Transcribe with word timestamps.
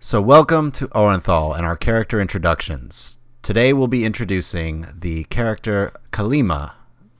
So, 0.00 0.20
welcome 0.20 0.70
to 0.72 0.86
Orenthal 0.94 1.56
and 1.56 1.66
our 1.66 1.76
character 1.76 2.20
introductions. 2.20 3.18
Today 3.42 3.72
we'll 3.72 3.88
be 3.88 4.04
introducing 4.04 4.86
the 4.96 5.24
character 5.24 5.92
Kalima, 6.12 6.70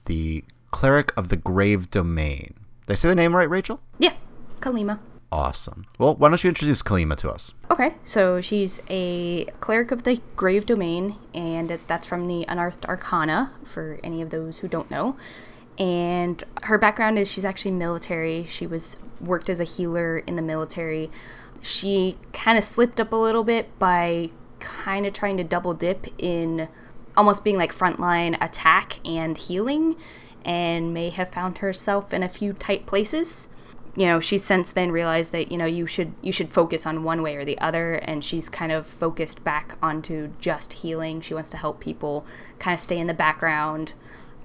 the 0.05 0.45
cleric 0.71 1.11
of 1.17 1.27
the 1.27 1.35
Grave 1.35 1.89
Domain. 1.89 2.53
Did 2.87 2.93
I 2.93 2.95
say 2.95 3.09
the 3.09 3.15
name 3.15 3.35
right, 3.35 3.49
Rachel? 3.49 3.81
Yeah, 3.97 4.13
Kalima. 4.61 4.97
Awesome. 5.29 5.87
Well, 5.97 6.15
why 6.15 6.29
don't 6.29 6.41
you 6.41 6.47
introduce 6.47 6.81
Kalima 6.81 7.17
to 7.17 7.29
us? 7.29 7.53
Okay, 7.69 7.93
so 8.05 8.39
she's 8.39 8.81
a 8.89 9.43
cleric 9.59 9.91
of 9.91 10.03
the 10.03 10.21
Grave 10.37 10.65
Domain, 10.65 11.17
and 11.33 11.77
that's 11.85 12.07
from 12.07 12.27
the 12.27 12.45
Unearthed 12.47 12.85
Arcana, 12.85 13.51
for 13.65 13.99
any 14.05 14.21
of 14.21 14.29
those 14.29 14.57
who 14.57 14.69
don't 14.69 14.89
know. 14.89 15.17
And 15.77 16.41
her 16.63 16.77
background 16.77 17.19
is 17.19 17.29
she's 17.29 17.45
actually 17.45 17.71
military. 17.71 18.45
She 18.45 18.67
was 18.67 18.95
worked 19.19 19.49
as 19.49 19.59
a 19.59 19.65
healer 19.65 20.17
in 20.17 20.37
the 20.37 20.41
military. 20.41 21.11
She 21.61 22.17
kind 22.33 22.57
of 22.57 22.63
slipped 22.63 22.99
up 22.99 23.11
a 23.11 23.15
little 23.15 23.43
bit 23.43 23.77
by 23.79 24.29
kind 24.59 25.05
of 25.05 25.13
trying 25.13 25.37
to 25.37 25.43
double 25.43 25.73
dip 25.73 26.07
in 26.17 26.67
almost 27.17 27.43
being 27.43 27.57
like 27.57 27.73
frontline 27.73 28.37
attack 28.41 28.99
and 29.05 29.37
healing, 29.37 29.95
and 30.45 30.93
may 30.93 31.09
have 31.09 31.29
found 31.29 31.57
herself 31.57 32.13
in 32.13 32.23
a 32.23 32.29
few 32.29 32.53
tight 32.53 32.85
places. 32.85 33.47
You 33.95 34.05
know 34.05 34.19
she's 34.19 34.45
since 34.45 34.71
then 34.71 34.91
realized 34.91 35.31
that 35.33 35.51
you 35.51 35.57
know 35.57 35.65
you 35.65 35.87
should 35.87 36.13
you 36.21 36.31
should 36.31 36.49
focus 36.49 36.85
on 36.85 37.03
one 37.03 37.21
way 37.21 37.35
or 37.35 37.43
the 37.43 37.59
other 37.59 37.95
and 37.95 38.23
she's 38.23 38.47
kind 38.47 38.71
of 38.71 38.85
focused 38.85 39.43
back 39.43 39.75
onto 39.81 40.29
just 40.39 40.71
healing. 40.71 41.21
She 41.21 41.33
wants 41.33 41.49
to 41.49 41.57
help 41.57 41.79
people 41.79 42.25
kind 42.59 42.73
of 42.73 42.79
stay 42.79 42.97
in 42.97 43.07
the 43.07 43.13
background. 43.13 43.91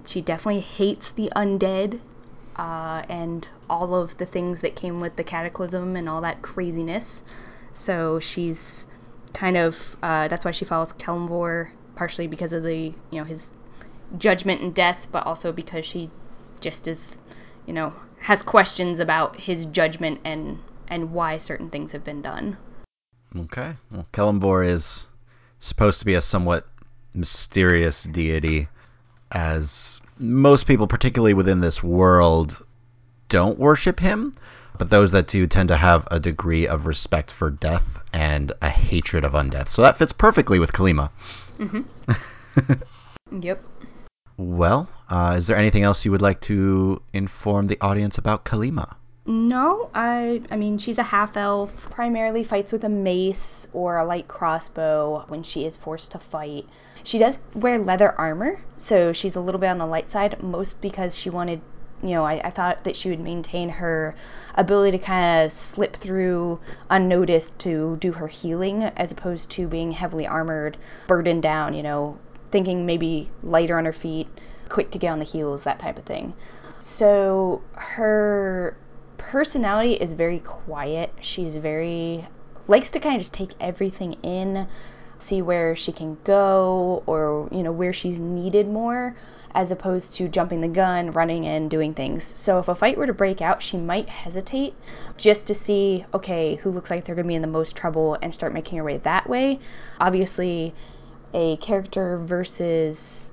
She 0.05 0.21
definitely 0.21 0.63
hates 0.63 1.13
the 1.13 1.31
undead 1.37 2.01
uh, 2.57 3.03
and 3.09 3.47
all 3.69 3.95
of 3.95 4.17
the 4.17 4.27
things 4.27 4.61
that 4.61 4.77
came 4.77 5.01
with 5.01 5.17
the 5.17 5.25
cataclysm 5.25 5.97
and 5.97 6.09
all 6.09 6.21
that 6.21 6.43
craziness 6.43 7.25
so 7.73 8.21
she's 8.21 8.87
kind 9.33 9.57
of 9.57 9.97
uh, 10.03 10.29
that's 10.29 10.45
why 10.45 10.51
she 10.51 10.65
follows 10.65 10.93
Kelemvor 10.93 11.71
partially 11.97 12.27
because 12.27 12.53
of 12.53 12.63
the 12.63 12.93
you 13.11 13.19
know 13.19 13.25
his 13.25 13.53
judgment 14.17 14.61
and 14.61 14.75
death 14.75 15.09
but 15.11 15.27
also 15.27 15.53
because 15.53 15.85
she 15.85 16.11
just 16.61 16.87
is 16.87 17.21
you 17.67 17.73
know 17.73 17.93
has 18.21 18.43
questions 18.43 19.01
about 19.01 19.39
his 19.39 19.67
judgment 19.67 20.21
and 20.25 20.59
and 20.89 21.13
why 21.13 21.39
certain 21.39 21.71
things 21.71 21.93
have 21.93 22.05
been 22.05 22.23
done. 22.23 22.57
Okay. 23.37 23.75
Well, 23.91 24.07
Kelemvor 24.13 24.67
is 24.67 25.07
supposed 25.59 25.99
to 26.01 26.07
be 26.07 26.15
a 26.15 26.21
somewhat 26.21 26.67
mysterious 27.15 28.05
deity, 28.05 28.69
as 29.31 30.01
most 30.19 30.67
people, 30.67 30.87
particularly 30.87 31.35
within 31.35 31.61
this 31.61 31.83
world, 31.83 32.65
don't 33.29 33.59
worship 33.59 34.01
him. 34.01 34.33
But 34.77 34.91
those 34.91 35.13
that 35.13 35.29
do 35.29 35.47
tend 35.47 35.69
to 35.69 35.77
have 35.77 36.09
a 36.11 36.19
degree 36.19 36.67
of 36.67 36.87
respect 36.87 37.31
for 37.31 37.49
death 37.51 38.03
and 38.13 38.53
a 38.61 38.69
hatred 38.69 39.25
of 39.25 39.33
undeath. 39.33 39.69
So 39.69 39.83
that 39.83 39.97
fits 39.97 40.13
perfectly 40.13 40.59
with 40.59 40.73
Kalima. 40.73 41.11
Mm-hmm. 41.61 43.41
yep. 43.41 43.63
Well, 44.37 44.89
uh, 45.09 45.37
is 45.39 45.47
there 45.47 45.57
anything 45.57 45.85
else 45.85 46.05
you 46.05 46.11
would 46.11 46.23
like 46.23 46.41
to 46.43 47.01
inform 47.13 47.69
the 47.69 47.79
audience 47.81 48.19
about 48.19 48.45
Kalima? 48.45 48.97
No, 49.27 49.91
I 49.95 50.43
I 50.51 50.57
mean 50.57 50.77
she's 50.77 50.99
a 50.99 51.03
half 51.03 51.37
elf, 51.37 51.89
primarily 51.91 52.45
fights 52.45 52.73
with 52.73 52.85
a 52.85 52.91
mace 52.91 53.67
or 53.73 53.97
a 53.97 54.05
light 54.05 54.29
crossbow 54.29 55.25
when 55.29 55.43
she 55.43 55.65
is 55.65 55.77
forced 55.77 56.13
to 56.13 56.19
fight. 56.19 56.67
She 57.05 57.19
does 57.19 57.39
wear 57.55 57.79
leather 57.79 58.11
armor, 58.19 58.59
so 58.77 59.13
she's 59.13 59.37
a 59.37 59.41
little 59.41 59.61
bit 59.61 59.69
on 59.69 59.79
the 59.79 59.87
light 59.87 60.09
side, 60.09 60.43
most 60.43 60.81
because 60.81 61.17
she 61.17 61.31
wanted 61.31 61.61
you 62.03 62.11
know, 62.11 62.25
I, 62.25 62.41
I 62.45 62.51
thought 62.51 62.85
that 62.85 62.97
she 62.97 63.09
would 63.09 63.21
maintain 63.21 63.71
her 63.71 64.15
ability 64.55 64.99
to 64.99 65.03
kind 65.03 65.45
of 65.47 65.53
slip 65.53 65.97
through 65.97 66.61
unnoticed 66.91 67.59
to 67.61 67.97
do 67.97 68.13
her 68.13 68.27
healing 68.27 68.83
as 68.83 69.13
opposed 69.13 69.51
to 69.53 69.67
being 69.67 69.93
heavily 69.93 70.27
armored, 70.27 70.77
burdened 71.07 71.43
down, 71.43 71.73
you 71.73 71.83
know, 71.83 72.19
thinking 72.51 72.85
maybe 72.85 73.31
lighter 73.43 73.79
on 73.79 73.87
her 73.87 73.93
feet, 73.93 74.29
quick 74.69 74.91
to 74.91 74.99
get 74.99 75.13
on 75.13 75.19
the 75.19 75.25
heels, 75.25 75.65
that 75.65 75.79
type 75.79 75.99
of 75.99 76.05
thing. 76.05 76.35
So 76.81 77.63
her 77.73 78.77
personality 79.17 79.95
is 79.95 80.13
very 80.13 80.41
quiet. 80.41 81.11
She's 81.21 81.57
very 81.57 82.27
likes 82.67 82.91
to 82.93 83.01
kind 83.01 83.17
of 83.17 83.21
just 83.21 83.35
take 83.35 83.53
everything 83.61 84.15
in, 84.23 84.69
see 85.25 85.43
where 85.43 85.75
she 85.75 85.93
can 85.93 86.19
go 86.25 87.03
or, 87.07 87.49
you 87.51 87.63
know, 87.63 87.73
where 87.73 87.93
she's 87.93 88.21
needed 88.21 88.69
more 88.69 89.17
as 89.55 89.71
opposed 89.71 90.17
to 90.17 90.29
jumping 90.29 90.61
the 90.61 90.69
gun, 90.69 91.13
running 91.13 91.47
and 91.47 91.71
doing 91.71 91.95
things. 91.95 92.25
So 92.25 92.59
if 92.59 92.69
a 92.69 92.75
fight 92.75 92.99
were 92.99 93.07
to 93.07 93.15
break 93.15 93.41
out, 93.41 93.63
she 93.63 93.77
might 93.77 94.09
hesitate 94.09 94.75
just 95.17 95.47
to 95.47 95.55
see, 95.55 96.05
okay, 96.13 96.57
who 96.57 96.71
looks 96.71 96.91
like 96.91 97.05
they're 97.05 97.15
going 97.15 97.27
to 97.27 97.29
be 97.29 97.37
in 97.37 97.43
the 97.43 97.49
most 97.49 97.77
trouble 97.77 98.19
and 98.21 98.35
start 98.35 98.53
making 98.53 98.79
her 98.79 98.85
way 98.85 98.99
that 98.99 99.29
way. 99.29 99.61
Obviously, 100.01 100.75
a 101.33 101.57
character 101.59 102.19
versus 102.19 103.31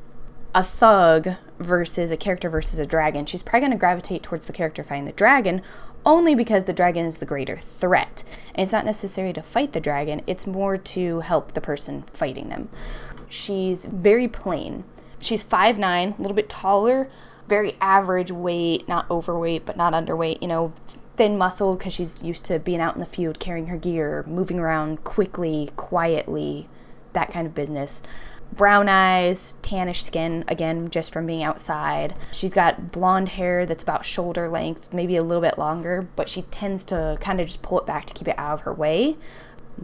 a 0.53 0.63
thug 0.63 1.29
versus 1.59 2.12
a 2.12 2.18
character 2.18 2.50
versus 2.50 2.78
a 2.78 2.85
dragon, 2.85 3.25
she's 3.25 3.41
probably 3.41 3.62
going 3.62 3.72
to 3.72 3.78
gravitate 3.78 4.22
towards 4.22 4.46
the 4.46 4.53
character 4.53 4.84
fighting 4.84 5.06
the 5.06 5.12
dragon 5.12 5.63
only 6.06 6.36
because 6.36 6.64
the 6.64 6.74
dragon 6.74 7.06
is 7.06 7.20
the 7.20 7.26
greater 7.26 7.58
threat. 7.58 8.24
And 8.56 8.64
it's 8.64 8.72
not 8.72 8.86
necessary 8.86 9.34
to 9.34 9.42
fight 9.42 9.74
the 9.74 9.80
dragon, 9.80 10.22
it's 10.28 10.48
more 10.48 10.78
to 10.78 11.20
help 11.20 11.54
the 11.54 11.62
person 11.62 12.04
fighting 12.14 12.50
them. 12.50 12.70
She's 13.30 13.86
very 13.86 14.28
plain. 14.28 14.84
She's 15.20 15.44
5'9, 15.44 16.18
a 16.18 16.22
little 16.22 16.36
bit 16.36 16.50
taller, 16.50 17.10
very 17.48 17.76
average 17.80 18.32
weight, 18.32 18.88
not 18.88 19.10
overweight, 19.12 19.66
but 19.66 19.78
not 19.78 19.94
underweight, 19.94 20.42
you 20.42 20.48
know, 20.48 20.74
thin 21.18 21.38
muscle 21.38 21.76
because 21.76 21.94
she's 21.94 22.24
used 22.24 22.46
to 22.46 22.60
being 22.60 22.80
out 22.80 22.96
in 22.96 23.00
the 23.00 23.06
field 23.06 23.40
carrying 23.40 23.68
her 23.68 23.78
gear, 23.78 24.24
moving 24.28 24.60
around 24.60 25.04
quickly, 25.04 25.70
quietly, 25.76 26.68
that 27.14 27.32
kind 27.32 27.46
of 27.46 27.54
business. 27.54 28.02
Brown 28.54 28.90
eyes, 28.90 29.56
tannish 29.62 30.02
skin, 30.02 30.46
again, 30.48 30.90
just 30.90 31.14
from 31.14 31.26
being 31.26 31.44
outside. 31.44 32.16
She's 32.32 32.54
got 32.54 32.92
blonde 32.92 33.30
hair 33.30 33.66
that's 33.66 33.84
about 33.84 34.06
shoulder 34.06 34.50
length, 34.50 34.94
maybe 34.94 35.18
a 35.18 35.24
little 35.24 35.42
bit 35.42 35.58
longer, 35.58 36.08
but 36.16 36.30
she 36.30 36.42
tends 36.44 36.86
to 36.86 37.18
kind 37.22 37.40
of 37.40 37.48
just 37.48 37.62
pull 37.62 37.80
it 37.80 37.86
back 37.86 38.06
to 38.06 38.14
keep 38.14 38.28
it 38.28 38.36
out 38.38 38.54
of 38.54 38.62
her 38.62 38.74
way. 38.74 39.18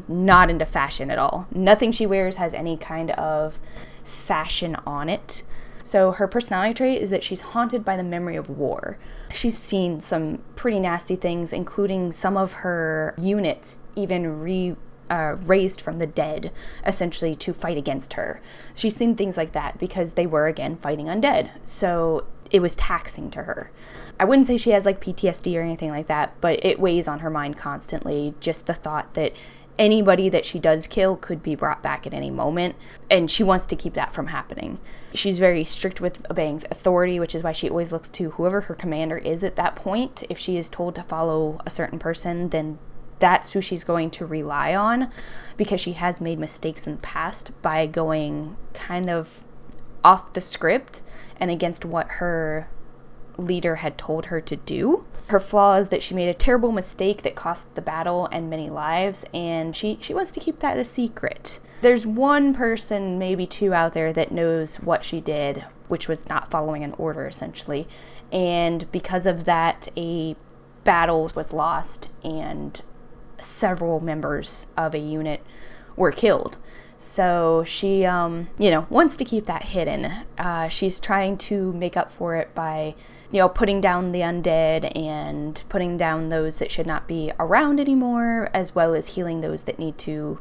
Not 0.07 0.49
into 0.49 0.65
fashion 0.65 1.09
at 1.09 1.17
all. 1.17 1.47
Nothing 1.51 1.91
she 1.91 2.05
wears 2.05 2.35
has 2.35 2.53
any 2.53 2.77
kind 2.77 3.11
of 3.11 3.57
fashion 4.03 4.75
on 4.85 5.09
it. 5.09 5.43
So 5.83 6.11
her 6.11 6.27
personality 6.27 6.73
trait 6.73 7.01
is 7.01 7.11
that 7.11 7.23
she's 7.23 7.39
haunted 7.39 7.85
by 7.85 7.95
the 7.95 8.03
memory 8.03 8.35
of 8.35 8.49
war. 8.49 8.97
She's 9.31 9.57
seen 9.57 10.01
some 10.01 10.39
pretty 10.57 10.81
nasty 10.81 11.15
things, 11.15 11.53
including 11.53 12.11
some 12.11 12.35
of 12.35 12.51
her 12.51 13.15
units 13.17 13.77
even 13.95 14.41
re 14.41 14.75
uh, 15.09 15.35
raised 15.45 15.81
from 15.81 15.99
the 15.99 16.07
dead, 16.07 16.51
essentially, 16.85 17.35
to 17.37 17.53
fight 17.53 17.77
against 17.77 18.13
her. 18.13 18.41
She's 18.75 18.95
seen 18.95 19.15
things 19.15 19.37
like 19.37 19.53
that 19.53 19.77
because 19.77 20.13
they 20.13 20.27
were, 20.27 20.47
again, 20.47 20.77
fighting 20.77 21.07
undead. 21.07 21.49
So 21.63 22.25
it 22.51 22.61
was 22.61 22.75
taxing 22.75 23.31
to 23.31 23.43
her. 23.43 23.71
I 24.19 24.25
wouldn't 24.25 24.47
say 24.47 24.57
she 24.57 24.71
has 24.71 24.85
like 24.85 25.01
PTSD 25.01 25.57
or 25.57 25.61
anything 25.61 25.91
like 25.91 26.07
that, 26.07 26.39
but 26.41 26.65
it 26.65 26.79
weighs 26.79 27.07
on 27.07 27.19
her 27.19 27.29
mind 27.29 27.57
constantly. 27.57 28.33
Just 28.39 28.65
the 28.65 28.73
thought 28.73 29.13
that 29.13 29.33
anybody 29.77 30.29
that 30.29 30.45
she 30.45 30.59
does 30.59 30.87
kill 30.87 31.15
could 31.15 31.43
be 31.43 31.55
brought 31.55 31.83
back 31.83 32.07
at 32.07 32.13
any 32.13 32.31
moment, 32.31 32.75
and 33.09 33.29
she 33.29 33.43
wants 33.43 33.67
to 33.67 33.75
keep 33.75 33.93
that 33.93 34.11
from 34.11 34.27
happening. 34.27 34.79
She's 35.13 35.39
very 35.39 35.63
strict 35.65 36.01
with 36.01 36.25
obeying 36.29 36.63
authority, 36.69 37.19
which 37.19 37.35
is 37.35 37.43
why 37.43 37.51
she 37.51 37.69
always 37.69 37.91
looks 37.91 38.09
to 38.09 38.31
whoever 38.31 38.61
her 38.61 38.75
commander 38.75 39.17
is 39.17 39.43
at 39.43 39.57
that 39.57 39.75
point. 39.75 40.23
If 40.29 40.39
she 40.39 40.57
is 40.57 40.69
told 40.69 40.95
to 40.95 41.03
follow 41.03 41.59
a 41.65 41.69
certain 41.69 41.99
person, 41.99 42.49
then 42.49 42.79
that's 43.19 43.51
who 43.51 43.61
she's 43.61 43.83
going 43.83 44.11
to 44.11 44.25
rely 44.25 44.75
on 44.75 45.11
because 45.57 45.81
she 45.81 45.93
has 45.93 46.21
made 46.21 46.39
mistakes 46.39 46.87
in 46.87 46.93
the 46.93 47.01
past 47.01 47.51
by 47.61 47.87
going 47.87 48.55
kind 48.73 49.09
of 49.09 49.43
off 50.03 50.33
the 50.33 50.41
script 50.41 51.03
and 51.39 51.51
against 51.51 51.85
what 51.85 52.07
her 52.07 52.67
leader 53.37 53.75
had 53.75 53.97
told 53.97 54.27
her 54.27 54.41
to 54.41 54.55
do. 54.55 55.05
Her 55.27 55.39
flaw 55.39 55.75
is 55.75 55.89
that 55.89 56.01
she 56.01 56.15
made 56.15 56.29
a 56.29 56.33
terrible 56.33 56.71
mistake 56.71 57.23
that 57.23 57.35
cost 57.35 57.75
the 57.75 57.81
battle 57.81 58.27
and 58.31 58.49
many 58.49 58.69
lives, 58.69 59.25
and 59.33 59.75
she, 59.75 59.97
she 60.01 60.13
wants 60.13 60.31
to 60.31 60.39
keep 60.39 60.59
that 60.59 60.77
a 60.77 60.85
secret. 60.85 61.59
There's 61.81 62.05
one 62.05 62.53
person, 62.53 63.19
maybe 63.19 63.45
two 63.45 63.73
out 63.73 63.93
there, 63.93 64.13
that 64.13 64.31
knows 64.31 64.77
what 64.77 65.03
she 65.03 65.19
did, 65.19 65.63
which 65.89 66.07
was 66.07 66.29
not 66.29 66.49
following 66.49 66.83
an 66.83 66.93
order, 66.97 67.27
essentially. 67.27 67.87
And 68.31 68.89
because 68.91 69.25
of 69.25 69.45
that, 69.45 69.89
a 69.97 70.35
battle 70.85 71.29
was 71.35 71.51
lost, 71.51 72.07
and 72.23 72.81
several 73.39 73.99
members 73.99 74.67
of 74.75 74.95
a 74.95 74.99
unit 74.99 75.43
were 75.95 76.11
killed. 76.11 76.57
So 76.99 77.63
she, 77.65 78.05
um, 78.05 78.47
you 78.57 78.71
know, 78.71 78.87
wants 78.89 79.17
to 79.17 79.25
keep 79.25 79.45
that 79.45 79.63
hidden. 79.63 80.11
Uh, 80.37 80.67
she's 80.69 80.99
trying 80.99 81.37
to 81.37 81.71
make 81.73 81.95
up 81.95 82.09
for 82.09 82.37
it 82.37 82.55
by, 82.55 82.95
you 83.31 83.39
know, 83.39 83.49
putting 83.49 83.81
down 83.81 84.11
the 84.11 84.21
undead 84.21 84.97
and 84.97 85.63
putting 85.69 85.97
down 85.97 86.29
those 86.29 86.59
that 86.59 86.71
should 86.71 86.87
not 86.87 87.07
be 87.07 87.31
around 87.39 87.79
anymore, 87.79 88.49
as 88.53 88.73
well 88.73 88.95
as 88.95 89.07
healing 89.07 89.41
those 89.41 89.63
that 89.63 89.77
need 89.77 89.97
to 89.99 90.39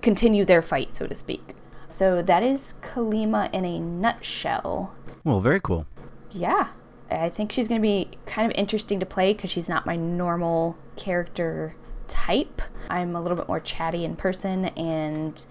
continue 0.00 0.44
their 0.44 0.62
fight, 0.62 0.92
so 0.92 1.06
to 1.06 1.14
speak. 1.14 1.54
So 1.86 2.22
that 2.22 2.42
is 2.42 2.74
Kalima 2.80 3.52
in 3.52 3.64
a 3.64 3.78
nutshell. 3.78 4.94
Well, 5.22 5.40
very 5.40 5.60
cool. 5.60 5.86
Yeah. 6.30 6.68
I 7.10 7.28
think 7.28 7.52
she's 7.52 7.68
going 7.68 7.80
to 7.80 7.86
be 7.86 8.08
kind 8.26 8.50
of 8.50 8.56
interesting 8.56 9.00
to 9.00 9.06
play 9.06 9.34
because 9.34 9.50
she's 9.50 9.68
not 9.68 9.86
my 9.86 9.96
normal 9.96 10.76
character 10.96 11.74
type. 12.08 12.62
I'm 12.88 13.16
a 13.16 13.20
little 13.20 13.36
bit 13.36 13.48
more 13.48 13.60
chatty 13.60 14.04
in 14.04 14.16
person 14.16 14.66
and 14.66 15.44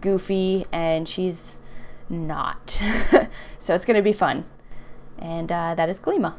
goofy, 0.00 0.66
and 0.72 1.08
she's 1.08 1.60
not. 2.08 2.70
so 3.58 3.74
it's 3.74 3.84
going 3.84 3.96
to 3.96 4.02
be 4.02 4.12
fun. 4.12 4.44
And 5.18 5.50
uh, 5.50 5.74
that 5.74 5.88
is 5.88 6.00
Kalima. 6.00 6.34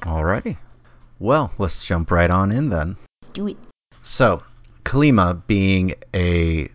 Alrighty. 0.00 0.56
Well, 1.18 1.52
let's 1.58 1.84
jump 1.84 2.10
right 2.10 2.30
on 2.30 2.52
in 2.52 2.68
then. 2.68 2.96
Let's 3.22 3.32
do 3.32 3.48
it. 3.48 3.56
So, 4.02 4.42
Kalima, 4.84 5.42
being 5.46 5.94
a 6.14 6.68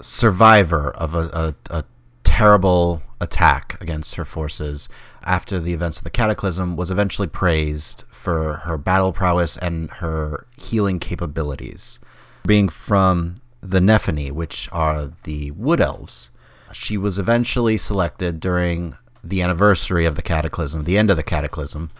survivor 0.00 0.90
of 0.90 1.14
a, 1.14 1.54
a, 1.70 1.78
a 1.78 1.84
terrible 2.24 3.02
attack 3.22 3.78
against 3.80 4.16
her 4.16 4.24
forces 4.24 4.88
after 5.22 5.60
the 5.60 5.72
events 5.72 5.98
of 5.98 6.04
the 6.04 6.10
Cataclysm, 6.10 6.76
was 6.76 6.90
eventually 6.90 7.28
praised 7.28 8.04
for 8.10 8.54
her 8.64 8.76
battle 8.76 9.12
prowess 9.12 9.56
and 9.56 9.90
her 9.90 10.46
healing 10.56 10.98
capabilities. 10.98 12.00
Being 12.44 12.68
from 12.68 13.36
the 13.60 13.80
Nephini, 13.80 14.32
which 14.32 14.68
are 14.72 15.12
the 15.22 15.52
Wood 15.52 15.80
Elves, 15.80 16.30
she 16.72 16.98
was 16.98 17.18
eventually 17.18 17.78
selected 17.78 18.40
during 18.40 18.96
the 19.22 19.42
anniversary 19.42 20.04
of 20.04 20.16
the 20.16 20.22
Cataclysm, 20.22 20.82
the 20.82 20.98
end 20.98 21.10
of 21.10 21.16
the 21.16 21.22
Cataclysm, 21.22 21.90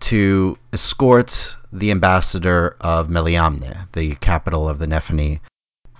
to 0.00 0.56
escort 0.72 1.56
the 1.72 1.90
ambassador 1.90 2.76
of 2.80 3.08
Meliamne, 3.08 3.86
the 3.92 4.14
capital 4.16 4.68
of 4.68 4.78
the 4.78 4.86
Nephini, 4.86 5.40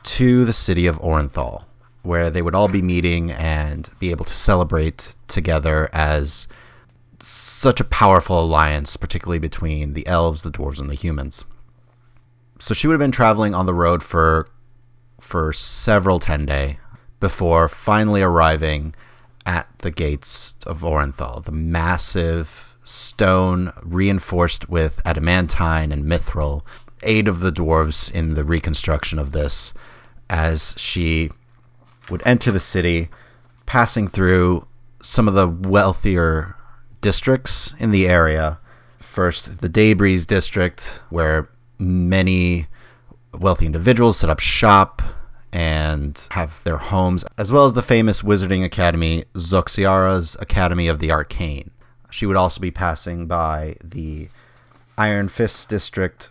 to 0.05 0.45
the 0.45 0.53
city 0.53 0.87
of 0.87 0.99
Orenthal, 1.01 1.65
where 2.05 2.31
they 2.31 2.43
would 2.43 2.55
all 2.55 2.69
be 2.69 2.83
meeting 2.83 3.33
and 3.33 3.91
be 3.99 4.11
able 4.11 4.27
to 4.27 4.35
celebrate 4.35 5.17
together 5.27 5.89
as 5.93 6.47
such 7.19 7.81
a 7.81 7.85
powerful 7.85 8.45
alliance, 8.45 8.97
particularly 8.97 9.39
between 9.39 9.95
the 9.95 10.07
elves, 10.07 10.43
the 10.43 10.51
dwarves, 10.51 10.79
and 10.79 10.91
the 10.91 10.95
humans. 10.95 11.45
So 12.59 12.75
she 12.75 12.87
would 12.87 12.95
have 12.95 13.01
been 13.01 13.11
traveling 13.11 13.55
on 13.55 13.67
the 13.67 13.75
road 13.75 14.03
for 14.03 14.47
for 15.19 15.53
several 15.53 16.21
tendays 16.21 16.77
before 17.21 17.69
finally 17.69 18.21
arriving 18.21 18.95
at 19.47 19.67
the 19.79 19.91
gates 19.91 20.55
of 20.67 20.85
Orenthal, 20.85 21.43
the 21.45 21.53
massive 21.53 22.77
stone 22.85 23.73
reinforced 23.83 24.69
with 24.69 25.01
adamantine 25.07 25.91
and 25.91 26.05
mithril, 26.05 26.67
aid 27.03 27.29
of 27.29 27.41
the 27.41 27.51
dwarves 27.53 28.11
in 28.13 28.35
the 28.35 28.45
reconstruction 28.45 29.19
of 29.19 29.33
this, 29.33 29.73
as 30.29 30.75
she 30.77 31.31
would 32.11 32.23
enter 32.25 32.51
the 32.51 32.61
city, 32.61 33.09
passing 33.67 34.09
through 34.09 34.67
some 35.03 35.29
of 35.29 35.35
the 35.35 35.49
wealthier 35.69 36.55
districts 37.01 37.75
in 37.79 37.91
the 37.91 38.09
area. 38.09 38.59
First, 39.01 39.61
the 39.61 39.69
Daybreeze 39.69 40.27
district, 40.27 41.03
where 41.11 41.49
many 41.79 42.67
wealthy 43.33 43.67
individuals 43.67 44.19
set 44.19 44.31
up 44.31 44.41
shop 44.41 45.03
and 45.53 46.27
have 46.31 46.59
their 46.65 46.77
homes, 46.77 47.25
as 47.39 47.53
well 47.53 47.67
as 47.67 47.75
the 47.75 47.83
famous 47.83 48.23
wizarding 48.23 48.65
academy, 48.65 49.25
Zoxiara's 49.35 50.37
Academy 50.41 50.89
of 50.89 50.99
the 50.99 51.13
Arcane. 51.13 51.71
She 52.11 52.27
would 52.27 52.37
also 52.37 52.61
be 52.61 52.71
passing 52.71 53.27
by 53.27 53.77
the 53.85 54.29
Iron 54.99 55.29
Fist 55.29 55.69
district, 55.69 56.31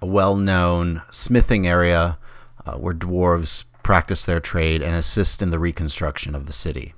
a 0.00 0.06
well 0.06 0.36
known 0.36 1.02
smithing 1.10 1.66
area 1.66 2.18
uh, 2.66 2.74
where 2.74 2.94
dwarves 2.94 3.64
practice 3.82 4.24
their 4.24 4.40
trade 4.40 4.82
and 4.82 4.94
assist 4.94 5.42
in 5.42 5.50
the 5.50 5.58
reconstruction 5.58 6.34
of 6.34 6.46
the 6.46 6.52
city. 6.52 6.94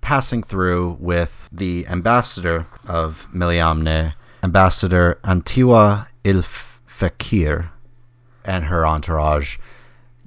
Passing 0.00 0.42
through 0.42 0.96
with 1.00 1.48
the 1.52 1.86
ambassador 1.88 2.66
of 2.86 3.26
Meliamne, 3.32 4.14
Ambassador 4.42 5.18
Antinua 5.24 6.06
Ilfekir, 6.24 7.68
and 8.44 8.64
her 8.64 8.86
entourage, 8.86 9.58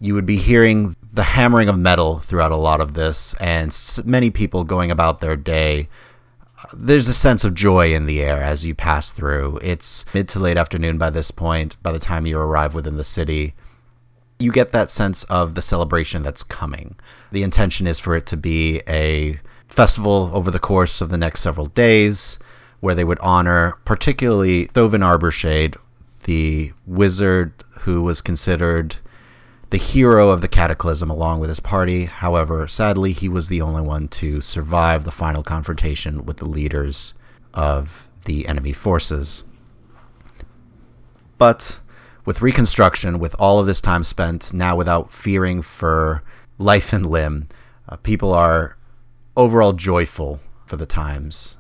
you 0.01 0.13
would 0.13 0.25
be 0.25 0.37
hearing 0.37 0.95
the 1.13 1.23
hammering 1.23 1.69
of 1.69 1.77
metal 1.77 2.19
throughout 2.19 2.51
a 2.51 2.57
lot 2.57 2.81
of 2.81 2.93
this, 2.93 3.33
and 3.39 3.75
many 4.05 4.29
people 4.29 4.63
going 4.63 4.91
about 4.91 5.19
their 5.19 5.35
day. 5.35 5.89
There's 6.73 7.07
a 7.07 7.13
sense 7.13 7.45
of 7.45 7.53
joy 7.53 7.93
in 7.93 8.05
the 8.05 8.21
air 8.21 8.41
as 8.41 8.65
you 8.65 8.75
pass 8.75 9.11
through. 9.11 9.59
It's 9.61 10.05
mid 10.13 10.27
to 10.29 10.39
late 10.39 10.57
afternoon 10.57 10.97
by 10.97 11.09
this 11.09 11.31
point, 11.31 11.77
by 11.81 11.91
the 11.91 11.99
time 11.99 12.25
you 12.25 12.37
arrive 12.37 12.73
within 12.73 12.97
the 12.97 13.03
city. 13.03 13.53
You 14.41 14.53
get 14.53 14.71
that 14.71 14.89
sense 14.89 15.25
of 15.25 15.53
the 15.53 15.61
celebration 15.61 16.23
that's 16.23 16.43
coming. 16.43 16.95
The 17.33 17.43
intention 17.43 17.87
is 17.87 17.99
for 17.99 18.15
it 18.15 18.25
to 18.27 18.37
be 18.37 18.81
a 18.87 19.37
festival 19.67 20.31
over 20.33 20.49
the 20.49 20.59
course 20.59 21.01
of 21.01 21.09
the 21.09 21.17
next 21.17 21.41
several 21.41 21.65
days 21.65 22.39
where 22.79 22.95
they 22.95 23.03
would 23.03 23.19
honor 23.19 23.77
particularly 23.83 24.67
Thovin 24.67 25.03
Arborshade, 25.03 25.75
the 26.23 26.71
wizard 26.87 27.51
who 27.81 28.01
was 28.01 28.21
considered 28.21 28.95
the 29.71 29.77
hero 29.77 30.29
of 30.29 30.39
the 30.39 30.47
cataclysm 30.47 31.09
along 31.09 31.41
with 31.41 31.49
his 31.49 31.59
party. 31.59 32.05
However, 32.05 32.65
sadly, 32.67 33.11
he 33.11 33.27
was 33.27 33.49
the 33.49 33.61
only 33.61 33.81
one 33.81 34.07
to 34.07 34.39
survive 34.39 35.03
the 35.03 35.11
final 35.11 35.43
confrontation 35.43 36.25
with 36.25 36.37
the 36.37 36.49
leaders 36.49 37.13
of 37.53 38.07
the 38.23 38.47
enemy 38.47 38.71
forces. 38.71 39.43
But 41.37 41.79
with 42.29 42.43
reconstruction, 42.43 43.17
with 43.17 43.35
all 43.39 43.57
of 43.57 43.65
this 43.65 43.81
time 43.81 44.03
spent 44.03 44.53
now 44.53 44.75
without 44.75 45.11
fearing 45.11 45.63
for 45.63 46.21
life 46.59 46.93
and 46.93 47.07
limb, 47.07 47.47
uh, 47.87 47.95
people 47.95 48.31
are 48.33 48.77
overall 49.35 49.73
joyful 49.73 50.39
for 50.67 50.75
the 50.75 50.85
times 50.85 51.57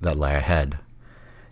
that 0.00 0.16
lie 0.16 0.32
ahead. 0.32 0.76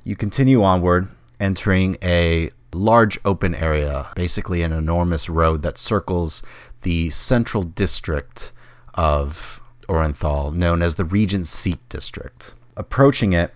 You 0.03 0.17
continue 0.17 0.65
onward, 0.65 1.07
entering 1.39 1.97
a 2.03 2.51
large 2.73 3.17
open 3.25 3.55
area, 3.55 4.09
basically 4.17 4.63
an 4.63 4.73
enormous 4.73 5.29
road 5.29 5.63
that 5.63 5.79
circles 5.79 6.43
the 6.83 7.11
central 7.11 7.63
district 7.63 8.53
of 8.95 9.63
Orenthal, 9.89 10.53
known 10.53 10.83
as 10.83 10.97
the 10.97 11.05
Regent 11.05 11.47
Seat 11.47 11.79
District. 11.89 12.53
Approaching 12.77 13.33
it, 13.33 13.55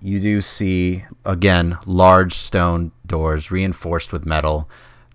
you 0.00 0.20
do 0.20 0.40
see, 0.40 1.04
again, 1.24 1.76
large 1.84 2.34
stone 2.34 2.92
doors 3.04 3.50
reinforced 3.50 4.12
with 4.12 4.26
metal 4.26 4.68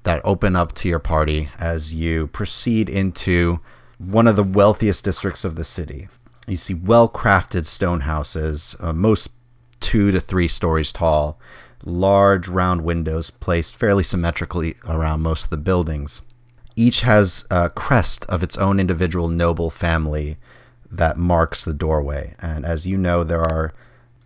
that 0.03 0.21
open 0.25 0.55
up 0.55 0.73
to 0.73 0.89
your 0.89 0.99
party 0.99 1.49
as 1.57 1.93
you 1.93 2.27
proceed 2.27 2.89
into 2.89 3.59
one 3.97 4.27
of 4.27 4.35
the 4.35 4.43
wealthiest 4.43 5.05
districts 5.05 5.45
of 5.45 5.55
the 5.55 5.63
city. 5.63 6.09
You 6.47 6.57
see 6.57 6.73
well 6.73 7.07
crafted 7.07 7.65
stone 7.65 8.01
houses, 8.01 8.75
uh, 8.81 8.91
most 8.91 9.29
two 9.79 10.11
to 10.11 10.19
three 10.19 10.49
stories 10.49 10.91
tall, 10.91 11.39
large 11.85 12.49
round 12.49 12.81
windows 12.81 13.29
placed 13.29 13.77
fairly 13.77 14.03
symmetrically 14.03 14.75
around 14.85 15.21
most 15.21 15.45
of 15.45 15.49
the 15.51 15.57
buildings. 15.57 16.21
Each 16.75 17.01
has 17.01 17.45
a 17.49 17.69
crest 17.69 18.25
of 18.27 18.43
its 18.43 18.57
own 18.57 18.79
individual 18.79 19.29
noble 19.29 19.69
family 19.69 20.37
that 20.91 21.17
marks 21.17 21.63
the 21.63 21.73
doorway. 21.73 22.35
And 22.39 22.65
as 22.65 22.85
you 22.85 22.97
know, 22.97 23.23
there 23.23 23.41
are 23.41 23.73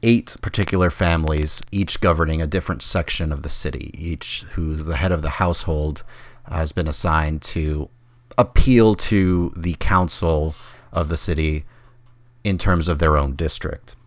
eight 0.07 0.37
particular 0.41 0.89
families, 0.89 1.61
each 1.69 1.99
governing 1.99 2.41
a 2.41 2.47
different 2.47 2.81
section 2.81 3.33
of 3.33 3.43
the 3.43 3.49
city. 3.49 3.91
Each 3.93 4.45
who's 4.53 4.85
the 4.85 4.95
head 4.95 5.11
of 5.11 5.21
the 5.21 5.29
household 5.29 6.01
has 6.49 6.71
been 6.71 6.87
assigned 6.87 7.41
to 7.41 7.89
appeal 8.37 8.95
to 8.95 9.51
the 9.57 9.75
council 9.79 10.55
of 10.93 11.09
the 11.09 11.17
city 11.17 11.65
in 12.45 12.57
terms 12.57 12.87
of 12.87 12.99
their 12.99 13.17
own 13.17 13.35
district. 13.35 13.97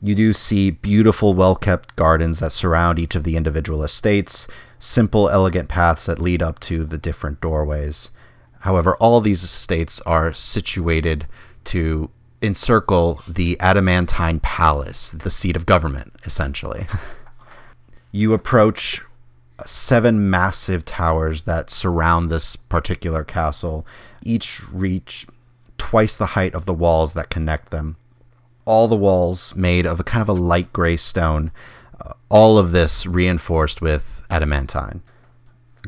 You 0.00 0.14
do 0.14 0.32
see 0.32 0.70
beautiful, 0.70 1.34
well 1.34 1.56
kept 1.56 1.96
gardens 1.96 2.38
that 2.38 2.52
surround 2.52 3.00
each 3.00 3.16
of 3.16 3.24
the 3.24 3.36
individual 3.36 3.82
estates, 3.82 4.46
simple, 4.78 5.28
elegant 5.28 5.68
paths 5.68 6.06
that 6.06 6.20
lead 6.20 6.42
up 6.42 6.60
to 6.60 6.84
the 6.84 6.98
different 6.98 7.40
doorways. 7.40 8.12
However, 8.60 8.94
all 9.00 9.20
these 9.20 9.42
estates 9.42 10.00
are 10.02 10.32
situated 10.32 11.26
to 11.64 12.08
encircle 12.44 13.22
the 13.26 13.58
Adamantine 13.60 14.40
Palace, 14.40 15.10
the 15.10 15.30
seat 15.30 15.56
of 15.56 15.66
government, 15.66 16.12
essentially. 16.24 16.86
you 18.12 18.32
approach 18.32 19.02
seven 19.66 20.30
massive 20.30 20.84
towers 20.84 21.42
that 21.42 21.70
surround 21.70 22.30
this 22.30 22.56
particular 22.56 23.24
castle, 23.24 23.86
each 24.22 24.62
reach 24.70 25.26
twice 25.78 26.16
the 26.16 26.26
height 26.26 26.54
of 26.54 26.64
the 26.64 26.74
walls 26.74 27.14
that 27.14 27.30
connect 27.30 27.70
them 27.70 27.96
all 28.64 28.88
the 28.88 28.96
walls 28.96 29.54
made 29.54 29.86
of 29.86 30.00
a 30.00 30.04
kind 30.04 30.22
of 30.22 30.28
a 30.28 30.32
light 30.40 30.72
gray 30.72 30.96
stone. 30.96 31.50
Uh, 32.00 32.12
all 32.28 32.58
of 32.58 32.72
this 32.72 33.06
reinforced 33.06 33.80
with 33.80 34.22
adamantine. 34.30 35.02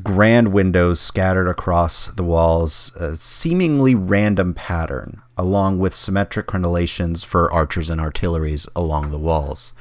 Grand 0.03 0.53
windows 0.53 1.00
scattered 1.00 1.49
across 1.49 2.09
the 2.09 2.23
walls, 2.23 2.93
a 2.97 3.17
seemingly 3.17 3.95
random 3.95 4.53
pattern, 4.53 5.23
along 5.38 5.79
with 5.79 5.95
symmetric 5.95 6.47
crenellations 6.47 7.25
for 7.25 7.50
archers 7.50 7.88
and 7.88 7.99
artilleries 7.99 8.67
along 8.76 9.11
the 9.11 9.19
walls. 9.19 9.73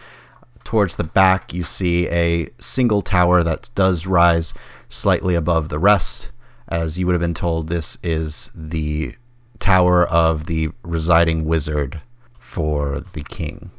Towards 0.63 0.95
the 0.95 1.03
back, 1.03 1.53
you 1.53 1.65
see 1.65 2.07
a 2.07 2.47
single 2.59 3.01
tower 3.01 3.43
that 3.43 3.69
does 3.75 4.07
rise 4.07 4.53
slightly 4.87 5.35
above 5.35 5.67
the 5.67 5.79
rest. 5.79 6.31
As 6.69 6.97
you 6.97 7.05
would 7.07 7.13
have 7.13 7.21
been 7.21 7.33
told, 7.33 7.67
this 7.67 7.97
is 8.01 8.51
the 8.55 9.15
tower 9.59 10.05
of 10.05 10.45
the 10.45 10.69
residing 10.83 11.43
wizard 11.43 11.99
for 12.39 13.01
the 13.11 13.23
king. 13.23 13.69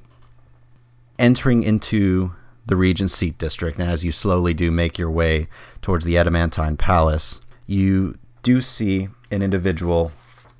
Entering 1.18 1.62
into 1.62 2.32
the 2.66 2.76
Regent 2.76 3.10
Seat 3.10 3.38
District, 3.38 3.78
and 3.78 3.88
as 3.88 4.04
you 4.04 4.10
slowly 4.10 4.52
do 4.52 4.70
make 4.72 4.98
your 4.98 5.10
way 5.10 5.46
towards 5.82 6.04
the 6.04 6.18
Adamantine 6.18 6.76
Palace, 6.76 7.40
you 7.66 8.18
do 8.42 8.60
see 8.60 9.08
an 9.30 9.42
individual 9.42 10.10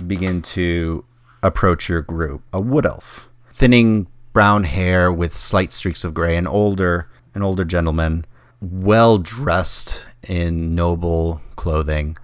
begin 0.06 0.40
to 0.42 1.04
approach 1.42 1.88
your 1.88 2.02
group. 2.02 2.42
A 2.52 2.60
wood 2.60 2.86
elf, 2.86 3.28
thinning 3.52 4.06
brown 4.32 4.62
hair 4.62 5.12
with 5.12 5.36
slight 5.36 5.72
streaks 5.72 6.04
of 6.04 6.14
gray, 6.14 6.36
an 6.36 6.46
older, 6.46 7.08
an 7.34 7.42
older 7.42 7.64
gentleman, 7.64 8.24
well 8.60 9.18
dressed 9.18 10.06
in 10.28 10.74
noble 10.74 11.40
clothing. 11.56 12.16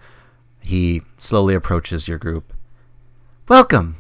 He 0.61 1.03
slowly 1.19 1.55
approaches 1.55 2.07
your 2.07 2.19
group. 2.19 2.53
Welcome, 3.49 3.97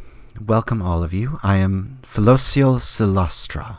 welcome 0.46 0.80
all 0.80 1.02
of 1.02 1.12
you. 1.12 1.40
I 1.42 1.56
am 1.56 1.98
Philocial 2.02 2.80
Silastra. 2.80 3.78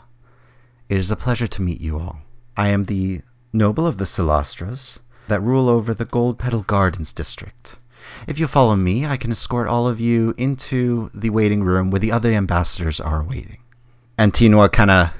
It 0.94 0.98
is 0.98 1.10
a 1.10 1.16
pleasure 1.16 1.48
to 1.48 1.60
meet 1.60 1.80
you 1.80 1.98
all. 1.98 2.20
I 2.56 2.68
am 2.68 2.84
the 2.84 3.20
noble 3.52 3.84
of 3.84 3.98
the 3.98 4.06
Silastras 4.06 5.00
that 5.26 5.42
rule 5.42 5.68
over 5.68 5.92
the 5.92 6.04
Gold 6.04 6.38
Petal 6.38 6.62
Gardens 6.62 7.12
district. 7.12 7.80
If 8.28 8.38
you 8.38 8.46
follow 8.46 8.76
me, 8.76 9.04
I 9.04 9.16
can 9.16 9.32
escort 9.32 9.66
all 9.66 9.88
of 9.88 9.98
you 9.98 10.34
into 10.38 11.10
the 11.12 11.30
waiting 11.30 11.64
room 11.64 11.90
where 11.90 11.98
the 11.98 12.12
other 12.12 12.32
ambassadors 12.32 13.00
are 13.00 13.24
waiting. 13.24 13.58
Antinua 14.20 14.70
kind 14.70 14.92
of 14.92 15.10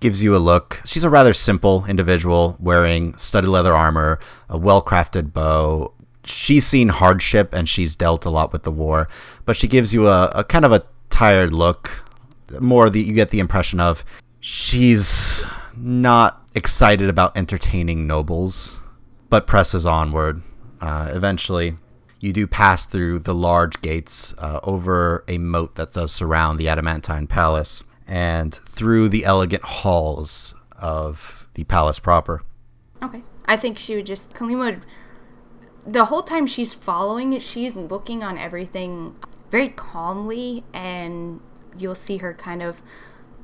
gives 0.00 0.20
you 0.24 0.34
a 0.34 0.42
look. 0.42 0.82
She's 0.84 1.04
a 1.04 1.10
rather 1.10 1.32
simple 1.32 1.84
individual 1.86 2.56
wearing 2.58 3.16
studded 3.16 3.50
leather 3.50 3.72
armor, 3.72 4.18
a 4.48 4.58
well 4.58 4.82
crafted 4.82 5.32
bow. 5.32 5.92
She's 6.24 6.66
seen 6.66 6.88
hardship 6.88 7.54
and 7.54 7.68
she's 7.68 7.94
dealt 7.94 8.24
a 8.24 8.30
lot 8.30 8.52
with 8.52 8.64
the 8.64 8.72
war, 8.72 9.08
but 9.44 9.56
she 9.56 9.68
gives 9.68 9.94
you 9.94 10.08
a, 10.08 10.24
a 10.34 10.42
kind 10.42 10.64
of 10.64 10.72
a 10.72 10.82
tired 11.08 11.52
look. 11.52 12.02
More 12.58 12.90
the 12.90 13.00
you 13.00 13.12
get 13.12 13.28
the 13.28 13.38
impression 13.38 13.78
of 13.78 14.04
she's 14.40 15.44
not 15.76 16.42
excited 16.54 17.08
about 17.08 17.36
entertaining 17.36 18.06
nobles, 18.06 18.78
but 19.28 19.46
presses 19.46 19.86
onward. 19.86 20.42
Uh, 20.80 21.10
eventually, 21.12 21.76
you 22.20 22.32
do 22.32 22.46
pass 22.46 22.86
through 22.86 23.20
the 23.20 23.34
large 23.34 23.80
gates 23.80 24.34
uh, 24.38 24.60
over 24.62 25.24
a 25.28 25.38
moat 25.38 25.74
that 25.76 25.92
does 25.92 26.12
surround 26.12 26.58
the 26.58 26.68
Adamantine 26.68 27.26
Palace 27.26 27.82
and 28.06 28.54
through 28.54 29.08
the 29.08 29.24
elegant 29.24 29.62
halls 29.62 30.54
of 30.78 31.46
the 31.54 31.64
palace 31.64 31.98
proper. 31.98 32.42
Okay. 33.02 33.22
I 33.46 33.56
think 33.56 33.78
she 33.78 33.96
would 33.96 34.06
just 34.06 34.32
Kalima 34.34 34.64
would 34.66 34.82
the 35.86 36.04
whole 36.04 36.22
time 36.22 36.46
she's 36.46 36.74
following, 36.74 37.38
she's 37.38 37.74
looking 37.74 38.22
on 38.22 38.36
everything 38.36 39.16
very 39.50 39.70
calmly 39.70 40.62
and 40.74 41.40
you'll 41.78 41.94
see 41.94 42.18
her 42.18 42.34
kind 42.34 42.62
of 42.62 42.82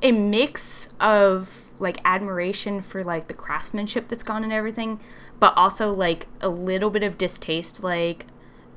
a 0.03 0.12
mix 0.12 0.88
of 1.00 1.50
like 1.79 1.99
admiration 2.05 2.81
for 2.81 3.05
like 3.05 3.29
the 3.29 3.35
craftsmanship 3.35 4.09
that's 4.09 4.23
gone 4.23 4.45
and 4.45 4.53
everything, 4.53 5.00
but 5.38 5.55
also 5.57 5.93
like 5.93 6.26
a 6.41 6.49
little 6.49 6.91
bit 6.91 7.03
of 7.03 7.19
distaste 7.19 7.83
like 7.83 8.26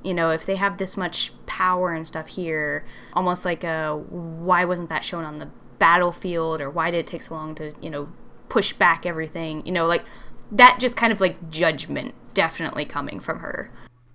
you 0.03 0.13
know, 0.13 0.29
if 0.29 0.45
they 0.45 0.55
have 0.55 0.77
this 0.77 0.95
much 0.95 1.33
power 1.45 1.91
and 1.91 2.07
stuff 2.07 2.27
here, 2.27 2.85
almost 3.13 3.45
like 3.45 3.63
a 3.63 3.95
why 3.97 4.65
wasn't 4.65 4.89
that 4.89 5.03
shown 5.03 5.25
on 5.25 5.39
the 5.39 5.49
battlefield 5.77 6.61
or 6.61 6.69
why 6.69 6.91
did 6.91 6.99
it 6.99 7.07
take 7.07 7.21
so 7.21 7.35
long 7.35 7.55
to, 7.55 7.73
you 7.81 7.89
know, 7.89 8.07
push 8.47 8.73
back 8.73 9.05
everything? 9.05 9.65
You 9.65 9.71
know, 9.71 9.87
like 9.87 10.05
that 10.53 10.79
just 10.79 10.95
kind 10.95 11.11
of 11.11 11.19
like 11.21 11.49
judgment 11.49 12.13
definitely 12.33 12.85
coming 12.85 13.19
from 13.19 13.39
her. 13.39 13.69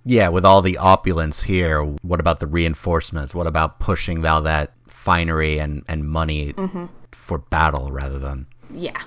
Yeah, 0.05 0.29
with 0.29 0.45
all 0.45 0.61
the 0.61 0.77
opulence 0.77 1.41
here, 1.41 1.83
what 1.83 2.19
about 2.19 2.39
the 2.39 2.47
reinforcements? 2.47 3.33
What 3.33 3.47
about 3.47 3.79
pushing 3.79 4.25
all 4.25 4.43
that 4.43 4.73
finery 5.05 5.59
and, 5.59 5.83
and 5.87 6.03
money 6.03 6.51
mm-hmm. 6.53 6.85
for 7.11 7.37
battle 7.37 7.91
rather 7.91 8.17
than. 8.17 8.47
Yeah, 8.71 8.99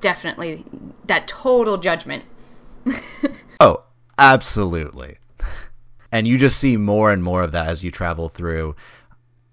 definitely. 0.00 0.64
That 1.04 1.28
total 1.28 1.76
judgment. 1.76 2.24
oh, 3.60 3.84
absolutely. 4.18 5.16
And 6.10 6.26
you 6.26 6.38
just 6.38 6.58
see 6.58 6.78
more 6.78 7.12
and 7.12 7.22
more 7.22 7.42
of 7.42 7.52
that 7.52 7.68
as 7.68 7.84
you 7.84 7.90
travel 7.90 8.30
through. 8.30 8.76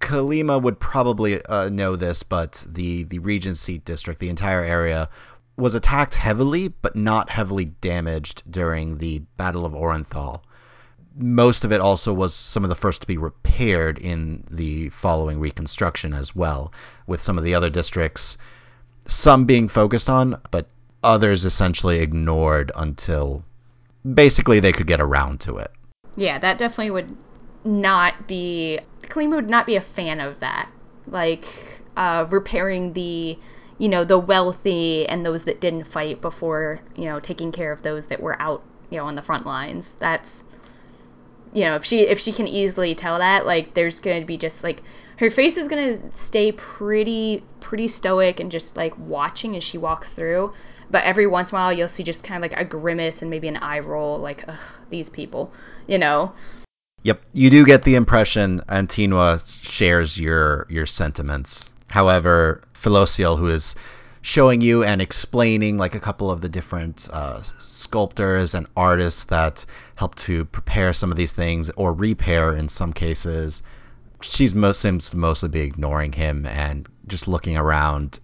Kalima 0.00 0.60
would 0.62 0.80
probably 0.80 1.44
uh, 1.44 1.68
know 1.68 1.96
this, 1.96 2.22
but 2.22 2.64
the, 2.66 3.04
the 3.04 3.18
Regent 3.18 3.58
Seat 3.58 3.84
district, 3.84 4.20
the 4.20 4.30
entire 4.30 4.64
area, 4.64 5.10
was 5.58 5.74
attacked 5.74 6.14
heavily, 6.14 6.68
but 6.68 6.96
not 6.96 7.28
heavily 7.28 7.66
damaged 7.66 8.42
during 8.50 8.96
the 8.96 9.18
Battle 9.36 9.66
of 9.66 9.74
Orenthal. 9.74 10.40
Most 11.16 11.64
of 11.64 11.72
it 11.72 11.80
also 11.80 12.12
was 12.12 12.34
some 12.34 12.64
of 12.64 12.70
the 12.70 12.76
first 12.76 13.00
to 13.02 13.06
be 13.06 13.16
repaired 13.16 13.98
in 13.98 14.44
the 14.50 14.90
following 14.90 15.40
reconstruction 15.40 16.12
as 16.12 16.36
well, 16.36 16.72
with 17.06 17.20
some 17.20 17.36
of 17.36 17.44
the 17.44 17.54
other 17.54 17.70
districts, 17.70 18.38
some 19.06 19.44
being 19.44 19.68
focused 19.68 20.08
on, 20.08 20.40
but 20.50 20.68
others 21.02 21.44
essentially 21.44 22.00
ignored 22.00 22.70
until 22.76 23.44
basically 24.14 24.60
they 24.60 24.72
could 24.72 24.86
get 24.86 25.00
around 25.00 25.40
to 25.40 25.58
it. 25.58 25.70
Yeah, 26.16 26.38
that 26.38 26.58
definitely 26.58 26.90
would 26.90 27.16
not 27.64 28.26
be. 28.26 28.80
Kalima 29.02 29.36
would 29.36 29.50
not 29.50 29.66
be 29.66 29.76
a 29.76 29.80
fan 29.80 30.20
of 30.20 30.40
that. 30.40 30.70
Like, 31.06 31.44
uh, 31.96 32.26
repairing 32.28 32.92
the, 32.92 33.38
you 33.78 33.88
know, 33.88 34.04
the 34.04 34.18
wealthy 34.18 35.08
and 35.08 35.24
those 35.26 35.44
that 35.44 35.60
didn't 35.60 35.84
fight 35.84 36.20
before, 36.20 36.80
you 36.94 37.06
know, 37.06 37.18
taking 37.20 37.52
care 37.52 37.72
of 37.72 37.82
those 37.82 38.06
that 38.06 38.20
were 38.20 38.40
out, 38.40 38.62
you 38.90 38.98
know, 38.98 39.06
on 39.06 39.16
the 39.16 39.22
front 39.22 39.44
lines. 39.44 39.94
That's, 39.98 40.44
you 41.52 41.64
know, 41.64 41.76
if 41.76 41.84
she 41.84 42.00
if 42.00 42.20
she 42.20 42.32
can 42.32 42.46
easily 42.46 42.94
tell 42.94 43.18
that, 43.18 43.46
like, 43.46 43.74
there's 43.74 44.00
going 44.00 44.20
to 44.20 44.26
be 44.26 44.36
just 44.36 44.62
like 44.62 44.82
her 45.16 45.30
face 45.30 45.58
is 45.58 45.68
going 45.68 45.98
to 45.98 46.16
stay 46.16 46.50
pretty 46.52 47.42
pretty 47.60 47.88
stoic 47.88 48.40
and 48.40 48.50
just 48.50 48.76
like 48.76 48.98
watching 48.98 49.56
as 49.56 49.62
she 49.62 49.78
walks 49.78 50.12
through. 50.12 50.52
But 50.90 51.04
every 51.04 51.26
once 51.26 51.52
in 51.52 51.56
a 51.56 51.60
while 51.60 51.72
you'll 51.72 51.88
see 51.88 52.02
just 52.02 52.24
kind 52.24 52.42
of 52.42 52.50
like 52.50 52.60
a 52.60 52.64
grimace 52.64 53.22
and 53.22 53.30
maybe 53.30 53.46
an 53.48 53.58
eye 53.58 53.80
roll 53.80 54.18
like 54.18 54.44
ugh 54.48 54.58
these 54.88 55.08
people 55.08 55.52
you 55.86 55.98
know? 55.98 56.32
Yep 57.02 57.20
you 57.32 57.50
do 57.50 57.66
get 57.66 57.82
the 57.82 57.96
impression 57.96 58.60
antinua 58.68 59.40
shares 59.62 60.18
your 60.18 60.66
your 60.70 60.86
sentiments. 60.86 61.72
However 61.88 62.62
Philocial, 62.74 63.38
who 63.38 63.48
is 63.48 63.74
showing 64.22 64.60
you 64.60 64.84
and 64.84 65.00
explaining 65.00 65.78
like 65.78 65.94
a 65.94 66.00
couple 66.00 66.30
of 66.30 66.40
the 66.40 66.48
different 66.48 67.08
uh, 67.12 67.40
sculptors 67.58 68.54
and 68.54 68.66
artists 68.76 69.24
that 69.26 69.64
help 69.94 70.14
to 70.14 70.44
prepare 70.46 70.92
some 70.92 71.10
of 71.10 71.16
these 71.16 71.32
things 71.32 71.70
or 71.76 71.92
repair 71.92 72.54
in 72.54 72.68
some 72.68 72.92
cases 72.92 73.62
she's 74.22 74.54
most 74.54 74.80
seems 74.80 75.10
to 75.10 75.16
mostly 75.16 75.48
be 75.48 75.60
ignoring 75.60 76.12
him 76.12 76.46
and 76.46 76.88
just 77.06 77.28
looking 77.28 77.56
around 77.56 78.20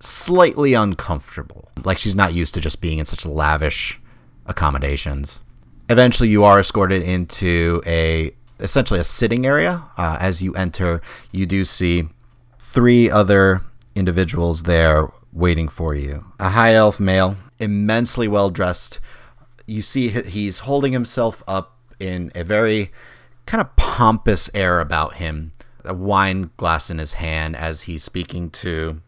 slightly 0.00 0.74
uncomfortable. 0.74 1.68
Like 1.84 1.98
she's 1.98 2.16
not 2.16 2.34
used 2.34 2.54
to 2.54 2.60
just 2.60 2.80
being 2.80 2.98
in 2.98 3.06
such 3.06 3.26
lavish 3.26 4.00
accommodations. 4.46 5.42
Eventually, 5.88 6.30
you 6.30 6.44
are 6.44 6.60
escorted 6.60 7.02
into 7.02 7.82
a 7.86 8.32
essentially 8.60 9.00
a 9.00 9.04
sitting 9.04 9.46
area. 9.46 9.82
Uh, 9.98 10.16
as 10.20 10.42
you 10.42 10.54
enter, 10.54 11.02
you 11.32 11.44
do 11.46 11.64
see 11.64 12.08
three 12.58 13.10
other 13.10 13.60
individuals 13.94 14.62
there 14.62 15.08
waiting 15.34 15.68
for 15.68 15.94
you. 15.94 16.24
A 16.38 16.48
high 16.48 16.74
elf 16.74 17.00
male, 17.00 17.36
immensely 17.58 18.28
well 18.28 18.48
dressed. 18.50 19.00
You 19.66 19.82
see 19.82 20.08
he's 20.08 20.58
holding 20.60 20.92
himself 20.92 21.42
up 21.48 21.76
in 21.98 22.30
a 22.34 22.44
very 22.44 22.92
kind 23.46 23.60
of 23.60 23.74
pompous 23.76 24.48
air 24.54 24.80
about 24.80 25.14
him, 25.14 25.52
a 25.84 25.92
wine 25.92 26.50
glass 26.56 26.88
in 26.90 26.98
his 26.98 27.12
hand 27.12 27.56
as 27.56 27.82
he's 27.82 28.04
speaking 28.04 28.50
to 28.50 29.00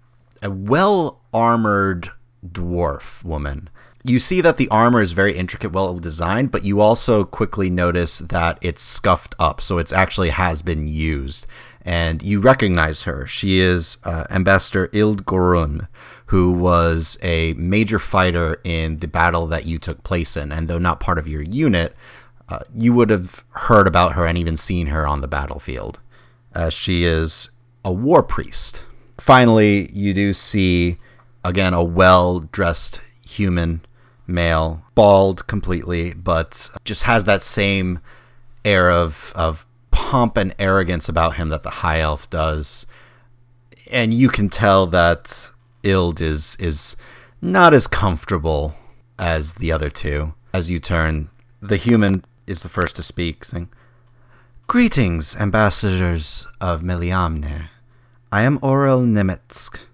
a 0.42 0.50
well 0.50 1.20
armored 1.32 2.10
dwarf 2.46 3.22
woman. 3.24 3.70
You 4.08 4.20
see 4.20 4.40
that 4.42 4.56
the 4.56 4.68
armor 4.68 5.00
is 5.00 5.10
very 5.10 5.36
intricate, 5.36 5.72
well 5.72 5.98
designed, 5.98 6.52
but 6.52 6.62
you 6.62 6.80
also 6.80 7.24
quickly 7.24 7.70
notice 7.70 8.20
that 8.20 8.56
it's 8.62 8.80
scuffed 8.80 9.34
up, 9.40 9.60
so 9.60 9.78
it 9.78 9.92
actually 9.92 10.28
has 10.28 10.62
been 10.62 10.86
used. 10.86 11.48
And 11.84 12.22
you 12.22 12.38
recognize 12.38 13.02
her. 13.02 13.26
She 13.26 13.58
is 13.58 13.96
uh, 14.04 14.24
Ambassador 14.30 14.88
Ild 14.94 15.26
Gorun, 15.26 15.88
who 16.26 16.52
was 16.52 17.18
a 17.20 17.54
major 17.54 17.98
fighter 17.98 18.60
in 18.62 18.98
the 18.98 19.08
battle 19.08 19.48
that 19.48 19.66
you 19.66 19.80
took 19.80 20.04
place 20.04 20.36
in. 20.36 20.52
And 20.52 20.68
though 20.68 20.78
not 20.78 21.00
part 21.00 21.18
of 21.18 21.26
your 21.26 21.42
unit, 21.42 21.96
uh, 22.48 22.60
you 22.78 22.92
would 22.92 23.10
have 23.10 23.44
heard 23.50 23.88
about 23.88 24.12
her 24.12 24.24
and 24.24 24.38
even 24.38 24.56
seen 24.56 24.86
her 24.86 25.04
on 25.04 25.20
the 25.20 25.26
battlefield. 25.26 25.98
Uh, 26.54 26.70
she 26.70 27.04
is 27.04 27.50
a 27.84 27.92
war 27.92 28.22
priest. 28.22 28.86
Finally, 29.18 29.90
you 29.92 30.14
do 30.14 30.32
see, 30.32 30.96
again, 31.44 31.74
a 31.74 31.82
well 31.82 32.38
dressed 32.38 33.00
human 33.28 33.80
male, 34.26 34.82
bald 34.94 35.46
completely, 35.46 36.14
but 36.14 36.70
just 36.84 37.02
has 37.04 37.24
that 37.24 37.42
same 37.42 38.00
air 38.64 38.90
of, 38.90 39.32
of 39.34 39.66
pomp 39.90 40.36
and 40.36 40.54
arrogance 40.58 41.08
about 41.08 41.36
him 41.36 41.48
that 41.50 41.62
the 41.62 41.70
high 41.70 42.00
elf 42.00 42.28
does. 42.30 42.86
And 43.90 44.12
you 44.12 44.28
can 44.28 44.48
tell 44.48 44.88
that 44.88 45.50
Ild 45.84 46.20
is 46.20 46.56
is 46.58 46.96
not 47.40 47.72
as 47.74 47.86
comfortable 47.86 48.74
as 49.18 49.54
the 49.54 49.72
other 49.72 49.90
two. 49.90 50.34
As 50.52 50.70
you 50.70 50.80
turn, 50.80 51.30
the 51.60 51.76
human 51.76 52.24
is 52.46 52.62
the 52.62 52.68
first 52.68 52.96
to 52.96 53.02
speak, 53.02 53.44
saying, 53.44 53.68
Greetings, 54.66 55.36
ambassadors 55.36 56.46
of 56.60 56.82
Meliamne. 56.82 57.68
I 58.32 58.42
am 58.42 58.58
Aurel 58.58 59.06
Nemetsk. 59.06 59.84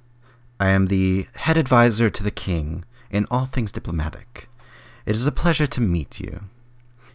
I 0.59 0.69
am 0.69 0.87
the 0.87 1.27
head 1.35 1.57
advisor 1.57 2.09
to 2.09 2.23
the 2.23 2.31
king 2.31 2.85
in 3.13 3.27
all 3.31 3.47
things 3.47 3.71
diplomatic. 3.71 4.49
It 5.07 5.15
is 5.15 5.27
a 5.27 5.33
pleasure 5.33 5.67
to 5.69 5.81
meet 5.81 6.19
you. 6.19 6.41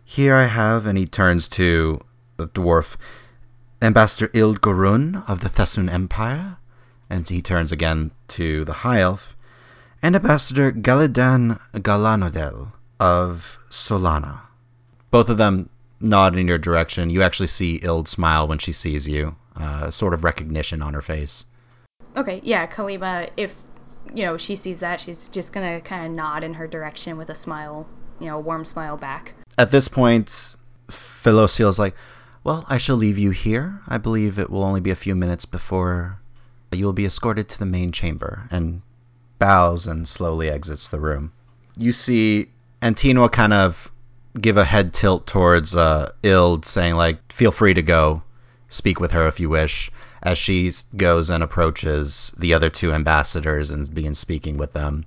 Here 0.05 0.35
I 0.35 0.45
have, 0.45 0.85
and 0.85 0.97
he 0.97 1.05
turns 1.05 1.49
to 1.49 1.99
the 2.37 2.47
dwarf, 2.47 2.95
Ambassador 3.81 4.29
Ild 4.33 4.61
Gorun 4.61 5.27
of 5.27 5.41
the 5.41 5.49
Thessun 5.49 5.89
Empire, 5.89 6.57
and 7.09 7.27
he 7.27 7.41
turns 7.41 7.71
again 7.71 8.11
to 8.29 8.63
the 8.63 8.73
high 8.73 9.01
elf, 9.01 9.35
and 10.01 10.15
Ambassador 10.15 10.71
Galadan 10.71 11.59
Galanodel 11.73 12.71
of 12.99 13.59
Solana. 13.69 14.39
Both 15.11 15.29
of 15.29 15.37
them 15.37 15.69
nod 15.99 16.37
in 16.37 16.47
your 16.47 16.57
direction. 16.57 17.09
You 17.09 17.23
actually 17.23 17.47
see 17.47 17.79
Ild 17.83 18.07
smile 18.07 18.47
when 18.47 18.59
she 18.59 18.71
sees 18.71 19.07
you, 19.07 19.35
uh, 19.55 19.89
sort 19.89 20.13
of 20.13 20.23
recognition 20.23 20.81
on 20.81 20.93
her 20.93 21.01
face. 21.01 21.45
Okay, 22.15 22.39
yeah, 22.43 22.67
Kalima, 22.67 23.29
if 23.37 23.55
you 24.13 24.25
know 24.25 24.37
she 24.37 24.55
sees 24.55 24.79
that, 24.79 24.99
she's 24.99 25.27
just 25.27 25.53
gonna 25.53 25.81
kind 25.81 26.05
of 26.05 26.11
nod 26.11 26.43
in 26.43 26.53
her 26.53 26.67
direction 26.67 27.17
with 27.17 27.29
a 27.29 27.35
smile, 27.35 27.87
you 28.19 28.27
know, 28.27 28.37
a 28.37 28.41
warm 28.41 28.65
smile 28.65 28.97
back. 28.97 29.33
At 29.57 29.71
this 29.71 29.87
point, 29.87 30.55
Philosiel's 30.89 31.79
like, 31.79 31.95
"Well, 32.43 32.65
I 32.67 32.77
shall 32.77 32.95
leave 32.95 33.17
you 33.17 33.31
here. 33.31 33.81
I 33.87 33.97
believe 33.97 34.39
it 34.39 34.49
will 34.49 34.63
only 34.63 34.81
be 34.81 34.91
a 34.91 34.95
few 34.95 35.15
minutes 35.15 35.45
before 35.45 36.19
you 36.71 36.85
will 36.85 36.93
be 36.93 37.05
escorted 37.05 37.49
to 37.49 37.59
the 37.59 37.65
main 37.65 37.91
chamber." 37.91 38.47
And 38.51 38.81
bows 39.39 39.87
and 39.87 40.07
slowly 40.07 40.49
exits 40.49 40.89
the 40.89 40.99
room. 40.99 41.31
You 41.77 41.91
see 41.91 42.49
Antinua 42.81 43.31
kind 43.31 43.53
of 43.53 43.91
give 44.39 44.57
a 44.57 44.65
head 44.65 44.93
tilt 44.93 45.27
towards 45.27 45.75
uh, 45.75 46.11
Ild, 46.23 46.65
saying 46.65 46.95
like, 46.95 47.31
"Feel 47.31 47.51
free 47.51 47.73
to 47.73 47.81
go, 47.81 48.23
speak 48.69 48.99
with 48.99 49.11
her 49.11 49.27
if 49.27 49.39
you 49.39 49.49
wish." 49.49 49.91
As 50.27 50.37
she 50.37 50.69
goes 50.97 51.29
and 51.29 51.41
approaches 51.41 52.33
the 52.37 52.53
other 52.53 52.69
two 52.69 52.91
ambassadors 52.91 53.69
and 53.69 53.93
begins 53.95 54.19
speaking 54.19 54.57
with 54.57 54.73
them. 54.73 55.05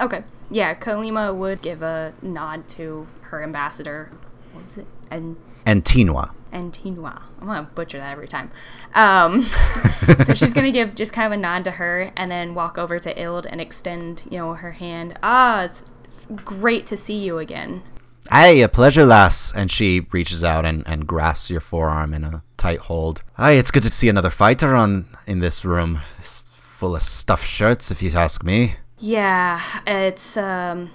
Okay, 0.00 0.24
yeah, 0.50 0.72
Kalima 0.74 1.34
would 1.34 1.60
give 1.60 1.82
a 1.82 2.14
nod 2.22 2.66
to 2.68 3.06
her 3.20 3.42
ambassador. 3.42 4.08
What 4.52 4.64
was 4.64 4.78
it? 4.78 4.86
And 5.10 5.36
Antinua. 5.66 6.30
Antinua. 6.50 7.20
I'm 7.42 7.46
gonna 7.46 7.68
butcher 7.74 7.98
that 7.98 8.12
every 8.12 8.26
time. 8.26 8.50
Um, 8.94 9.42
so 10.24 10.32
she's 10.32 10.54
gonna 10.54 10.72
give 10.72 10.94
just 10.94 11.12
kind 11.12 11.26
of 11.26 11.38
a 11.38 11.42
nod 11.42 11.64
to 11.64 11.70
her, 11.70 12.10
and 12.16 12.30
then 12.30 12.54
walk 12.54 12.78
over 12.78 12.98
to 12.98 13.20
Ild 13.20 13.44
and 13.46 13.60
extend, 13.60 14.22
you 14.30 14.38
know, 14.38 14.54
her 14.54 14.72
hand. 14.72 15.18
Ah, 15.22 15.64
it's, 15.64 15.84
it's 16.04 16.26
great 16.36 16.86
to 16.86 16.96
see 16.96 17.18
you 17.18 17.36
again. 17.36 17.82
Aye, 18.30 18.62
a 18.62 18.68
pleasure, 18.68 19.04
lass. 19.04 19.52
And 19.52 19.70
she 19.70 20.06
reaches 20.12 20.42
out 20.42 20.64
and, 20.64 20.82
and 20.86 21.06
grasps 21.06 21.50
your 21.50 21.60
forearm 21.60 22.14
in 22.14 22.24
a 22.24 22.42
tight 22.56 22.80
hold. 22.80 23.22
Aye, 23.36 23.52
it's 23.52 23.70
good 23.70 23.82
to 23.84 23.92
see 23.92 24.08
another 24.08 24.30
fighter 24.30 24.74
on 24.74 25.06
in 25.26 25.38
this 25.38 25.64
room. 25.64 26.00
It's 26.18 26.50
full 26.76 26.96
of 26.96 27.02
stuffed 27.02 27.46
shirts, 27.46 27.90
if 27.90 28.02
you 28.02 28.10
ask 28.14 28.42
me. 28.42 28.74
Yeah, 28.98 29.60
it's 29.86 30.36
um, 30.36 30.90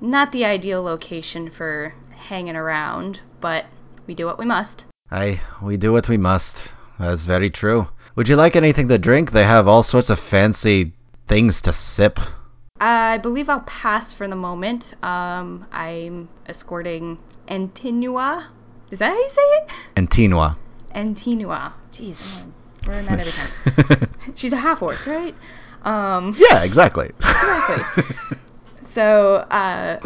not 0.00 0.32
the 0.32 0.44
ideal 0.44 0.82
location 0.82 1.50
for 1.50 1.94
hanging 2.10 2.56
around, 2.56 3.20
but 3.40 3.64
we 4.06 4.14
do 4.14 4.26
what 4.26 4.38
we 4.38 4.44
must. 4.44 4.86
Aye, 5.10 5.40
we 5.62 5.76
do 5.76 5.92
what 5.92 6.08
we 6.08 6.16
must. 6.16 6.68
That's 6.98 7.24
very 7.24 7.50
true. 7.50 7.88
Would 8.14 8.28
you 8.28 8.36
like 8.36 8.56
anything 8.56 8.88
to 8.88 8.98
drink? 8.98 9.30
They 9.30 9.44
have 9.44 9.68
all 9.68 9.82
sorts 9.82 10.10
of 10.10 10.18
fancy 10.18 10.92
things 11.26 11.62
to 11.62 11.72
sip. 11.72 12.18
I 12.80 13.18
believe 13.18 13.48
I'll 13.48 13.60
pass 13.60 14.12
for 14.12 14.28
the 14.28 14.36
moment. 14.36 14.94
Um, 15.02 15.66
I'm 15.72 16.28
escorting 16.46 17.20
Antinua. 17.48 18.46
Is 18.90 18.98
that 18.98 19.10
how 19.10 19.18
you 19.18 19.28
say 19.28 19.40
it? 19.42 19.70
Antinua. 19.96 20.56
Antinua. 20.94 21.72
Jeez, 21.92 22.18
gonna 22.20 22.52
learn 22.86 23.04
that 23.06 23.18
every 23.18 23.32
time. 23.32 24.08
She's 24.34 24.52
a 24.52 24.56
half 24.56 24.82
orc, 24.82 25.06
right? 25.06 25.34
Um, 25.82 26.34
Yeah, 26.36 26.64
exactly. 26.64 27.10
exactly. 27.18 28.04
so 28.84 29.36
uh, 29.36 29.98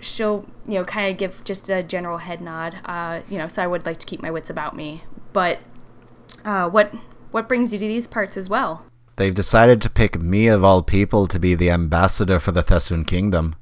she'll, 0.00 0.44
you 0.66 0.74
know, 0.74 0.84
kind 0.84 1.12
of 1.12 1.18
give 1.18 1.42
just 1.44 1.70
a 1.70 1.82
general 1.82 2.18
head 2.18 2.40
nod. 2.40 2.76
Uh, 2.84 3.20
you 3.28 3.38
know, 3.38 3.48
so 3.48 3.62
I 3.62 3.66
would 3.66 3.86
like 3.86 3.98
to 4.00 4.06
keep 4.06 4.20
my 4.22 4.30
wits 4.30 4.50
about 4.50 4.76
me. 4.76 5.02
But 5.32 5.60
uh, 6.44 6.68
what 6.68 6.92
what 7.30 7.48
brings 7.48 7.72
you 7.72 7.78
to 7.78 7.86
these 7.86 8.06
parts 8.06 8.36
as 8.36 8.48
well? 8.48 8.84
They've 9.16 9.34
decided 9.34 9.82
to 9.82 9.90
pick 9.90 10.20
me 10.20 10.48
of 10.48 10.64
all 10.64 10.82
people 10.82 11.26
to 11.28 11.38
be 11.38 11.54
the 11.54 11.70
ambassador 11.70 12.38
for 12.38 12.52
the 12.52 12.62
Thessun 12.62 13.06
Kingdom. 13.06 13.54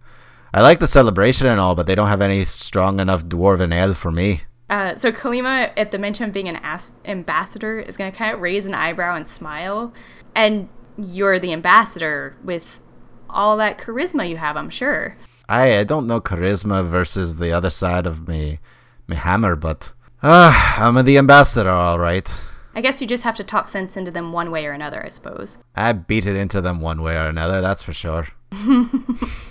I 0.52 0.62
like 0.62 0.78
the 0.78 0.86
celebration 0.86 1.46
and 1.46 1.60
all, 1.60 1.74
but 1.74 1.86
they 1.86 1.94
don't 1.94 2.08
have 2.08 2.22
any 2.22 2.44
strong 2.44 3.00
enough 3.00 3.24
dwarven 3.24 3.72
ale 3.72 3.94
for 3.94 4.10
me. 4.10 4.42
Uh, 4.68 4.94
so 4.94 5.10
Kalima, 5.10 5.72
at 5.76 5.90
the 5.90 5.98
mention 5.98 6.26
of 6.26 6.32
being 6.32 6.48
an 6.48 6.60
as- 6.62 6.92
ambassador, 7.04 7.80
is 7.80 7.96
going 7.96 8.10
to 8.12 8.16
kind 8.16 8.34
of 8.34 8.40
raise 8.40 8.66
an 8.66 8.74
eyebrow 8.74 9.16
and 9.16 9.28
smile. 9.28 9.92
And 10.34 10.68
you're 10.96 11.38
the 11.38 11.52
ambassador 11.52 12.36
with 12.44 12.80
all 13.28 13.56
that 13.56 13.78
charisma 13.78 14.28
you 14.28 14.36
have, 14.36 14.56
I'm 14.56 14.70
sure. 14.70 15.16
I 15.48 15.78
I 15.78 15.84
don't 15.84 16.06
know 16.06 16.20
charisma 16.20 16.84
versus 16.84 17.36
the 17.36 17.52
other 17.52 17.70
side 17.70 18.06
of 18.06 18.28
me, 18.28 18.60
me 19.08 19.16
hammer, 19.16 19.56
but 19.56 19.92
ah, 20.22 20.86
I'm 20.86 21.04
the 21.04 21.18
ambassador, 21.18 21.70
all 21.70 21.98
right. 21.98 22.28
I 22.74 22.80
guess 22.80 23.00
you 23.00 23.06
just 23.06 23.24
have 23.24 23.36
to 23.36 23.44
talk 23.44 23.68
sense 23.68 23.96
into 23.96 24.10
them 24.10 24.32
one 24.32 24.50
way 24.50 24.66
or 24.66 24.72
another, 24.72 25.04
I 25.04 25.08
suppose. 25.08 25.58
I 25.74 25.92
beat 25.92 26.26
it 26.26 26.36
into 26.36 26.60
them 26.60 26.80
one 26.80 27.02
way 27.02 27.16
or 27.16 27.26
another, 27.26 27.60
that's 27.60 27.82
for 27.82 27.92
sure. 27.92 28.26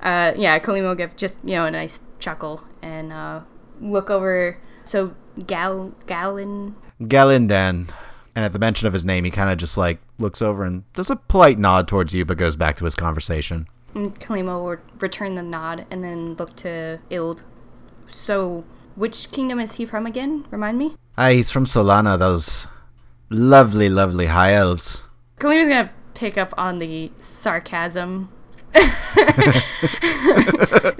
Uh, 0.00 0.32
yeah, 0.36 0.58
Kalima 0.58 0.82
will 0.82 0.94
give 0.94 1.16
just 1.16 1.38
you 1.44 1.56
know 1.56 1.66
a 1.66 1.70
nice 1.70 2.00
chuckle 2.18 2.62
and 2.82 3.12
uh, 3.12 3.40
look 3.80 4.10
over. 4.10 4.56
So 4.84 5.14
Gal 5.46 5.92
Gallon. 6.06 6.76
Galindan. 7.00 7.90
And 8.34 8.44
at 8.44 8.52
the 8.52 8.60
mention 8.60 8.86
of 8.86 8.92
his 8.92 9.04
name, 9.04 9.24
he 9.24 9.32
kind 9.32 9.50
of 9.50 9.58
just 9.58 9.76
like 9.76 9.98
looks 10.18 10.42
over 10.42 10.62
and 10.62 10.90
does 10.92 11.10
a 11.10 11.16
polite 11.16 11.58
nod 11.58 11.88
towards 11.88 12.14
you, 12.14 12.24
but 12.24 12.38
goes 12.38 12.54
back 12.54 12.76
to 12.76 12.84
his 12.84 12.94
conversation. 12.94 13.66
And 13.94 14.18
Kalima 14.20 14.62
will 14.62 14.76
return 15.00 15.34
the 15.34 15.42
nod 15.42 15.86
and 15.90 16.04
then 16.04 16.34
look 16.34 16.54
to 16.56 17.00
Ild. 17.10 17.42
So, 18.06 18.64
which 18.94 19.30
kingdom 19.32 19.58
is 19.58 19.72
he 19.72 19.86
from 19.86 20.06
again? 20.06 20.46
Remind 20.50 20.78
me. 20.78 20.94
Ah, 21.20 21.30
he's 21.30 21.50
from 21.50 21.64
Solana, 21.64 22.16
those 22.16 22.68
lovely, 23.28 23.88
lovely 23.88 24.26
high 24.26 24.54
elves. 24.54 25.02
Kalima's 25.40 25.66
gonna 25.66 25.90
pick 26.14 26.38
up 26.38 26.54
on 26.56 26.78
the 26.78 27.10
sarcasm. 27.18 28.28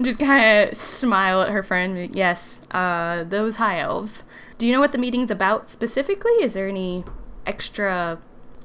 Just 0.03 0.19
kind 0.19 0.71
of 0.71 0.77
smile 0.77 1.43
at 1.43 1.51
her 1.51 1.63
friend. 1.63 2.17
Yes, 2.17 2.61
uh, 2.73 3.23
those 3.29 3.55
high 3.55 3.79
elves. 3.79 4.25
Do 4.59 4.67
you 4.67 4.73
know 4.73 4.81
what 4.81 4.91
the 4.91 4.99
meeting's 4.99 5.31
about 5.31 5.71
specifically? 5.71 6.33
Is 6.43 6.53
there 6.53 6.69
any 6.69 7.05
extra 7.47 8.19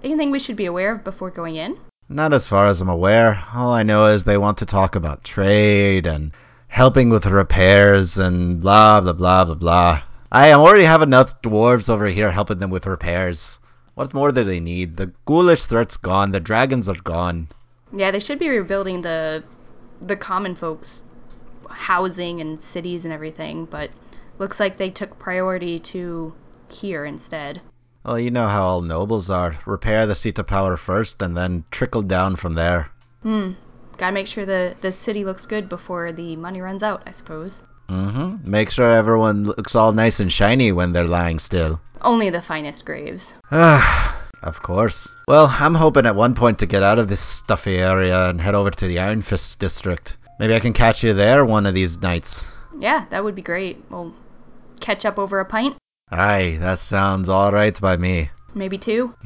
anything 0.04 0.32
we 0.32 0.40
should 0.40 0.56
be 0.56 0.66
aware 0.66 0.92
of 0.92 1.04
before 1.04 1.30
going 1.30 1.56
in? 1.58 1.78
Not 2.10 2.34
as 2.34 2.48
far 2.48 2.66
as 2.66 2.82
I'm 2.82 2.90
aware. 2.90 3.44
All 3.54 3.72
I 3.72 3.84
know 3.84 4.08
is 4.08 4.24
they 4.24 4.40
want 4.40 4.58
to 4.58 4.66
talk 4.66 4.96
about 4.96 5.24
trade 5.24 6.08
and 6.08 6.32
helping 6.68 7.12
with 7.12 7.28
repairs 7.28 8.18
and 8.18 8.60
blah, 8.60 9.02
blah, 9.02 9.14
blah, 9.14 9.46
blah, 9.46 9.54
blah. 9.54 10.02
I 10.36 10.54
already 10.54 10.84
have 10.86 11.04
enough 11.04 11.44
dwarves 11.44 11.90
over 11.90 12.08
here 12.08 12.32
helping 12.32 12.58
them 12.58 12.72
with 12.72 12.88
repairs. 12.88 13.60
What 13.94 14.16
more 14.16 14.32
do 14.32 14.44
they 14.44 14.60
need? 14.60 14.98
The 14.98 15.12
ghoulish 15.26 15.68
threat's 15.68 15.98
gone, 15.98 16.32
the 16.32 16.40
dragons 16.40 16.90
are 16.90 16.96
gone. 16.96 17.50
Yeah, 17.96 18.10
they 18.10 18.20
should 18.20 18.40
be 18.40 18.50
rebuilding 18.50 19.02
the 19.02 19.44
the 20.02 20.16
common 20.16 20.56
folks 20.56 21.04
housing 21.70 22.42
and 22.42 22.60
cities 22.60 23.06
and 23.06 23.14
everything, 23.14 23.66
but 23.66 23.92
looks 24.40 24.60
like 24.60 24.78
they 24.78 24.90
took 24.90 25.20
priority 25.20 25.78
to 25.94 26.34
here 26.68 27.06
instead. 27.06 27.62
Well, 28.04 28.18
you 28.18 28.32
know 28.32 28.48
how 28.48 28.64
all 28.64 28.82
nobles 28.82 29.30
are. 29.30 29.56
Repair 29.68 30.08
the 30.08 30.16
seat 30.16 30.40
of 30.40 30.48
power 30.48 30.78
first 30.78 31.22
and 31.22 31.38
then 31.38 31.64
trickle 31.70 32.02
down 32.02 32.38
from 32.38 32.56
there. 32.56 32.90
Hmm. 33.22 33.52
Gotta 33.98 34.14
make 34.14 34.26
sure 34.26 34.48
the 34.48 34.76
the 34.82 34.92
city 34.92 35.26
looks 35.26 35.46
good 35.46 35.70
before 35.70 36.12
the 36.12 36.36
money 36.38 36.60
runs 36.60 36.82
out, 36.82 37.04
I 37.06 37.12
suppose. 37.12 37.62
Mm-hmm. 37.94 38.50
Make 38.50 38.72
sure 38.72 38.92
everyone 38.92 39.44
looks 39.44 39.76
all 39.76 39.94
nice 39.94 40.20
and 40.20 40.32
shiny 40.32 40.72
when 40.72 40.94
they're 40.94 41.06
lying 41.06 41.38
still. 41.40 41.80
Only 42.02 42.30
the 42.32 42.42
finest 42.42 42.86
graves. 42.86 43.36
Ah, 43.52 44.20
of 44.42 44.62
course. 44.62 45.16
Well, 45.28 45.48
I'm 45.48 45.76
hoping 45.76 46.06
at 46.06 46.16
one 46.16 46.34
point 46.34 46.60
to 46.60 46.66
get 46.66 46.82
out 46.84 46.98
of 47.00 47.08
this 47.08 47.22
stuffy 47.22 47.78
area 47.78 48.30
and 48.30 48.42
head 48.42 48.56
over 48.56 48.72
to 48.72 48.88
the 48.88 49.00
Iron 49.00 49.22
Fist 49.22 49.60
district. 49.60 50.18
Maybe 50.40 50.56
I 50.56 50.60
can 50.60 50.74
catch 50.74 51.04
you 51.04 51.14
there 51.14 51.46
one 51.46 51.66
of 51.68 51.76
these 51.76 52.02
nights. 52.02 52.52
Yeah, 52.80 53.06
that 53.12 53.24
would 53.24 53.36
be 53.36 53.44
great. 53.44 53.84
We'll 53.90 54.14
catch 54.82 55.06
up 55.06 55.20
over 55.20 55.40
a 55.40 55.46
pint, 55.46 55.78
Aye, 56.12 56.58
that 56.60 56.80
sounds 56.80 57.30
alright 57.30 57.80
by 57.80 57.96
me. 57.98 58.30
maybe 58.56 58.78
two. 58.78 59.14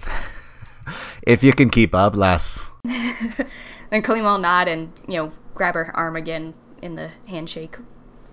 If 1.23 1.43
you 1.43 1.51
can 1.51 1.69
keep 1.69 1.93
up, 1.93 2.15
lass. 2.15 2.71
then 2.83 4.01
Kalima 4.01 4.23
will 4.23 4.37
nod 4.37 4.69
and, 4.69 4.93
you 5.05 5.15
know, 5.15 5.31
grab 5.53 5.75
her 5.75 5.91
arm 5.93 6.15
again 6.15 6.53
in 6.81 6.95
the 6.95 7.09
handshake, 7.27 7.75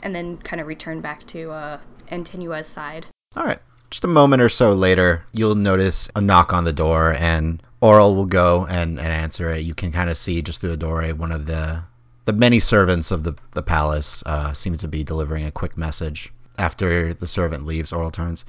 and 0.05 0.15
then 0.15 0.37
kind 0.39 0.61
of 0.61 0.69
return 0.69 1.01
back 1.01 1.27
to 1.27 1.51
uh, 1.51 1.79
Antinua's 2.13 2.69
side. 2.69 3.07
Alright. 3.37 3.59
Just 3.91 4.05
a 4.05 4.09
moment 4.09 4.43
or 4.43 4.49
so 4.49 4.73
later, 4.73 5.25
you'll 5.33 5.55
notice 5.55 6.09
a 6.15 6.21
knock 6.21 6.53
on 6.53 6.65
the 6.65 6.73
door, 6.73 7.15
and 7.19 7.63
Aurel 7.83 8.15
will 8.15 8.27
go 8.27 8.67
and, 8.69 8.99
and 8.99 9.09
answer 9.09 9.51
it. 9.51 9.61
You 9.61 9.75
can 9.75 9.93
kind 9.93 10.11
of 10.11 10.17
see 10.17 10.43
just 10.43 10.61
through 10.61 10.71
the 10.71 10.77
doorway 10.77 11.13
one 11.13 11.33
of 11.33 11.47
the 11.47 11.83
the 12.25 12.33
many 12.33 12.59
servants 12.59 13.11
of 13.11 13.23
the, 13.23 13.35
the 13.53 13.63
palace 13.63 14.23
uh, 14.25 14.53
seems 14.55 14.79
to 14.79 14.89
be 14.89 15.05
delivering 15.05 15.45
a 15.45 15.51
quick 15.51 15.77
message. 15.77 16.33
After 16.57 17.13
the 17.13 17.27
servant 17.27 17.67
leaves, 17.67 17.93
Aurel 17.93 18.13
turns. 18.13 18.45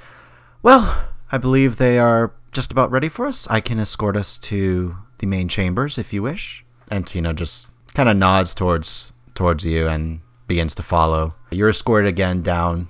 Well, 0.64 1.10
I 1.32 1.38
believe 1.38 1.76
they 1.76 2.00
are 2.00 2.32
just 2.54 2.72
about 2.72 2.92
ready 2.92 3.10
for 3.10 3.26
us. 3.26 3.48
I 3.50 3.60
can 3.60 3.80
escort 3.80 4.16
us 4.16 4.38
to 4.50 4.96
the 5.18 5.28
main 5.28 5.50
chambers 5.50 5.98
if 5.98 6.14
you 6.14 6.22
wish. 6.22 6.64
Antinua 6.90 7.36
just 7.36 7.68
kind 7.94 8.08
of 8.08 8.16
nods 8.16 8.56
towards 8.56 9.12
towards 9.34 9.66
you 9.66 9.88
and 9.88 10.22
begins 10.48 10.76
to 10.76 10.84
follow. 10.84 11.34
You're 11.56 11.70
escorted 11.70 12.10
again 12.10 12.42
down 12.42 12.90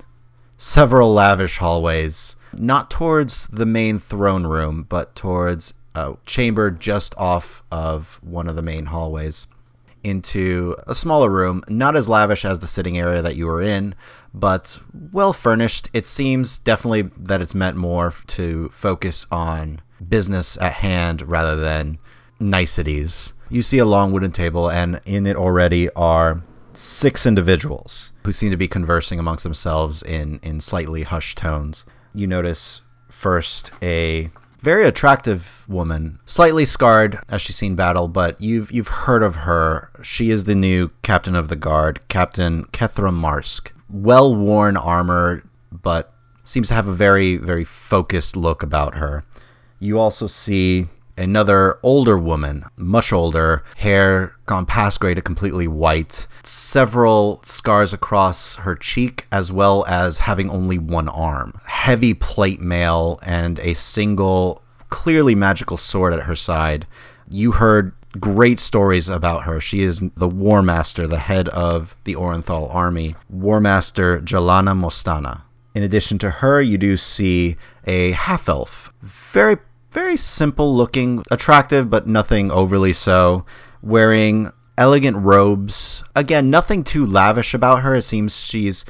several 0.57 1.13
lavish 1.13 1.59
hallways, 1.59 2.35
not 2.51 2.89
towards 2.89 3.45
the 3.45 3.67
main 3.67 3.99
throne 3.99 4.47
room, 4.47 4.87
but 4.89 5.15
towards 5.15 5.75
a 5.93 6.15
chamber 6.25 6.71
just 6.71 7.13
off 7.15 7.61
of 7.71 8.19
one 8.23 8.47
of 8.49 8.55
the 8.55 8.63
main 8.63 8.87
hallways 8.87 9.45
into 10.03 10.75
a 10.87 10.95
smaller 10.95 11.29
room, 11.29 11.61
not 11.69 11.95
as 11.95 12.09
lavish 12.09 12.43
as 12.43 12.59
the 12.59 12.65
sitting 12.65 12.97
area 12.97 13.21
that 13.21 13.35
you 13.35 13.45
were 13.45 13.61
in, 13.61 13.93
but 14.33 14.79
well 15.11 15.31
furnished. 15.31 15.91
It 15.93 16.07
seems 16.07 16.57
definitely 16.57 17.11
that 17.17 17.41
it's 17.41 17.53
meant 17.53 17.77
more 17.77 18.15
to 18.29 18.69
focus 18.69 19.27
on 19.31 19.79
business 20.09 20.57
at 20.59 20.73
hand 20.73 21.21
rather 21.21 21.55
than 21.55 21.99
niceties. 22.39 23.33
You 23.51 23.61
see 23.61 23.77
a 23.77 23.85
long 23.85 24.11
wooden 24.11 24.31
table, 24.31 24.71
and 24.71 24.99
in 25.05 25.27
it 25.27 25.35
already 25.35 25.91
are 25.91 26.41
six 26.77 27.25
individuals 27.25 28.11
who 28.23 28.31
seem 28.31 28.51
to 28.51 28.57
be 28.57 28.67
conversing 28.67 29.19
amongst 29.19 29.43
themselves 29.43 30.03
in, 30.03 30.39
in 30.43 30.59
slightly 30.59 31.03
hushed 31.03 31.37
tones. 31.37 31.85
You 32.13 32.27
notice 32.27 32.81
first 33.09 33.71
a 33.81 34.29
very 34.59 34.85
attractive 34.85 35.63
woman, 35.67 36.19
slightly 36.25 36.65
scarred 36.65 37.19
as 37.29 37.41
she's 37.41 37.55
seen 37.55 37.75
battle, 37.75 38.07
but 38.07 38.39
you've 38.41 38.71
you've 38.71 38.87
heard 38.87 39.21
of 39.21 39.35
her. 39.35 39.89
She 40.01 40.31
is 40.31 40.43
the 40.43 40.55
new 40.55 40.89
captain 41.03 41.35
of 41.35 41.49
the 41.49 41.55
guard, 41.55 41.99
Captain 42.07 42.63
Kethra 42.73 43.13
Marsk. 43.13 43.71
Well 43.89 44.35
worn 44.35 44.75
armor, 44.75 45.43
but 45.71 46.13
seems 46.45 46.69
to 46.69 46.73
have 46.73 46.87
a 46.87 46.93
very 46.93 47.37
very 47.37 47.63
focused 47.63 48.35
look 48.35 48.63
about 48.63 48.95
her. 48.95 49.23
You 49.79 49.99
also 49.99 50.25
see 50.25 50.87
another 51.17 51.79
older 51.83 52.17
woman, 52.17 52.65
much 52.77 53.13
older, 53.13 53.63
hair 53.77 54.35
gone 54.45 54.65
past 54.65 54.99
gray 54.99 55.13
to 55.13 55.21
completely 55.21 55.67
white, 55.67 56.27
several 56.43 57.41
scars 57.45 57.93
across 57.93 58.55
her 58.55 58.75
cheek, 58.75 59.25
as 59.31 59.51
well 59.51 59.85
as 59.87 60.17
having 60.17 60.49
only 60.49 60.77
one 60.77 61.09
arm. 61.09 61.53
Heavy 61.65 62.13
plate 62.13 62.59
mail 62.59 63.19
and 63.23 63.59
a 63.59 63.73
single, 63.73 64.61
clearly 64.89 65.35
magical 65.35 65.77
sword 65.77 66.13
at 66.13 66.23
her 66.23 66.35
side. 66.35 66.85
You 67.29 67.51
heard 67.51 67.93
great 68.19 68.59
stories 68.59 69.09
about 69.09 69.43
her. 69.43 69.59
She 69.59 69.81
is 69.81 70.01
the 70.15 70.27
War 70.27 70.61
Master, 70.61 71.07
the 71.07 71.17
head 71.17 71.49
of 71.49 71.95
the 72.03 72.15
Orenthal 72.15 72.73
army, 72.73 73.15
War 73.29 73.59
Master 73.59 74.19
Jalana 74.21 74.77
Mostana. 74.77 75.41
In 75.73 75.83
addition 75.83 76.17
to 76.19 76.29
her, 76.29 76.61
you 76.61 76.77
do 76.77 76.95
see 76.95 77.57
a 77.85 78.11
half 78.11 78.47
elf, 78.47 78.93
very 79.01 79.57
very 79.95 80.17
simple 80.17 80.75
looking, 80.75 81.23
attractive, 81.31 81.89
but 81.89 82.05
nothing 82.05 82.51
overly 82.51 82.91
so. 82.91 83.45
Wearing 83.81 84.51
elegant 84.77 85.15
robes. 85.15 86.03
Again, 86.13 86.49
nothing 86.49 86.83
too 86.83 87.05
lavish 87.05 87.53
about 87.53 87.81
her. 87.81 87.95
It 87.95 88.01
seems 88.01 88.37
she's 88.37 88.83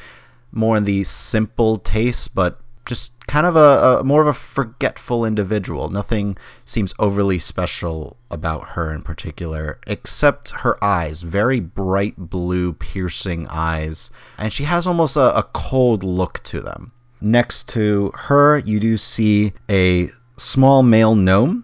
more 0.51 0.77
in 0.77 0.83
the 0.83 1.03
simple 1.03 1.77
taste, 1.77 2.33
but 2.33 2.59
just 2.85 3.13
kind 3.27 3.45
of 3.45 3.55
a, 3.55 3.99
a, 3.99 4.03
more 4.03 4.21
of 4.21 4.27
a 4.27 4.33
forgetful 4.33 5.25
individual. 5.25 5.91
Nothing 5.91 6.37
seems 6.65 6.95
overly 6.97 7.37
special 7.37 8.17
about 8.31 8.69
her 8.69 8.91
in 8.91 9.03
particular, 9.03 9.79
except 9.85 10.51
her 10.51 10.83
eyes, 10.83 11.21
very 11.21 11.59
bright 11.59 12.15
blue, 12.17 12.73
piercing 12.73 13.45
eyes, 13.51 14.09
and 14.39 14.51
she 14.51 14.63
has 14.63 14.87
almost 14.87 15.17
a, 15.17 15.37
a 15.37 15.43
cold 15.53 16.03
look 16.03 16.41
to 16.45 16.61
them. 16.61 16.91
Next 17.21 17.69
to 17.69 18.11
her, 18.15 18.57
you 18.57 18.79
do 18.79 18.97
see 18.97 19.53
a 19.69 20.09
small 20.37 20.83
male 20.83 21.15
gnome 21.15 21.63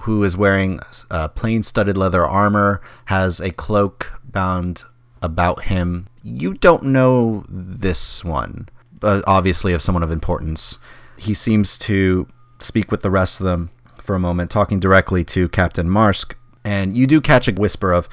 who 0.00 0.22
is 0.24 0.36
wearing 0.36 0.78
uh, 1.10 1.28
plain 1.28 1.62
studded 1.62 1.96
leather 1.96 2.24
armor, 2.24 2.80
has 3.06 3.40
a 3.40 3.50
cloak 3.50 4.12
bound 4.24 4.84
about 5.22 5.62
him. 5.62 6.06
You 6.22 6.54
don't 6.54 6.84
know 6.84 7.44
this 7.48 8.22
one, 8.24 8.68
but 9.00 9.24
obviously 9.26 9.72
of 9.72 9.82
someone 9.82 10.02
of 10.02 10.10
importance. 10.10 10.78
He 11.16 11.34
seems 11.34 11.78
to 11.78 12.26
speak 12.60 12.90
with 12.90 13.02
the 13.02 13.10
rest 13.10 13.40
of 13.40 13.46
them 13.46 13.70
for 14.02 14.14
a 14.14 14.20
moment, 14.20 14.50
talking 14.50 14.78
directly 14.78 15.24
to 15.24 15.48
Captain 15.48 15.88
Marsk, 15.88 16.36
and 16.64 16.96
you 16.96 17.06
do 17.06 17.20
catch 17.20 17.48
a 17.48 17.52
whisper 17.52 17.92
of, 17.92 18.08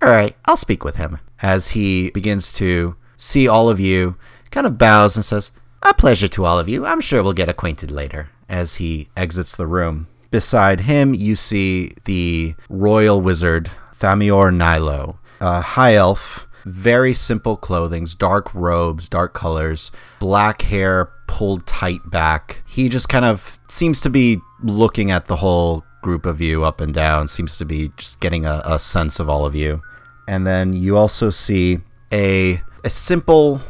All 0.00 0.08
right, 0.08 0.34
I'll 0.46 0.56
speak 0.56 0.84
with 0.84 0.94
him, 0.94 1.18
as 1.42 1.68
he 1.68 2.10
begins 2.12 2.52
to 2.54 2.94
see 3.16 3.48
all 3.48 3.68
of 3.68 3.80
you, 3.80 4.16
kind 4.50 4.66
of 4.66 4.78
bows 4.78 5.16
and 5.16 5.24
says, 5.24 5.50
A 5.82 5.92
pleasure 5.92 6.28
to 6.28 6.44
all 6.44 6.58
of 6.58 6.68
you. 6.68 6.86
I'm 6.86 7.00
sure 7.00 7.22
we'll 7.22 7.32
get 7.32 7.48
acquainted 7.48 7.90
later 7.90 8.28
as 8.48 8.74
he 8.74 9.08
exits 9.16 9.56
the 9.56 9.66
room. 9.66 10.06
Beside 10.30 10.80
him, 10.80 11.14
you 11.14 11.34
see 11.34 11.92
the 12.04 12.54
royal 12.68 13.20
wizard, 13.20 13.70
Thamior 13.98 14.52
Nilo, 14.52 15.18
a 15.40 15.60
high 15.60 15.94
elf, 15.94 16.46
very 16.64 17.14
simple 17.14 17.56
clothing, 17.56 18.06
dark 18.18 18.54
robes, 18.54 19.08
dark 19.08 19.34
colors, 19.34 19.92
black 20.18 20.62
hair 20.62 21.10
pulled 21.26 21.66
tight 21.66 22.00
back. 22.10 22.62
He 22.66 22.88
just 22.88 23.08
kind 23.08 23.24
of 23.24 23.58
seems 23.68 24.00
to 24.02 24.10
be 24.10 24.40
looking 24.62 25.10
at 25.10 25.26
the 25.26 25.36
whole 25.36 25.84
group 26.02 26.24
of 26.24 26.40
you 26.40 26.64
up 26.64 26.80
and 26.80 26.94
down, 26.94 27.26
seems 27.26 27.58
to 27.58 27.64
be 27.64 27.90
just 27.96 28.20
getting 28.20 28.46
a, 28.46 28.62
a 28.64 28.78
sense 28.78 29.18
of 29.18 29.28
all 29.28 29.44
of 29.44 29.54
you. 29.54 29.80
And 30.28 30.46
then 30.46 30.72
you 30.72 30.96
also 30.96 31.30
see 31.30 31.80
a, 32.12 32.60
a 32.84 32.90
simple 32.90 33.60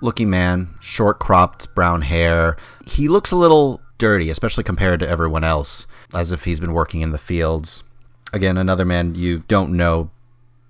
looking 0.00 0.30
man, 0.30 0.68
short 0.80 1.20
cropped 1.20 1.74
brown 1.74 2.00
hair. 2.00 2.56
He 2.86 3.08
looks 3.08 3.30
a 3.30 3.36
little 3.36 3.81
dirty, 4.02 4.30
especially 4.30 4.64
compared 4.64 4.98
to 4.98 5.08
everyone 5.08 5.44
else, 5.44 5.86
as 6.12 6.32
if 6.32 6.42
he's 6.42 6.58
been 6.58 6.72
working 6.72 7.02
in 7.02 7.12
the 7.12 7.18
fields. 7.18 7.84
Again, 8.32 8.58
another 8.58 8.84
man 8.84 9.14
you 9.14 9.44
don't 9.46 9.76
know, 9.76 10.10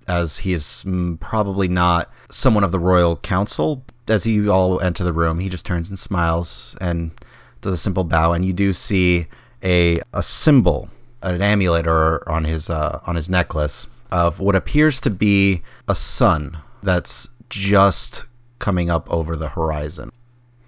as 0.07 0.37
he 0.37 0.53
is 0.53 0.83
mm, 0.85 1.19
probably 1.19 1.67
not 1.67 2.11
someone 2.29 2.63
of 2.63 2.71
the 2.71 2.77
royal 2.77 3.17
council. 3.17 3.83
As 4.07 4.27
you 4.27 4.51
all 4.51 4.79
enter 4.81 5.03
the 5.03 5.11
room, 5.13 5.39
he 5.39 5.49
just 5.49 5.65
turns 5.65 5.89
and 5.89 5.97
smiles 5.97 6.77
and 6.79 7.09
does 7.61 7.73
a 7.73 7.77
simple 7.77 8.03
bow, 8.03 8.33
and 8.33 8.45
you 8.45 8.53
do 8.53 8.71
see 8.71 9.25
a 9.63 9.99
a 10.13 10.21
symbol, 10.21 10.87
an 11.23 11.41
amulet, 11.41 11.87
or 11.87 12.29
on 12.29 12.43
his 12.43 12.69
uh, 12.69 12.99
on 13.07 13.15
his 13.15 13.31
necklace 13.31 13.87
of 14.11 14.39
what 14.41 14.55
appears 14.55 15.01
to 15.01 15.09
be 15.09 15.63
a 15.87 15.95
sun 15.95 16.55
that's 16.83 17.27
just 17.49 18.25
coming 18.59 18.91
up 18.91 19.11
over 19.11 19.35
the 19.35 19.49
horizon. 19.49 20.11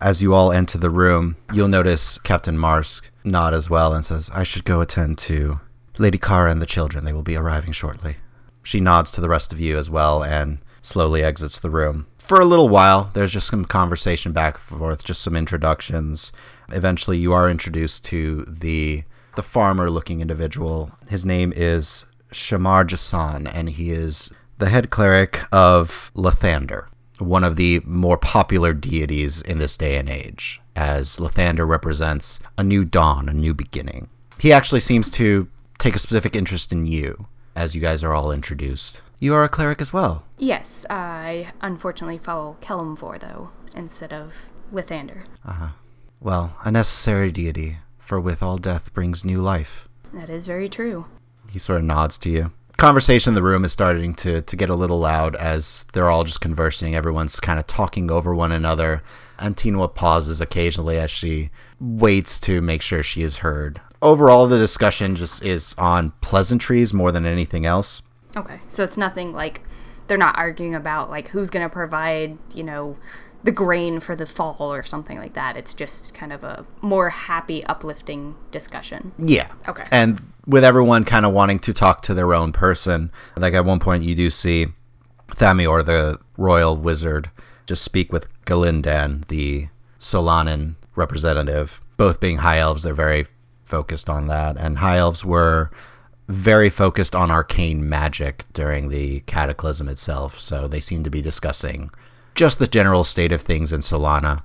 As 0.01 0.21
you 0.21 0.33
all 0.33 0.51
enter 0.51 0.77
the 0.77 0.89
room, 0.89 1.37
you'll 1.53 1.69
notice 1.69 2.17
Captain 2.17 2.57
Marsk 2.57 3.09
nod 3.23 3.53
as 3.53 3.69
well 3.69 3.93
and 3.93 4.03
says, 4.03 4.29
I 4.33 4.43
should 4.43 4.65
go 4.65 4.81
attend 4.81 5.17
to 5.19 5.61
Lady 5.97 6.17
Kara 6.17 6.51
and 6.51 6.61
the 6.61 6.65
children. 6.65 7.05
They 7.05 7.13
will 7.13 7.23
be 7.23 7.37
arriving 7.37 7.71
shortly. 7.71 8.17
She 8.61 8.81
nods 8.81 9.09
to 9.11 9.21
the 9.21 9.29
rest 9.29 9.53
of 9.53 9.59
you 9.61 9.77
as 9.77 9.89
well 9.89 10.21
and 10.21 10.57
slowly 10.81 11.23
exits 11.23 11.59
the 11.59 11.69
room. 11.69 12.07
For 12.19 12.41
a 12.41 12.45
little 12.45 12.67
while, 12.67 13.09
there's 13.13 13.31
just 13.31 13.47
some 13.47 13.63
conversation 13.63 14.33
back 14.33 14.59
and 14.69 14.79
forth, 14.79 15.05
just 15.05 15.21
some 15.21 15.37
introductions. 15.37 16.33
Eventually, 16.73 17.17
you 17.17 17.31
are 17.31 17.49
introduced 17.49 18.03
to 18.05 18.43
the 18.49 19.03
the 19.35 19.43
farmer-looking 19.43 20.19
individual. 20.19 20.91
His 21.07 21.23
name 21.23 21.53
is 21.55 22.05
Shamar 22.33 22.85
Jasan, 22.85 23.49
and 23.53 23.69
he 23.69 23.91
is 23.91 24.29
the 24.57 24.67
head 24.67 24.89
cleric 24.89 25.41
of 25.53 26.11
Lathander 26.15 26.87
one 27.19 27.43
of 27.43 27.55
the 27.55 27.81
more 27.85 28.17
popular 28.17 28.73
deities 28.73 29.41
in 29.41 29.57
this 29.57 29.77
day 29.77 29.97
and 29.97 30.09
age, 30.09 30.61
as 30.75 31.17
Lathander 31.17 31.67
represents 31.67 32.39
a 32.57 32.63
new 32.63 32.85
dawn, 32.85 33.29
a 33.29 33.33
new 33.33 33.53
beginning. 33.53 34.07
He 34.39 34.51
actually 34.51 34.81
seems 34.81 35.09
to 35.11 35.47
take 35.77 35.95
a 35.95 35.99
specific 35.99 36.35
interest 36.35 36.71
in 36.71 36.85
you 36.87 37.27
as 37.55 37.73
you 37.73 37.81
guys 37.81 38.03
are 38.03 38.13
all 38.13 38.31
introduced. 38.31 39.01
You 39.19 39.33
are 39.35 39.43
a 39.43 39.49
cleric 39.49 39.81
as 39.81 39.93
well. 39.93 40.23
Yes, 40.37 40.85
I 40.89 41.51
unfortunately 41.61 42.17
follow 42.17 42.57
Kelemvor, 42.61 43.19
though, 43.19 43.49
instead 43.73 44.11
of 44.11 44.33
Lathander. 44.73 45.23
Uh 45.45 45.53
huh. 45.53 45.69
Well, 46.19 46.55
a 46.63 46.71
necessary 46.71 47.31
deity, 47.31 47.77
for 47.97 48.19
with 48.19 48.43
all 48.43 48.57
death 48.57 48.93
brings 48.93 49.23
new 49.23 49.39
life. 49.39 49.87
That 50.13 50.29
is 50.29 50.47
very 50.47 50.69
true. 50.69 51.05
He 51.49 51.59
sort 51.59 51.79
of 51.79 51.85
nods 51.85 52.17
to 52.19 52.29
you 52.29 52.51
conversation 52.77 53.31
in 53.31 53.35
the 53.35 53.43
room 53.43 53.65
is 53.65 53.71
starting 53.71 54.13
to, 54.15 54.41
to 54.41 54.55
get 54.55 54.69
a 54.69 54.75
little 54.75 54.99
loud 54.99 55.35
as 55.35 55.85
they're 55.93 56.09
all 56.09 56.23
just 56.23 56.41
conversing. 56.41 56.95
Everyone's 56.95 57.39
kind 57.39 57.59
of 57.59 57.67
talking 57.67 58.11
over 58.11 58.33
one 58.33 58.51
another. 58.51 59.03
Antinua 59.39 59.93
pauses 59.93 60.41
occasionally 60.41 60.97
as 60.97 61.11
she 61.11 61.49
waits 61.79 62.39
to 62.41 62.61
make 62.61 62.81
sure 62.81 63.03
she 63.03 63.21
is 63.21 63.37
heard. 63.37 63.81
Overall, 64.01 64.47
the 64.47 64.57
discussion 64.57 65.15
just 65.15 65.43
is 65.43 65.75
on 65.77 66.11
pleasantries 66.21 66.93
more 66.93 67.11
than 67.11 67.25
anything 67.25 67.65
else. 67.65 68.01
Okay, 68.35 68.59
so 68.69 68.83
it's 68.83 68.97
nothing 68.97 69.33
like 69.33 69.61
they're 70.07 70.17
not 70.17 70.37
arguing 70.37 70.75
about 70.75 71.09
like 71.09 71.27
who's 71.27 71.49
going 71.49 71.65
to 71.65 71.73
provide, 71.73 72.37
you 72.53 72.63
know, 72.63 72.97
the 73.45 73.51
grain 73.51 73.99
for 73.99 74.15
the 74.15 74.25
fall 74.25 74.73
or 74.73 74.83
something 74.83 75.17
like 75.17 75.35
that. 75.35 75.55
It's 75.55 75.75
just 75.75 76.15
kind 76.15 76.33
of 76.33 76.43
a 76.43 76.65
more 76.81 77.11
happy, 77.11 77.63
uplifting 77.63 78.33
discussion. 78.49 79.11
Yeah. 79.19 79.49
Okay. 79.67 79.83
And 79.91 80.19
with 80.47 80.63
everyone 80.63 81.03
kind 81.03 81.27
of 81.27 81.33
wanting 81.33 81.59
to 81.59 81.73
talk 81.73 82.01
to 82.03 82.15
their 82.15 82.33
own 82.33 82.51
person, 82.51 83.11
like 83.37 83.53
at 83.53 83.63
one 83.63 83.79
point 83.79 84.03
you 84.03 84.15
do 84.15 84.31
see 84.31 84.65
Thamior, 85.29 85.85
the 85.85 86.17
royal 86.37 86.75
wizard, 86.75 87.29
just 87.67 87.83
speak 87.83 88.11
with 88.11 88.27
Galindan, 88.45 89.27
the 89.27 89.67
Solanan 89.99 90.73
representative. 90.95 91.79
Both 91.97 92.19
being 92.19 92.37
high 92.37 92.57
elves, 92.57 92.81
they're 92.81 92.95
very 92.95 93.27
focused 93.65 94.09
on 94.09 94.27
that. 94.27 94.57
And 94.57 94.75
high 94.75 94.97
elves 94.97 95.23
were 95.23 95.69
very 96.27 96.71
focused 96.71 97.13
on 97.13 97.29
arcane 97.29 97.87
magic 97.87 98.43
during 98.53 98.89
the 98.89 99.19
cataclysm 99.21 99.87
itself, 99.87 100.39
so 100.39 100.67
they 100.67 100.79
seem 100.79 101.03
to 101.03 101.11
be 101.11 101.21
discussing 101.21 101.91
just 102.35 102.59
the 102.59 102.67
general 102.67 103.03
state 103.03 103.31
of 103.31 103.41
things 103.41 103.71
in 103.73 103.79
Solana. 103.79 104.43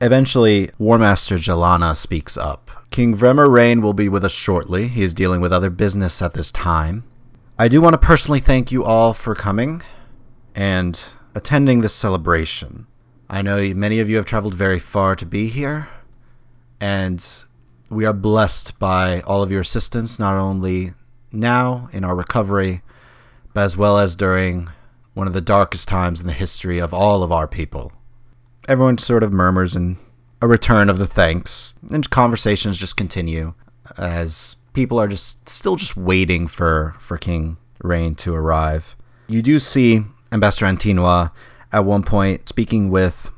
Eventually, 0.00 0.70
War 0.78 0.98
Master 0.98 1.36
Jelana 1.36 1.94
speaks 1.94 2.36
up. 2.36 2.70
King 2.90 3.16
Vremer 3.16 3.50
Rain 3.50 3.82
will 3.82 3.92
be 3.92 4.08
with 4.08 4.24
us 4.24 4.32
shortly. 4.32 4.88
He 4.88 5.02
is 5.02 5.12
dealing 5.12 5.40
with 5.40 5.52
other 5.52 5.70
business 5.70 6.22
at 6.22 6.32
this 6.32 6.50
time. 6.50 7.04
I 7.58 7.68
do 7.68 7.80
want 7.80 7.94
to 7.94 7.98
personally 7.98 8.40
thank 8.40 8.72
you 8.72 8.84
all 8.84 9.12
for 9.12 9.34
coming 9.34 9.82
and 10.54 10.98
attending 11.34 11.80
this 11.80 11.94
celebration. 11.94 12.86
I 13.28 13.42
know 13.42 13.72
many 13.74 14.00
of 14.00 14.08
you 14.08 14.16
have 14.16 14.26
traveled 14.26 14.54
very 14.54 14.78
far 14.78 15.14
to 15.16 15.26
be 15.26 15.48
here, 15.48 15.86
and 16.80 17.24
we 17.90 18.06
are 18.06 18.14
blessed 18.14 18.78
by 18.78 19.20
all 19.22 19.42
of 19.42 19.52
your 19.52 19.60
assistance, 19.60 20.18
not 20.18 20.36
only 20.36 20.92
now 21.30 21.90
in 21.92 22.04
our 22.04 22.16
recovery, 22.16 22.80
but 23.52 23.64
as 23.64 23.76
well 23.76 23.98
as 23.98 24.16
during 24.16 24.68
one 25.18 25.26
of 25.26 25.32
the 25.32 25.40
darkest 25.40 25.88
times 25.88 26.20
in 26.20 26.28
the 26.28 26.32
history 26.32 26.78
of 26.78 26.94
all 26.94 27.24
of 27.24 27.32
our 27.32 27.48
people. 27.48 27.90
Everyone 28.68 28.96
sort 28.98 29.24
of 29.24 29.32
murmurs 29.32 29.74
in 29.74 29.98
a 30.40 30.46
return 30.46 30.88
of 30.88 30.98
the 30.98 31.08
thanks, 31.08 31.74
and 31.90 32.08
conversations 32.08 32.78
just 32.78 32.96
continue 32.96 33.52
as 33.98 34.54
people 34.74 35.00
are 35.00 35.08
just 35.08 35.48
still 35.48 35.74
just 35.74 35.96
waiting 35.96 36.46
for, 36.46 36.94
for 37.00 37.18
King 37.18 37.56
Rain 37.82 38.14
to 38.14 38.32
arrive. 38.32 38.94
You 39.26 39.42
do 39.42 39.58
see 39.58 40.04
Ambassador 40.30 40.66
Antinua 40.66 41.32
at 41.72 41.84
one 41.84 42.04
point 42.04 42.48
speaking 42.48 42.88
with 42.88 43.28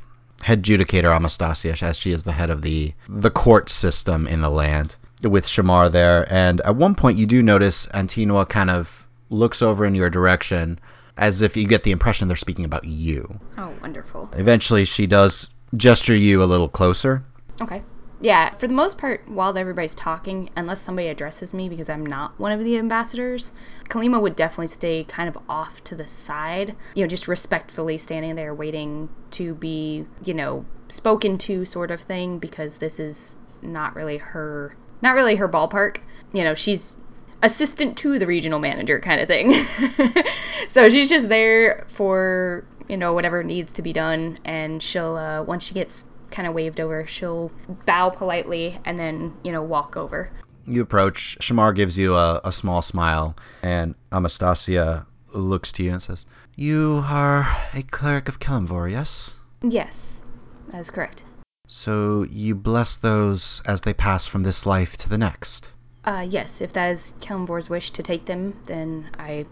head 0.43 0.63
judicator 0.63 1.17
Amastasia, 1.17 1.83
as 1.83 1.99
she 1.99 2.13
is 2.13 2.25
the 2.25 2.33
head 2.33 2.51
of 2.51 2.61
the 2.61 2.93
the 3.09 3.31
court 3.31 3.71
system 3.71 4.27
in 4.27 4.43
the 4.43 4.51
land, 4.51 4.97
with 5.23 5.47
Shamar 5.47 5.91
there. 5.91 6.31
And 6.31 6.61
at 6.61 6.77
one 6.77 6.95
point, 6.95 7.17
you 7.17 7.25
do 7.25 7.43
notice 7.43 7.87
Antinua 7.95 8.47
kind 8.47 8.69
of 8.69 9.07
looks 9.31 9.63
over 9.63 9.87
in 9.87 9.95
your 9.95 10.11
direction, 10.11 10.79
as 11.17 11.43
if 11.43 11.57
you 11.57 11.67
get 11.67 11.83
the 11.83 11.91
impression 11.91 12.29
they're 12.29 12.37
speaking 12.37 12.65
about 12.65 12.85
you. 12.85 13.39
Oh, 13.59 13.73
wonderful. 13.83 14.31
Eventually, 14.35 14.85
she 14.85 15.07
does 15.07 15.49
gesture 15.77 16.15
you 16.15 16.43
a 16.43 16.45
little 16.45 16.69
closer. 16.69 17.23
Okay. 17.61 17.83
Yeah, 18.23 18.51
for 18.51 18.69
the 18.69 18.75
most 18.75 18.99
part, 18.99 19.27
while 19.29 19.57
everybody's 19.57 19.95
talking, 19.95 20.51
unless 20.55 20.83
somebody 20.83 21.09
addresses 21.09 21.55
me 21.55 21.71
because 21.71 21.89
I'm 21.89 22.05
not 22.05 22.39
one 22.39 22.53
of 22.53 22.63
the 22.63 22.77
ambassadors, 22.77 23.55
Kalima 23.89 24.21
would 24.21 24.37
definitely 24.37 24.69
stay 24.69 25.05
kind 25.05 25.29
of 25.29 25.39
off 25.49 25.83
to 25.85 25.97
the 25.97 26.07
side, 26.07 26.77
you 26.95 27.03
know, 27.03 27.09
just 27.09 27.29
respectfully 27.29 27.97
standing 27.97 28.35
there 28.35 28.55
waiting 28.55 29.09
to 29.33 29.55
be, 29.55 30.05
you 30.23 30.35
know, 30.35 30.67
spoken 30.91 31.39
to 31.39 31.65
sort 31.65 31.91
of 31.91 32.01
thing 32.01 32.39
because 32.39 32.77
this 32.77 33.01
is 33.01 33.35
not 33.63 33.97
really 33.97 34.19
her 34.19 34.75
not 35.03 35.15
really 35.15 35.37
her 35.37 35.49
ballpark. 35.49 35.99
You 36.35 36.45
know, 36.45 36.55
she's 36.55 36.97
assistant 37.43 37.99
to 37.99 38.19
the 38.19 38.27
regional 38.27 38.59
manager 38.59 39.01
kind 39.01 39.21
of 39.21 39.29
thing. 39.29 39.55
so 40.69 40.89
she's 40.89 41.09
just 41.09 41.29
there 41.29 41.85
for, 41.89 42.65
you 42.89 42.97
know, 42.97 43.13
whatever 43.13 43.43
needs 43.43 43.75
to 43.75 43.83
be 43.83 43.93
done 43.93 44.37
and 44.45 44.83
she'll 44.83 45.17
uh 45.17 45.43
once 45.43 45.65
she 45.65 45.75
gets 45.75 46.07
kind 46.31 46.47
of 46.47 46.55
waved 46.55 46.81
over, 46.81 47.07
she'll 47.07 47.51
bow 47.87 48.11
politely 48.11 48.79
and 48.85 48.99
then, 48.99 49.35
you 49.43 49.53
know, 49.53 49.63
walk 49.63 49.97
over. 49.97 50.31
You 50.67 50.83
approach. 50.83 51.37
Shamar 51.41 51.75
gives 51.75 51.99
you 51.99 52.15
a, 52.15 52.41
a 52.45 52.53
small 52.53 52.83
smile, 52.83 53.35
and 53.63 53.95
Amastasia 54.13 55.07
looks 55.35 55.73
to 55.73 55.83
you 55.83 55.93
and 55.93 56.03
says, 56.03 56.27
You 56.55 57.03
are 57.05 57.41
a 57.75 57.83
cleric 57.83 58.29
of 58.29 58.39
Kelemvor, 58.39 58.91
yes? 58.91 59.37
Yes, 59.63 60.25
that 60.69 60.79
is 60.79 60.91
correct. 60.91 61.25
So 61.67 62.25
you 62.29 62.55
bless 62.55 62.97
those 62.97 63.63
as 63.67 63.83
they 63.83 63.95
pass 63.95 64.27
from 64.27 64.43
this 64.43 64.67
life 64.67 64.97
to 64.99 65.09
the 65.09 65.19
next? 65.19 65.73
Uh, 66.05 66.27
yes, 66.29 66.61
if 66.61 66.73
that 66.73 66.91
is 66.91 67.15
Kelemvor's 67.21 67.69
wish 67.69 67.91
to 67.93 68.03
take 68.03 68.25
them, 68.25 68.59
then 68.65 69.11
I 69.19 69.47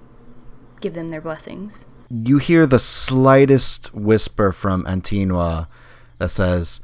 give 0.81 0.95
them 0.95 1.09
their 1.09 1.21
blessings. 1.21 1.87
You 2.11 2.39
hear 2.39 2.67
the 2.67 2.79
slightest 2.79 3.95
whisper 3.95 4.53
from 4.53 4.85
Antinua 4.85 5.69
that 6.19 6.31
says, 6.31 6.81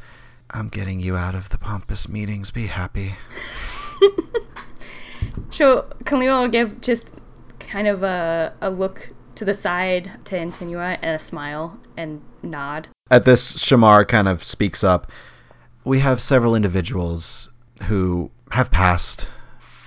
I'm 0.50 0.68
getting 0.68 1.00
you 1.00 1.16
out 1.16 1.34
of 1.34 1.48
the 1.48 1.58
pompous 1.58 2.08
meetings. 2.08 2.50
Be 2.50 2.66
happy. 2.66 3.14
so 5.50 5.86
Kalima 6.04 6.42
will 6.42 6.48
give 6.48 6.80
just 6.82 7.12
kind 7.58 7.88
of 7.88 8.02
a, 8.02 8.52
a 8.60 8.68
look 8.68 9.10
to 9.36 9.46
the 9.46 9.54
side 9.54 10.10
to 10.24 10.36
Antinua 10.36 10.98
and 11.00 11.16
a 11.16 11.18
smile 11.18 11.78
and 11.96 12.20
nod. 12.42 12.88
At 13.10 13.24
this, 13.24 13.56
Shamar 13.56 14.06
kind 14.06 14.28
of 14.28 14.44
speaks 14.44 14.84
up. 14.84 15.10
We 15.84 16.00
have 16.00 16.20
several 16.20 16.54
individuals 16.54 17.50
who 17.84 18.30
have 18.50 18.70
passed 18.70 19.28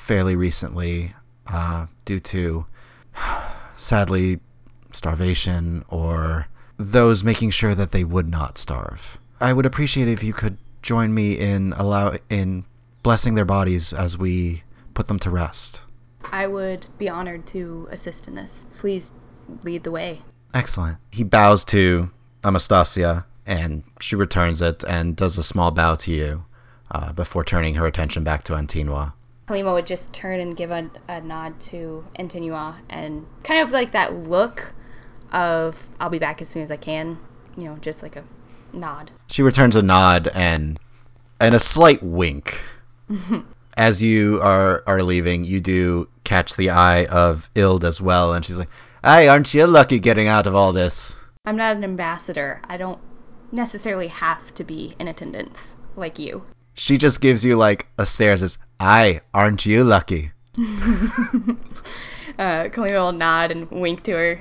fairly 0.08 0.38
recently 0.38 1.14
uh, 1.48 1.86
due 2.06 2.22
to, 2.22 2.66
sadly, 3.76 4.40
starvation 4.92 5.84
or 5.90 6.48
those 6.78 7.26
making 7.26 7.50
sure 7.50 7.76
that 7.76 7.92
they 7.92 8.06
would 8.06 8.30
not 8.30 8.58
starve. 8.58 9.18
I 9.42 9.52
would 9.52 9.66
appreciate 9.66 10.08
if 10.08 10.24
you 10.24 10.32
could 10.32 10.58
join 10.82 11.14
me 11.14 11.34
in 11.34 11.74
allow 11.74 12.16
in 12.30 12.64
blessing 13.04 13.36
their 13.36 13.46
bodies 13.46 13.92
as 13.92 14.18
we 14.18 14.64
put 14.94 15.08
them 15.08 15.20
to 15.20 15.30
rest. 15.30 15.82
I 16.32 16.48
would 16.48 16.88
be 16.98 17.10
honored 17.10 17.46
to 17.48 17.90
assist 17.92 18.30
in 18.30 18.36
this. 18.36 18.66
Please 18.78 19.12
lead 19.64 19.84
the 19.84 19.92
way. 19.92 20.22
Excellent. 20.54 20.98
He 21.12 21.24
bows 21.24 21.66
to 21.66 22.10
Amastasia, 22.46 23.26
and 23.46 23.84
she 24.00 24.16
returns 24.16 24.62
it 24.62 24.86
and 24.88 25.18
does 25.18 25.38
a 25.38 25.44
small 25.44 25.72
bow 25.72 25.96
to 25.96 26.12
you 26.12 26.46
uh, 26.92 27.12
before 27.12 27.44
turning 27.44 27.76
her 27.76 27.86
attention 27.86 28.24
back 28.24 28.44
to 28.44 28.54
Antinua. 28.54 29.14
Kalima 29.48 29.74
would 29.74 29.86
just 29.86 30.14
turn 30.14 30.42
and 30.42 30.58
give 30.58 30.72
a, 30.72 30.90
a 31.08 31.22
nod 31.22 31.58
to 31.62 32.06
Antinua 32.20 32.76
and 32.90 33.26
kind 33.44 33.62
of 33.62 33.72
like 33.72 33.92
that 33.92 34.14
look 34.14 34.74
of 35.32 35.82
I'll 36.00 36.10
be 36.10 36.20
back 36.20 36.42
as 36.42 36.50
soon 36.50 36.64
as 36.64 36.72
I 36.72 36.76
can. 36.76 37.18
You 37.56 37.66
know, 37.66 37.78
just 37.78 38.04
like 38.04 38.18
a 38.18 38.24
nod. 38.74 39.10
She 39.28 39.44
returns 39.44 39.76
a 39.76 39.82
nod 39.82 40.30
and 40.34 40.78
and 41.40 41.56
a 41.56 41.60
slight 41.60 42.04
wink. 42.04 42.62
as 43.78 44.04
you 44.04 44.42
are 44.42 44.84
are 44.86 45.02
leaving, 45.02 45.46
you 45.46 45.62
do 45.62 46.10
catch 46.26 46.56
the 46.56 46.72
eye 46.72 47.06
of 47.06 47.50
Ild 47.56 47.86
as 47.86 48.02
well, 48.02 48.34
and 48.34 48.44
she's 48.44 48.58
like, 48.58 48.70
"Hey, 49.02 49.30
aren't 49.30 49.54
you 49.54 49.66
lucky 49.66 50.00
getting 50.00 50.28
out 50.28 50.48
of 50.48 50.56
all 50.56 50.74
this?" 50.74 51.24
I'm 51.46 51.56
not 51.56 51.78
an 51.78 51.86
ambassador. 51.86 52.60
I 52.68 52.76
don't 52.76 53.00
necessarily 53.54 54.10
have 54.10 54.54
to 54.56 54.66
be 54.66 54.94
in 55.00 55.08
attendance 55.08 55.78
like 55.96 56.20
you. 56.20 56.44
She 56.80 57.00
just 57.00 57.22
gives 57.22 57.44
you 57.44 57.56
like 57.56 57.88
a 57.98 58.06
stare 58.06 58.32
and 58.32 58.40
says, 58.40 58.60
"Aye, 58.80 59.22
aren't 59.34 59.66
you 59.66 59.84
lucky?" 59.84 60.32
uh, 60.58 60.62
Kalima 62.70 62.92
will 62.92 63.12
nod 63.14 63.52
and 63.52 63.70
wink 63.72 64.04
to 64.04 64.12
her. 64.12 64.40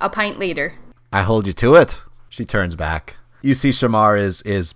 A 0.00 0.08
pint 0.08 0.38
later. 0.38 0.72
I 1.12 1.20
hold 1.20 1.46
you 1.46 1.52
to 1.52 1.74
it. 1.74 2.02
She 2.30 2.46
turns 2.46 2.74
back. 2.74 3.16
You 3.42 3.54
see, 3.54 3.68
Shamar 3.68 4.18
is 4.18 4.40
is 4.42 4.74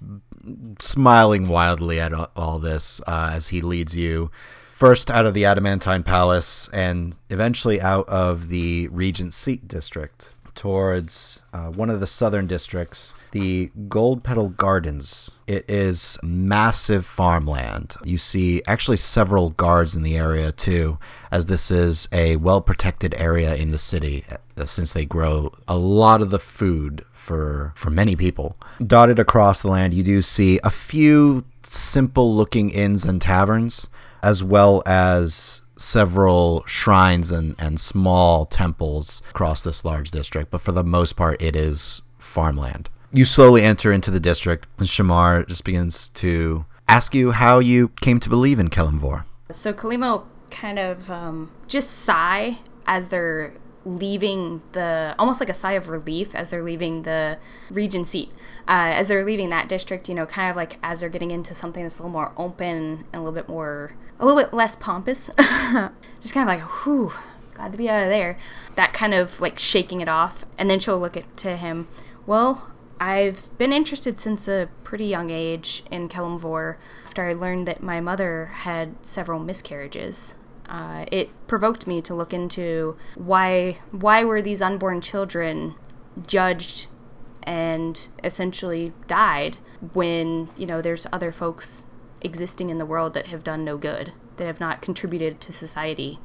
smiling 0.78 1.48
wildly 1.48 1.98
at 1.98 2.12
all 2.36 2.58
this 2.58 3.00
uh, 3.06 3.30
as 3.32 3.48
he 3.48 3.62
leads 3.62 3.96
you 3.96 4.30
first 4.72 5.10
out 5.10 5.24
of 5.24 5.32
the 5.32 5.46
Adamantine 5.46 6.02
Palace 6.02 6.68
and 6.68 7.16
eventually 7.30 7.80
out 7.80 8.10
of 8.10 8.50
the 8.50 8.88
Regent 8.88 9.32
Seat 9.32 9.66
district 9.66 10.34
towards 10.56 11.40
uh, 11.52 11.68
one 11.68 11.90
of 11.90 12.00
the 12.00 12.06
southern 12.06 12.46
districts, 12.46 13.14
the 13.30 13.70
Gold 13.88 14.24
Petal 14.24 14.48
Gardens. 14.48 15.30
It 15.46 15.66
is 15.68 16.18
massive 16.22 17.06
farmland. 17.06 17.94
You 18.04 18.18
see 18.18 18.62
actually 18.66 18.96
several 18.96 19.50
guards 19.50 19.94
in 19.94 20.02
the 20.02 20.16
area 20.16 20.50
too, 20.50 20.98
as 21.30 21.46
this 21.46 21.70
is 21.70 22.08
a 22.10 22.36
well 22.36 22.60
protected 22.60 23.14
area 23.16 23.54
in 23.54 23.70
the 23.70 23.78
city 23.78 24.24
uh, 24.30 24.64
since 24.64 24.92
they 24.92 25.04
grow 25.04 25.52
a 25.68 25.78
lot 25.78 26.22
of 26.22 26.30
the 26.30 26.40
food 26.40 27.04
for 27.12 27.72
for 27.76 27.90
many 27.90 28.16
people. 28.16 28.56
Dotted 28.84 29.18
across 29.18 29.60
the 29.60 29.68
land, 29.68 29.94
you 29.94 30.02
do 30.02 30.22
see 30.22 30.58
a 30.64 30.70
few 30.70 31.44
simple 31.62 32.34
looking 32.34 32.70
inns 32.70 33.04
and 33.04 33.20
taverns, 33.20 33.88
as 34.22 34.42
well 34.42 34.82
as 34.86 35.60
several 35.76 36.64
shrines 36.66 37.30
and, 37.30 37.54
and 37.58 37.78
small 37.78 38.46
temples 38.46 39.22
across 39.30 39.62
this 39.62 39.84
large 39.84 40.10
district, 40.10 40.50
but 40.50 40.60
for 40.60 40.72
the 40.72 40.84
most 40.84 41.14
part, 41.14 41.42
it 41.42 41.56
is 41.56 42.02
farmland. 42.18 42.88
You 43.12 43.24
slowly 43.24 43.62
enter 43.62 43.92
into 43.92 44.10
the 44.10 44.20
district, 44.20 44.66
and 44.78 44.88
Shamar 44.88 45.46
just 45.46 45.64
begins 45.64 46.08
to 46.10 46.64
ask 46.88 47.14
you 47.14 47.30
how 47.30 47.58
you 47.60 47.88
came 48.00 48.20
to 48.20 48.28
believe 48.28 48.58
in 48.58 48.68
Kelemvor. 48.68 49.24
So 49.52 49.72
Kalima 49.72 50.22
kind 50.50 50.78
of 50.78 51.10
um, 51.10 51.50
just 51.66 51.90
sigh 51.90 52.58
as 52.86 53.08
they're 53.08 53.52
leaving 53.86 54.60
the 54.72 55.14
almost 55.18 55.38
like 55.38 55.48
a 55.48 55.54
sigh 55.54 55.74
of 55.74 55.88
relief 55.88 56.34
as 56.34 56.50
they're 56.50 56.64
leaving 56.64 57.02
the 57.02 57.38
Regent 57.70 58.08
Seat. 58.08 58.30
Uh, 58.68 58.98
as 58.98 59.06
they're 59.06 59.24
leaving 59.24 59.50
that 59.50 59.68
district 59.68 60.08
you 60.08 60.14
know 60.14 60.26
kind 60.26 60.50
of 60.50 60.56
like 60.56 60.76
as 60.82 61.00
they're 61.00 61.08
getting 61.08 61.30
into 61.30 61.54
something 61.54 61.84
that's 61.84 62.00
a 62.00 62.02
little 62.02 62.12
more 62.12 62.32
open 62.36 62.66
and 62.66 63.14
a 63.14 63.18
little 63.18 63.32
bit 63.32 63.48
more 63.48 63.92
a 64.18 64.26
little 64.26 64.42
bit 64.42 64.52
less 64.52 64.74
pompous 64.74 65.30
just 65.38 66.34
kind 66.34 66.48
of 66.48 66.48
like 66.48 66.62
whew 66.82 67.12
glad 67.54 67.72
to 67.72 67.78
be 67.78 67.88
out 67.88 68.02
of 68.02 68.10
there. 68.10 68.38
That 68.74 68.92
kind 68.92 69.14
of 69.14 69.40
like 69.40 69.58
shaking 69.58 70.02
it 70.02 70.08
off. 70.08 70.44
And 70.58 70.68
then 70.68 70.78
she'll 70.78 70.98
look 70.98 71.16
at 71.16 71.36
to 71.38 71.56
him 71.56 71.86
well 72.26 72.70
I've 72.98 73.56
been 73.56 73.72
interested 73.72 74.18
since 74.18 74.48
a 74.48 74.68
pretty 74.82 75.06
young 75.06 75.30
age 75.30 75.84
in 75.90 76.08
Kelemvor 76.08 76.76
after 77.04 77.28
I 77.28 77.34
learned 77.34 77.68
that 77.68 77.82
my 77.82 78.00
mother 78.00 78.46
had 78.46 78.94
several 79.02 79.38
miscarriages 79.38 80.34
Uh, 80.68 81.04
it 81.12 81.30
provoked 81.46 81.86
me 81.86 82.02
to 82.02 82.14
look 82.14 82.32
into 82.34 82.96
why 83.14 83.78
why 83.92 84.24
were 84.24 84.42
these 84.42 84.60
unborn 84.60 85.00
children 85.00 85.74
judged 86.26 86.88
and 87.44 88.08
essentially 88.24 88.92
died 89.06 89.56
when 89.92 90.48
you 90.56 90.66
know 90.66 90.82
there's 90.82 91.06
other 91.12 91.30
folks 91.30 91.84
existing 92.20 92.70
in 92.70 92.78
the 92.78 92.86
world 92.86 93.14
that 93.14 93.28
have 93.28 93.44
done 93.44 93.64
no 93.64 93.76
good 93.76 94.12
that 94.36 94.46
have 94.46 94.58
not 94.58 94.82
contributed 94.82 95.40
to 95.40 95.52
society 95.52 96.18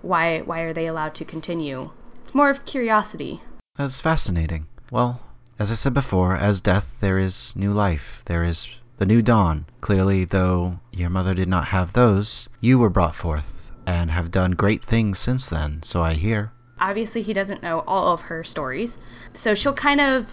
why 0.00 0.40
why 0.40 0.60
are 0.60 0.72
they 0.72 0.86
allowed 0.86 1.14
to 1.14 1.24
continue 1.24 1.90
it's 2.22 2.34
more 2.34 2.48
of 2.48 2.64
curiosity 2.64 3.42
That's 3.76 4.00
fascinating. 4.00 4.66
Well, 4.90 5.20
as 5.58 5.70
I 5.70 5.74
said 5.74 5.94
before, 5.94 6.36
as 6.36 6.60
death 6.60 6.96
there 7.00 7.18
is 7.18 7.54
new 7.56 7.72
life. 7.72 8.22
There 8.24 8.42
is 8.42 8.68
the 8.98 9.06
new 9.06 9.22
dawn. 9.22 9.64
Clearly, 9.80 10.24
though 10.24 10.80
your 10.92 11.10
mother 11.10 11.34
did 11.34 11.48
not 11.48 11.66
have 11.66 11.92
those, 11.92 12.48
you 12.60 12.78
were 12.78 12.90
brought 12.90 13.14
forth 13.14 13.61
and 13.86 14.10
have 14.10 14.30
done 14.30 14.52
great 14.52 14.82
things 14.84 15.18
since 15.18 15.48
then, 15.48 15.82
so 15.82 16.02
I 16.02 16.14
hear. 16.14 16.52
obviously 16.80 17.22
he 17.22 17.32
doesn't 17.32 17.62
know 17.62 17.80
all 17.86 18.12
of 18.12 18.20
her 18.22 18.42
stories 18.44 18.98
so 19.34 19.54
she'll 19.54 19.72
kind 19.72 20.00
of 20.00 20.26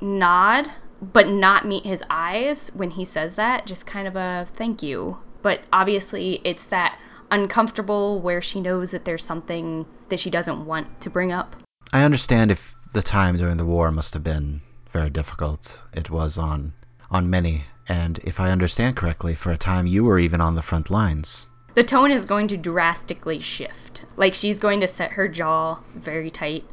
nod 0.00 0.68
but 1.00 1.28
not 1.28 1.66
meet 1.66 1.84
his 1.84 2.02
eyes 2.10 2.70
when 2.74 2.90
he 2.90 3.04
says 3.04 3.36
that 3.36 3.66
just 3.66 3.86
kind 3.86 4.06
of 4.08 4.16
a 4.16 4.46
thank 4.56 4.82
you 4.82 5.16
but 5.42 5.60
obviously 5.72 6.40
it's 6.44 6.66
that 6.66 6.98
uncomfortable 7.30 8.20
where 8.20 8.42
she 8.42 8.60
knows 8.60 8.90
that 8.92 9.04
there's 9.04 9.24
something 9.24 9.86
that 10.08 10.20
she 10.20 10.30
doesn't 10.30 10.64
want 10.66 10.86
to 11.00 11.10
bring 11.10 11.32
up 11.32 11.56
I 11.92 12.04
understand 12.04 12.50
if 12.50 12.74
the 12.92 13.02
time 13.02 13.36
during 13.38 13.56
the 13.56 13.64
war 13.66 13.90
must 13.90 14.14
have 14.14 14.24
been 14.24 14.60
very 14.92 15.10
difficult. 15.10 15.82
It 15.92 16.10
was 16.10 16.38
on 16.38 16.72
on 17.10 17.30
many, 17.30 17.64
and 17.88 18.18
if 18.24 18.40
I 18.40 18.50
understand 18.50 18.96
correctly, 18.96 19.34
for 19.34 19.50
a 19.52 19.56
time 19.56 19.86
you 19.86 20.04
were 20.04 20.18
even 20.18 20.40
on 20.40 20.54
the 20.54 20.62
front 20.62 20.90
lines. 20.90 21.48
The 21.74 21.82
tone 21.82 22.12
is 22.12 22.26
going 22.26 22.48
to 22.48 22.56
drastically 22.56 23.40
shift. 23.40 24.04
Like 24.16 24.34
she's 24.34 24.60
going 24.60 24.80
to 24.80 24.88
set 24.88 25.12
her 25.12 25.26
jaw 25.28 25.80
very 25.94 26.30
tight 26.30 26.64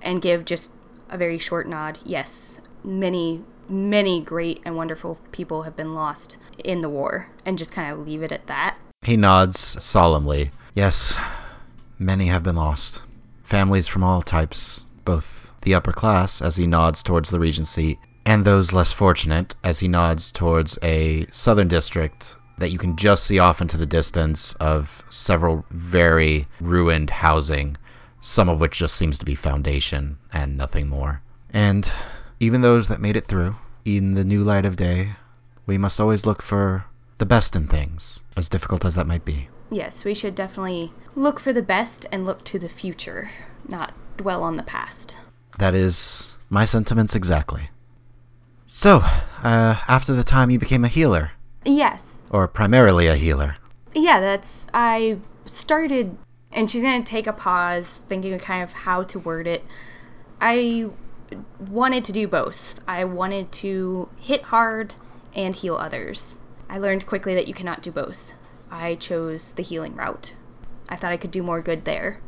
and 0.00 0.22
give 0.22 0.44
just 0.44 0.72
a 1.10 1.18
very 1.18 1.38
short 1.38 1.68
nod. 1.68 1.98
Yes, 2.04 2.60
many, 2.82 3.44
many 3.68 4.22
great 4.22 4.62
and 4.64 4.76
wonderful 4.76 5.18
people 5.30 5.62
have 5.62 5.76
been 5.76 5.94
lost 5.94 6.38
in 6.64 6.80
the 6.80 6.88
war, 6.88 7.28
and 7.44 7.58
just 7.58 7.72
kind 7.72 7.92
of 7.92 8.06
leave 8.06 8.22
it 8.22 8.32
at 8.32 8.46
that. 8.46 8.76
He 9.02 9.16
nods 9.16 9.60
solemnly. 9.60 10.50
Yes, 10.74 11.18
many 11.98 12.26
have 12.26 12.42
been 12.42 12.56
lost. 12.56 13.02
Families 13.44 13.88
from 13.88 14.02
all 14.02 14.22
types, 14.22 14.84
both 15.04 15.52
the 15.60 15.74
upper 15.74 15.92
class, 15.92 16.40
as 16.40 16.56
he 16.56 16.66
nods 16.66 17.02
towards 17.02 17.30
the 17.30 17.38
Regency, 17.38 17.98
and 18.24 18.44
those 18.44 18.72
less 18.72 18.90
fortunate, 18.90 19.54
as 19.62 19.78
he 19.78 19.88
nods 19.88 20.32
towards 20.32 20.78
a 20.82 21.26
southern 21.30 21.68
district 21.68 22.38
that 22.58 22.70
you 22.70 22.78
can 22.78 22.96
just 22.96 23.24
see 23.24 23.38
off 23.38 23.60
into 23.60 23.76
the 23.76 23.86
distance 23.86 24.54
of 24.54 25.02
several 25.10 25.64
very 25.70 26.46
ruined 26.60 27.10
housing, 27.10 27.76
some 28.20 28.48
of 28.48 28.60
which 28.60 28.78
just 28.78 28.96
seems 28.96 29.18
to 29.18 29.24
be 29.24 29.34
foundation 29.34 30.16
and 30.32 30.56
nothing 30.56 30.88
more. 30.88 31.20
And 31.52 31.90
even 32.40 32.60
those 32.60 32.88
that 32.88 33.00
made 33.00 33.16
it 33.16 33.26
through, 33.26 33.56
in 33.84 34.14
the 34.14 34.24
new 34.24 34.42
light 34.42 34.66
of 34.66 34.76
day, 34.76 35.10
we 35.66 35.78
must 35.78 36.00
always 36.00 36.26
look 36.26 36.42
for 36.42 36.84
the 37.18 37.26
best 37.26 37.56
in 37.56 37.66
things, 37.66 38.22
as 38.36 38.48
difficult 38.48 38.84
as 38.84 38.94
that 38.94 39.06
might 39.06 39.24
be. 39.24 39.48
Yes, 39.70 40.04
we 40.04 40.14
should 40.14 40.34
definitely 40.34 40.92
look 41.14 41.40
for 41.40 41.52
the 41.52 41.62
best 41.62 42.06
and 42.12 42.24
look 42.24 42.44
to 42.44 42.58
the 42.58 42.68
future, 42.68 43.30
not 43.68 43.92
dwell 44.16 44.42
on 44.42 44.56
the 44.56 44.62
past. 44.62 45.16
That 45.58 45.74
is 45.74 46.36
my 46.50 46.64
sentiments 46.64 47.14
exactly. 47.14 47.70
So, 48.66 49.00
uh, 49.42 49.76
after 49.88 50.12
the 50.12 50.24
time 50.24 50.50
you 50.50 50.58
became 50.58 50.84
a 50.84 50.88
healer, 50.88 51.30
Yes, 51.64 52.15
or 52.30 52.48
primarily 52.48 53.06
a 53.06 53.14
healer, 53.14 53.56
yeah, 53.94 54.20
that's 54.20 54.66
I 54.74 55.18
started 55.44 56.16
and 56.52 56.70
she's 56.70 56.82
going 56.82 57.02
to 57.02 57.08
take 57.08 57.26
a 57.26 57.32
pause 57.32 58.00
thinking 58.08 58.32
of 58.32 58.40
kind 58.40 58.62
of 58.62 58.72
how 58.72 59.04
to 59.04 59.18
word 59.18 59.46
it. 59.46 59.64
I 60.40 60.88
wanted 61.70 62.06
to 62.06 62.12
do 62.12 62.28
both. 62.28 62.80
I 62.86 63.04
wanted 63.04 63.52
to 63.52 64.08
hit 64.18 64.42
hard 64.42 64.94
and 65.34 65.54
heal 65.54 65.76
others. 65.76 66.38
I 66.68 66.78
learned 66.78 67.06
quickly 67.06 67.34
that 67.34 67.48
you 67.48 67.54
cannot 67.54 67.82
do 67.82 67.90
both. 67.90 68.32
I 68.70 68.96
chose 68.96 69.52
the 69.52 69.62
healing 69.62 69.94
route. 69.94 70.34
I 70.88 70.96
thought 70.96 71.12
I 71.12 71.16
could 71.16 71.30
do 71.30 71.42
more 71.42 71.60
good 71.60 71.84
there. 71.84 72.20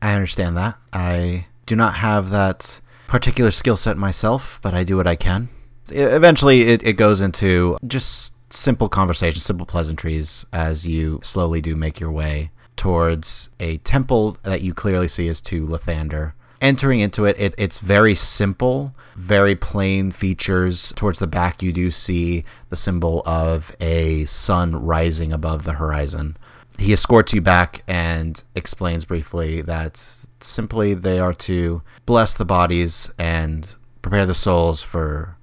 I 0.00 0.14
understand 0.14 0.56
that. 0.56 0.78
I 0.92 1.46
do 1.66 1.76
not 1.76 1.94
have 1.94 2.30
that 2.30 2.80
particular 3.06 3.50
skill 3.50 3.76
set 3.76 3.96
myself, 3.96 4.60
but 4.62 4.74
I 4.74 4.84
do 4.84 4.96
what 4.96 5.06
I 5.06 5.16
can. 5.16 5.48
Eventually, 5.90 6.60
it, 6.60 6.84
it 6.84 6.92
goes 6.94 7.20
into 7.20 7.76
just 7.86 8.34
simple 8.50 8.88
conversations, 8.88 9.44
simple 9.44 9.66
pleasantries 9.66 10.46
as 10.52 10.86
you 10.86 11.20
slowly 11.22 11.60
do 11.60 11.76
make 11.76 12.00
your 12.00 12.10
way 12.10 12.50
towards 12.76 13.50
a 13.60 13.76
temple 13.78 14.36
that 14.42 14.62
you 14.62 14.72
clearly 14.72 15.08
see 15.08 15.28
is 15.28 15.40
to 15.40 15.66
Lathander. 15.66 16.32
Entering 16.60 17.00
into 17.00 17.24
it, 17.24 17.36
it, 17.38 17.54
it's 17.58 17.78
very 17.78 18.14
simple, 18.14 18.92
very 19.16 19.54
plain 19.54 20.10
features. 20.10 20.92
Towards 20.96 21.18
the 21.18 21.26
back, 21.26 21.62
you 21.62 21.72
do 21.72 21.90
see 21.90 22.44
the 22.68 22.76
symbol 22.76 23.22
of 23.26 23.74
a 23.80 24.24
sun 24.24 24.74
rising 24.74 25.32
above 25.32 25.64
the 25.64 25.74
horizon 25.74 26.36
he 26.78 26.92
escorts 26.92 27.32
you 27.32 27.40
back 27.40 27.82
and 27.88 28.42
explains 28.54 29.04
briefly 29.04 29.62
that 29.62 29.96
simply 30.40 30.94
they 30.94 31.18
are 31.18 31.34
to 31.34 31.82
bless 32.06 32.36
the 32.36 32.44
bodies 32.44 33.12
and 33.18 33.74
prepare 34.00 34.26
the 34.26 34.34
souls 34.34 34.80
for 34.80 35.36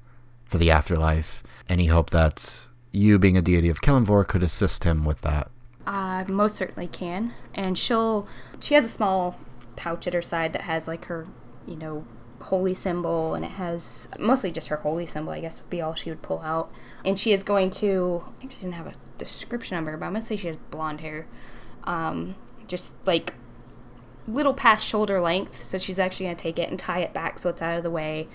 for 0.46 0.58
the 0.58 0.72
afterlife. 0.72 1.44
And 1.68 1.82
he 1.82 1.88
hoped 1.88 2.14
that 2.14 2.68
you, 2.96 3.20
being 3.20 3.38
a 3.38 3.42
deity 3.42 3.70
of 3.70 3.82
Kelimvor, 3.82 4.28
could 4.28 4.44
assist 4.44 4.84
him 4.84 5.06
with 5.06 5.22
that. 5.22 5.50
I 5.86 6.26
most 6.28 6.56
certainly 6.56 6.88
can. 6.88 7.34
And 7.54 7.78
she'll 7.78 8.28
she 8.60 8.74
has 8.74 8.86
a 8.86 8.90
small 8.90 9.40
pouch 9.76 10.08
at 10.08 10.14
her 10.14 10.22
side 10.22 10.54
that 10.54 10.62
has 10.62 10.88
like 10.88 11.06
her, 11.06 11.28
you 11.68 11.76
know, 11.76 12.06
holy 12.42 12.74
symbol 12.74 13.34
and 13.36 13.44
it 13.44 13.52
has 13.52 14.08
mostly 14.20 14.52
just 14.52 14.70
her 14.70 14.78
holy 14.78 15.06
symbol, 15.06 15.34
I 15.34 15.42
guess 15.42 15.60
would 15.60 15.70
be 15.70 15.82
all 15.82 15.94
she 15.94 16.10
would 16.10 16.22
pull 16.22 16.40
out. 16.40 16.72
And 17.04 17.18
she 17.20 17.34
is 17.34 17.44
going 17.44 17.70
to 17.72 18.24
I 18.38 18.40
think 18.40 18.52
she 18.54 18.60
didn't 18.60 18.74
have 18.74 18.88
a 18.88 18.94
description 19.18 19.78
of 19.78 19.86
her, 19.86 19.98
but 19.98 20.06
I'm 20.06 20.14
gonna 20.14 20.26
say 20.26 20.38
she 20.38 20.48
has 20.48 20.58
blonde 20.72 21.02
hair. 21.02 21.28
Um, 21.84 22.36
just 22.68 22.96
like 23.06 23.34
little 24.28 24.56
past 24.56 24.84
shoulder 24.84 25.22
length, 25.22 25.58
so 25.58 25.78
she's 25.78 26.00
actually 26.00 26.28
gonna 26.28 26.36
take 26.36 26.58
it 26.58 26.70
and 26.70 26.80
tie 26.80 27.02
it 27.02 27.14
back 27.14 27.38
so 27.38 27.50
it's 27.50 27.62
out 27.62 27.78
of 27.78 27.84
the 27.84 27.92
way 27.92 28.28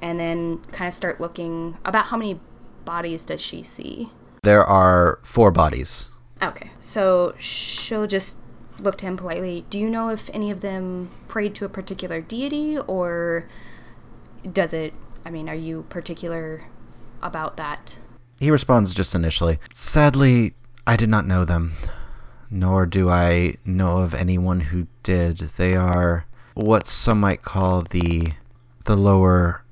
and 0.00 0.18
then 0.20 0.58
kind 0.72 0.88
of 0.88 0.94
start 0.94 1.20
looking 1.20 1.76
about 1.84 2.04
how 2.04 2.16
many 2.16 2.38
bodies 2.86 3.22
does 3.22 3.42
she 3.42 3.62
see? 3.62 4.08
There 4.42 4.64
are 4.64 5.18
four 5.22 5.50
bodies. 5.50 6.08
Okay, 6.42 6.70
so 6.80 7.34
she'll 7.38 8.06
just 8.06 8.38
look 8.78 8.96
to 8.98 9.06
him 9.06 9.16
politely. 9.16 9.66
Do 9.68 9.78
you 9.78 9.90
know 9.90 10.10
if 10.10 10.30
any 10.32 10.50
of 10.50 10.60
them 10.60 11.10
prayed 11.28 11.54
to 11.56 11.64
a 11.66 11.68
particular 11.68 12.20
deity, 12.20 12.78
or 12.78 13.46
does 14.50 14.72
it? 14.72 14.94
I 15.24 15.30
mean, 15.30 15.48
are 15.48 15.54
you 15.54 15.84
particular 15.90 16.64
about 17.22 17.56
that? 17.56 17.98
He 18.38 18.50
responds 18.50 18.94
just 18.94 19.14
initially. 19.14 19.58
Sadly, 19.74 20.54
I 20.86 20.96
did 20.96 21.08
not 21.08 21.26
know 21.26 21.44
them, 21.44 21.72
nor 22.50 22.86
do 22.86 23.08
I 23.08 23.54
know 23.64 23.98
of 23.98 24.14
anyone 24.14 24.60
who 24.60 24.86
did. 25.02 25.38
They 25.38 25.74
are 25.74 26.24
what 26.54 26.86
some 26.86 27.20
might 27.20 27.42
call 27.42 27.82
the 27.82 28.32
the 28.84 28.96
lower 28.96 29.62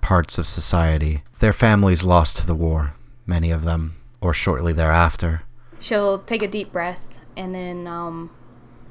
parts 0.00 0.38
of 0.38 0.46
society. 0.46 1.22
Their 1.44 1.52
families 1.52 2.04
lost 2.04 2.38
to 2.38 2.46
the 2.46 2.54
war, 2.54 2.94
many 3.26 3.50
of 3.50 3.64
them, 3.64 3.96
or 4.22 4.32
shortly 4.32 4.72
thereafter. 4.72 5.42
She'll 5.78 6.18
take 6.18 6.40
a 6.40 6.48
deep 6.48 6.72
breath 6.72 7.18
and 7.36 7.54
then 7.54 7.86
um, 7.86 8.30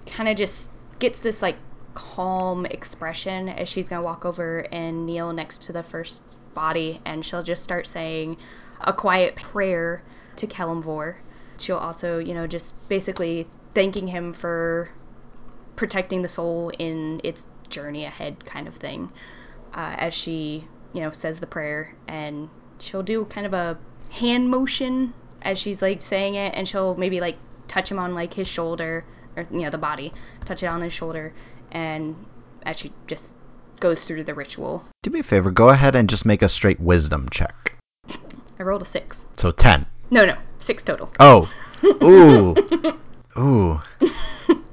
kind 0.05 0.29
of 0.29 0.37
just 0.37 0.69
gets 0.99 1.19
this 1.19 1.41
like 1.41 1.55
calm 1.95 2.67
expression 2.67 3.49
as 3.49 3.67
she's 3.69 3.89
gonna 3.89 4.03
walk 4.03 4.23
over 4.23 4.59
and 4.71 5.07
kneel 5.07 5.33
next 5.33 5.63
to 5.63 5.73
the 5.73 5.81
first 5.81 6.21
body, 6.53 7.01
and 7.05 7.25
she'll 7.25 7.41
just 7.41 7.63
start 7.63 7.87
saying 7.87 8.37
a 8.79 8.93
quiet 8.93 9.35
prayer 9.35 10.03
to 10.35 10.45
Kelimvor. 10.45 11.15
She'll 11.57 11.77
also, 11.77 12.19
you 12.19 12.35
know, 12.35 12.45
just 12.45 12.87
basically 12.87 13.47
thanking 13.73 14.05
him 14.05 14.31
for 14.31 14.91
protecting 15.75 16.21
the 16.21 16.29
soul 16.29 16.69
in 16.69 17.19
its 17.23 17.47
journey 17.69 18.05
ahead, 18.05 18.45
kind 18.45 18.67
of 18.67 18.75
thing. 18.75 19.11
Uh, 19.73 19.95
as 19.97 20.13
she, 20.13 20.67
you 20.93 21.01
know, 21.01 21.11
says 21.11 21.39
the 21.39 21.47
prayer, 21.47 21.93
and 22.07 22.49
she'll 22.79 23.03
do 23.03 23.25
kind 23.25 23.45
of 23.45 23.53
a 23.53 23.77
hand 24.11 24.49
motion 24.49 25.13
as 25.41 25.59
she's 25.59 25.81
like 25.81 26.01
saying 26.01 26.35
it, 26.35 26.53
and 26.55 26.67
she'll 26.67 26.95
maybe 26.95 27.19
like 27.19 27.37
touch 27.67 27.89
him 27.91 27.99
on 27.99 28.15
like 28.15 28.33
his 28.33 28.47
shoulder, 28.47 29.03
or 29.35 29.45
you 29.51 29.61
know, 29.61 29.69
the 29.69 29.77
body, 29.77 30.13
touch 30.45 30.63
it 30.63 30.67
on 30.67 30.81
his 30.81 30.93
shoulder, 30.93 31.33
and 31.71 32.15
as 32.65 32.77
she 32.77 32.93
just 33.07 33.35
goes 33.79 34.05
through 34.05 34.23
the 34.23 34.33
ritual. 34.33 34.83
Do 35.01 35.09
me 35.09 35.19
a 35.19 35.23
favor, 35.23 35.51
go 35.51 35.69
ahead 35.69 35.95
and 35.95 36.09
just 36.09 36.25
make 36.25 36.41
a 36.41 36.49
straight 36.49 36.79
wisdom 36.79 37.27
check. 37.29 37.77
I 38.59 38.63
rolled 38.63 38.83
a 38.83 38.85
six. 38.85 39.25
So 39.33 39.51
10. 39.51 39.85
No, 40.11 40.25
no, 40.25 40.37
six 40.59 40.83
total. 40.83 41.11
Oh. 41.19 41.49
Ooh. 42.03 42.55
Ooh. 43.37 43.81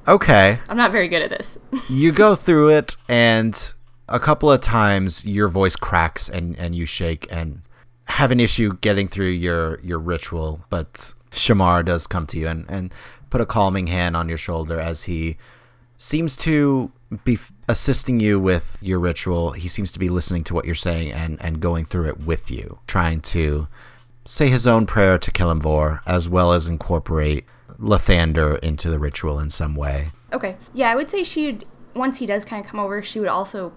Okay. 0.08 0.58
I'm 0.68 0.76
not 0.76 0.90
very 0.90 1.06
good 1.06 1.22
at 1.22 1.30
this. 1.30 1.56
You 1.88 2.10
go 2.10 2.34
through 2.34 2.70
it, 2.70 2.96
and 3.08 3.54
a 4.10 4.20
couple 4.20 4.50
of 4.50 4.60
times 4.60 5.24
your 5.24 5.48
voice 5.48 5.76
cracks 5.76 6.28
and, 6.28 6.58
and 6.58 6.74
you 6.74 6.86
shake. 6.86 7.26
And 7.30 7.62
have 8.10 8.32
an 8.32 8.40
issue 8.40 8.76
getting 8.80 9.06
through 9.06 9.26
your 9.26 9.78
your 9.80 9.98
ritual, 9.98 10.60
but 10.68 11.14
Shamar 11.30 11.84
does 11.84 12.08
come 12.08 12.26
to 12.26 12.38
you 12.38 12.48
and, 12.48 12.66
and 12.68 12.92
put 13.30 13.40
a 13.40 13.46
calming 13.46 13.86
hand 13.86 14.16
on 14.16 14.28
your 14.28 14.36
shoulder 14.36 14.80
as 14.80 15.04
he 15.04 15.36
seems 15.96 16.36
to 16.38 16.90
be 17.24 17.38
assisting 17.68 18.18
you 18.18 18.40
with 18.40 18.76
your 18.80 18.98
ritual. 18.98 19.52
He 19.52 19.68
seems 19.68 19.92
to 19.92 20.00
be 20.00 20.08
listening 20.08 20.42
to 20.44 20.54
what 20.54 20.64
you're 20.64 20.74
saying 20.74 21.12
and, 21.12 21.40
and 21.40 21.60
going 21.60 21.84
through 21.84 22.08
it 22.08 22.20
with 22.20 22.50
you, 22.50 22.78
trying 22.88 23.20
to 23.20 23.68
say 24.24 24.48
his 24.48 24.66
own 24.66 24.86
prayer 24.86 25.18
to 25.18 25.30
Kelimvor 25.30 26.00
as 26.06 26.28
well 26.28 26.52
as 26.52 26.68
incorporate 26.68 27.44
Lathander 27.78 28.58
into 28.58 28.90
the 28.90 28.98
ritual 28.98 29.38
in 29.38 29.50
some 29.50 29.76
way. 29.76 30.10
Okay. 30.32 30.56
Yeah, 30.74 30.90
I 30.90 30.96
would 30.96 31.10
say 31.10 31.22
she 31.22 31.46
would, 31.46 31.64
once 31.94 32.18
he 32.18 32.26
does 32.26 32.44
kind 32.44 32.64
of 32.64 32.70
come 32.70 32.80
over, 32.80 33.02
she 33.02 33.20
would 33.20 33.28
also 33.28 33.72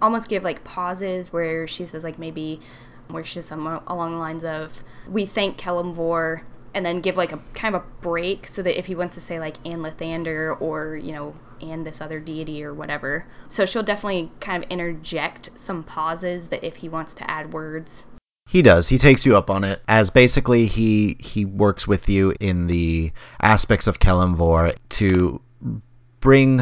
almost 0.00 0.28
give 0.28 0.44
like 0.44 0.64
pauses 0.64 1.32
where 1.32 1.66
she 1.66 1.86
says, 1.86 2.04
like, 2.04 2.18
maybe 2.18 2.60
where 3.08 3.24
she's 3.24 3.46
some 3.46 3.66
along 3.86 4.12
the 4.12 4.18
lines 4.18 4.44
of, 4.44 4.82
we 5.08 5.26
thank 5.26 5.58
Kellum 5.58 5.94
Kelimvor 5.94 6.42
and 6.74 6.86
then 6.86 7.00
give 7.00 7.16
like 7.16 7.32
a 7.32 7.38
kind 7.54 7.74
of 7.74 7.82
a 7.82 7.84
break 8.00 8.46
so 8.48 8.62
that 8.62 8.78
if 8.78 8.86
he 8.86 8.94
wants 8.94 9.14
to 9.14 9.20
say 9.20 9.40
like 9.40 9.56
and 9.64 9.80
Lathander 9.80 10.60
or 10.60 10.96
you 10.96 11.12
know 11.12 11.34
and 11.60 11.84
this 11.86 12.00
other 12.00 12.20
deity 12.20 12.64
or 12.64 12.72
whatever. 12.72 13.26
So 13.48 13.66
she'll 13.66 13.82
definitely 13.82 14.30
kind 14.40 14.64
of 14.64 14.70
interject 14.70 15.50
some 15.56 15.82
pauses 15.82 16.48
that 16.48 16.64
if 16.64 16.76
he 16.76 16.88
wants 16.88 17.14
to 17.14 17.30
add 17.30 17.52
words. 17.52 18.06
He 18.48 18.62
does. 18.62 18.88
He 18.88 18.98
takes 18.98 19.26
you 19.26 19.36
up 19.36 19.50
on 19.50 19.64
it 19.64 19.82
as 19.86 20.10
basically 20.10 20.66
he 20.66 21.16
he 21.20 21.44
works 21.44 21.86
with 21.86 22.08
you 22.08 22.34
in 22.40 22.66
the 22.66 23.12
aspects 23.40 23.86
of 23.86 23.98
Kelimvor 23.98 24.74
to 24.90 25.40
bring 26.20 26.60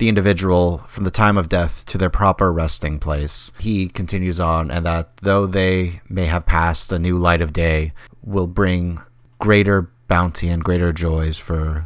the 0.00 0.08
individual 0.08 0.78
from 0.88 1.04
the 1.04 1.10
time 1.10 1.36
of 1.36 1.50
death 1.50 1.84
to 1.84 1.98
their 1.98 2.08
proper 2.08 2.50
resting 2.50 2.98
place. 2.98 3.52
He 3.58 3.86
continues 3.86 4.40
on, 4.40 4.70
and 4.70 4.86
that 4.86 5.14
though 5.18 5.44
they 5.44 6.00
may 6.08 6.24
have 6.24 6.46
passed 6.46 6.90
a 6.90 6.98
new 6.98 7.18
light 7.18 7.42
of 7.42 7.52
day, 7.52 7.92
will 8.24 8.46
bring 8.46 8.98
greater 9.38 9.90
bounty 10.08 10.48
and 10.48 10.64
greater 10.64 10.90
joys 10.94 11.36
for 11.36 11.84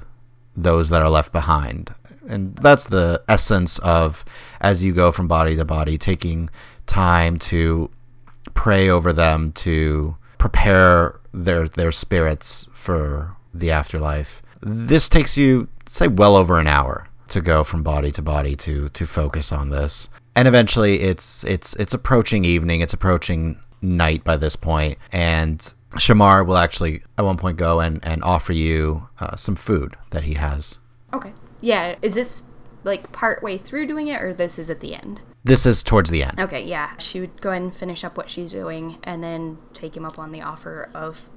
those 0.57 0.91
that 0.91 1.03
are 1.03 1.11
left 1.11 1.33
behind. 1.33 1.93
And 2.29 2.55
that's 2.55 2.87
the 2.87 3.21
essence 3.29 3.81
of 3.81 4.25
as 4.61 4.85
you 4.85 4.93
go 4.93 5.11
from 5.11 5.27
body 5.27 5.57
to 5.57 5.65
body, 5.65 5.99
taking 5.99 6.51
time 6.87 7.41
to 7.51 7.91
pray 8.55 8.91
over 8.91 9.13
them, 9.13 9.51
to 9.67 10.17
prepare 10.39 11.19
their 11.33 11.67
their 11.67 11.91
spirits 11.91 12.69
for 12.75 13.35
the 13.53 13.73
afterlife. 13.73 14.41
This 14.61 15.09
takes 15.09 15.37
you 15.37 15.67
say 15.87 16.07
well 16.07 16.37
over 16.37 16.61
an 16.61 16.69
hour 16.69 17.09
to 17.29 17.41
go 17.41 17.65
from 17.65 17.83
body 17.83 18.11
to 18.13 18.23
body 18.23 18.57
to 18.57 18.89
to 18.91 19.07
focus 19.07 19.53
on 19.53 19.71
this. 19.71 20.09
And 20.37 20.49
eventually 20.49 21.01
it's 21.01 21.45
it's 21.45 21.75
it's 21.75 21.95
approaching 21.95 22.45
evening, 22.45 22.81
it's 22.81 22.95
approaching 22.95 23.59
night 23.83 24.25
by 24.25 24.37
this 24.37 24.57
point 24.57 24.99
and 25.13 25.75
Shamar 25.93 26.47
will 26.47 26.57
actually 26.57 27.03
at 27.19 27.25
one 27.25 27.37
point 27.37 27.57
go 27.57 27.81
and, 27.81 28.05
and 28.05 28.23
offer 28.23 28.53
you 28.53 29.07
uh, 29.21 29.37
some 29.37 29.55
food 29.55 29.97
that 30.11 30.25
he 30.25 30.35
has. 30.35 30.79
Okay. 31.13 31.33
Yeah. 31.61 31.95
Is 32.03 32.15
this 32.15 32.43
like 32.83 33.13
part 33.13 33.43
way 33.43 33.59
through 33.59 33.87
doing 33.87 34.09
it 34.09 34.21
or 34.23 34.35
this 34.35 34.59
is 34.59 34.71
at 34.71 34.81
the 34.81 34.95
end? 34.95 35.21
This 35.45 35.67
is 35.67 35.83
towards 35.83 36.11
the 36.11 36.25
end. 36.25 36.41
Okay, 36.41 36.65
yeah. 36.65 36.97
She 36.99 37.21
would 37.21 37.41
go 37.41 37.51
ahead 37.51 37.63
and 37.63 37.75
finish 37.75 38.03
up 38.03 38.17
what 38.17 38.31
she's 38.31 38.51
doing 38.51 38.99
and 39.05 39.23
then 39.23 39.59
take 39.73 39.97
him 39.97 40.05
up 40.05 40.19
on 40.19 40.33
the 40.33 40.43
offer 40.43 40.89
of 40.95 41.29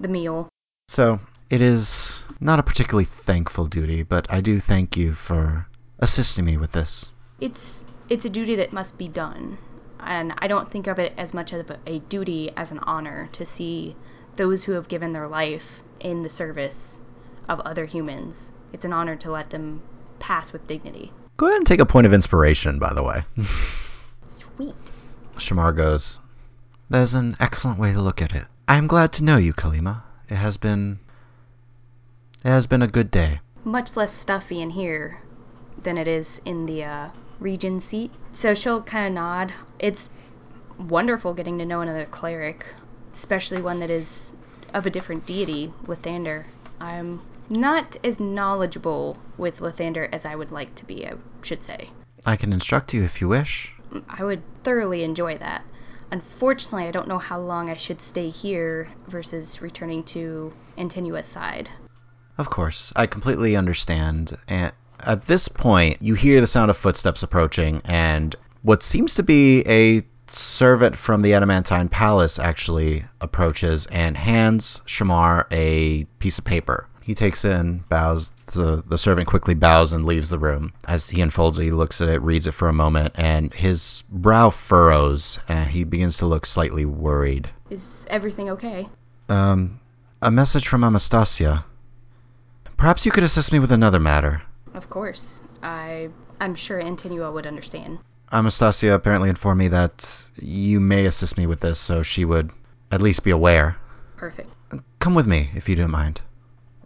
the 0.00 0.08
meal. 0.08 0.48
So 0.88 1.18
it 1.54 1.60
is 1.60 2.24
not 2.40 2.58
a 2.58 2.64
particularly 2.64 3.04
thankful 3.04 3.66
duty, 3.66 4.02
but 4.02 4.26
I 4.28 4.40
do 4.40 4.58
thank 4.58 4.96
you 4.96 5.12
for 5.12 5.68
assisting 6.00 6.44
me 6.44 6.56
with 6.56 6.72
this. 6.72 7.14
It's 7.40 7.86
it's 8.08 8.24
a 8.24 8.28
duty 8.28 8.56
that 8.56 8.72
must 8.72 8.98
be 8.98 9.06
done 9.06 9.58
and 10.00 10.34
I 10.38 10.48
don't 10.48 10.68
think 10.68 10.88
of 10.88 10.98
it 10.98 11.14
as 11.16 11.32
much 11.32 11.52
of 11.52 11.70
a 11.86 12.00
duty 12.00 12.50
as 12.56 12.72
an 12.72 12.80
honor 12.80 13.28
to 13.34 13.46
see 13.46 13.94
those 14.34 14.64
who 14.64 14.72
have 14.72 14.88
given 14.88 15.12
their 15.12 15.28
life 15.28 15.84
in 16.00 16.24
the 16.24 16.28
service 16.28 17.00
of 17.48 17.60
other 17.60 17.84
humans. 17.84 18.50
It's 18.72 18.84
an 18.84 18.92
honor 18.92 19.14
to 19.16 19.30
let 19.30 19.50
them 19.50 19.80
pass 20.18 20.52
with 20.52 20.66
dignity. 20.66 21.12
Go 21.36 21.46
ahead 21.46 21.58
and 21.58 21.66
take 21.66 21.80
a 21.80 21.86
point 21.86 22.08
of 22.08 22.12
inspiration, 22.12 22.80
by 22.80 22.92
the 22.94 23.04
way. 23.04 23.22
Sweet. 24.26 24.74
Shamar 25.36 25.74
goes, 25.76 26.18
That 26.90 27.02
is 27.02 27.14
an 27.14 27.36
excellent 27.38 27.78
way 27.78 27.92
to 27.92 28.02
look 28.02 28.22
at 28.22 28.34
it. 28.34 28.44
I 28.66 28.76
am 28.76 28.88
glad 28.88 29.12
to 29.14 29.24
know 29.24 29.36
you, 29.36 29.52
Kalima. 29.52 30.02
It 30.28 30.34
has 30.34 30.56
been. 30.56 30.98
It 32.44 32.50
has 32.50 32.66
been 32.66 32.82
a 32.82 32.86
good 32.86 33.10
day. 33.10 33.40
Much 33.64 33.96
less 33.96 34.12
stuffy 34.12 34.60
in 34.60 34.68
here 34.68 35.18
than 35.80 35.96
it 35.96 36.06
is 36.06 36.42
in 36.44 36.66
the 36.66 36.84
uh, 36.84 37.08
Regent 37.40 37.82
seat. 37.82 38.10
So 38.32 38.52
she'll 38.52 38.82
kind 38.82 39.06
of 39.06 39.12
nod. 39.14 39.54
It's 39.78 40.10
wonderful 40.78 41.32
getting 41.32 41.58
to 41.58 41.64
know 41.64 41.80
another 41.80 42.04
cleric, 42.04 42.66
especially 43.12 43.62
one 43.62 43.80
that 43.80 43.88
is 43.88 44.34
of 44.74 44.84
a 44.84 44.90
different 44.90 45.24
deity, 45.24 45.72
Lathander. 45.86 46.44
I'm 46.78 47.22
not 47.48 47.96
as 48.04 48.20
knowledgeable 48.20 49.16
with 49.38 49.60
Lathander 49.60 50.06
as 50.12 50.26
I 50.26 50.34
would 50.34 50.52
like 50.52 50.74
to 50.74 50.84
be, 50.84 51.06
I 51.06 51.14
should 51.42 51.62
say. 51.62 51.88
I 52.26 52.36
can 52.36 52.52
instruct 52.52 52.92
you 52.92 53.04
if 53.04 53.22
you 53.22 53.28
wish. 53.28 53.72
I 54.06 54.22
would 54.22 54.42
thoroughly 54.64 55.02
enjoy 55.02 55.38
that. 55.38 55.64
Unfortunately, 56.10 56.86
I 56.86 56.90
don't 56.90 57.08
know 57.08 57.18
how 57.18 57.40
long 57.40 57.70
I 57.70 57.76
should 57.76 58.02
stay 58.02 58.28
here 58.28 58.88
versus 59.06 59.62
returning 59.62 60.04
to 60.04 60.52
Antinua's 60.76 61.26
side. 61.26 61.70
Of 62.36 62.50
course, 62.50 62.92
I 62.96 63.06
completely 63.06 63.56
understand. 63.56 64.32
And 64.48 64.72
at 65.00 65.26
this 65.26 65.48
point, 65.48 65.98
you 66.00 66.14
hear 66.14 66.40
the 66.40 66.46
sound 66.46 66.70
of 66.70 66.76
footsteps 66.76 67.22
approaching, 67.22 67.82
and 67.84 68.34
what 68.62 68.82
seems 68.82 69.14
to 69.16 69.22
be 69.22 69.62
a 69.66 70.02
servant 70.26 70.96
from 70.96 71.22
the 71.22 71.34
Adamantine 71.34 71.88
Palace 71.88 72.38
actually 72.38 73.04
approaches 73.20 73.86
and 73.86 74.16
hands 74.16 74.82
Shamar 74.86 75.46
a 75.52 76.04
piece 76.18 76.38
of 76.38 76.44
paper. 76.44 76.88
He 77.02 77.14
takes 77.14 77.44
it 77.44 77.52
and 77.52 77.86
bows. 77.90 78.30
The, 78.54 78.82
the 78.86 78.96
servant 78.96 79.28
quickly 79.28 79.54
bows 79.54 79.92
and 79.92 80.06
leaves 80.06 80.30
the 80.30 80.38
room. 80.38 80.72
As 80.88 81.08
he 81.08 81.20
unfolds 81.20 81.58
it, 81.58 81.64
he 81.64 81.70
looks 81.70 82.00
at 82.00 82.08
it, 82.08 82.22
reads 82.22 82.46
it 82.46 82.52
for 82.52 82.68
a 82.68 82.72
moment, 82.72 83.12
and 83.16 83.52
his 83.52 84.04
brow 84.08 84.48
furrows, 84.48 85.38
and 85.46 85.68
he 85.68 85.84
begins 85.84 86.18
to 86.18 86.26
look 86.26 86.46
slightly 86.46 86.86
worried. 86.86 87.48
Is 87.68 88.06
everything 88.08 88.48
okay? 88.50 88.88
Um, 89.28 89.80
a 90.22 90.30
message 90.30 90.66
from 90.66 90.82
Anastasia. 90.82 91.66
Perhaps 92.84 93.06
you 93.06 93.12
could 93.12 93.24
assist 93.24 93.50
me 93.50 93.58
with 93.58 93.72
another 93.72 93.98
matter. 93.98 94.42
Of 94.74 94.90
course. 94.90 95.42
I 95.62 96.10
I'm 96.38 96.54
sure 96.54 96.82
Antinua 96.82 97.32
would 97.32 97.46
understand. 97.46 97.98
Anastasia 98.30 98.92
apparently 98.92 99.30
informed 99.30 99.60
me 99.60 99.68
that 99.68 100.30
you 100.36 100.80
may 100.80 101.06
assist 101.06 101.38
me 101.38 101.46
with 101.46 101.60
this, 101.60 101.78
so 101.78 102.02
she 102.02 102.26
would 102.26 102.50
at 102.92 103.00
least 103.00 103.24
be 103.24 103.30
aware. 103.30 103.78
Perfect. 104.18 104.50
Come 104.98 105.14
with 105.14 105.26
me, 105.26 105.48
if 105.54 105.66
you 105.66 105.76
don't 105.76 105.90
mind. 105.90 106.20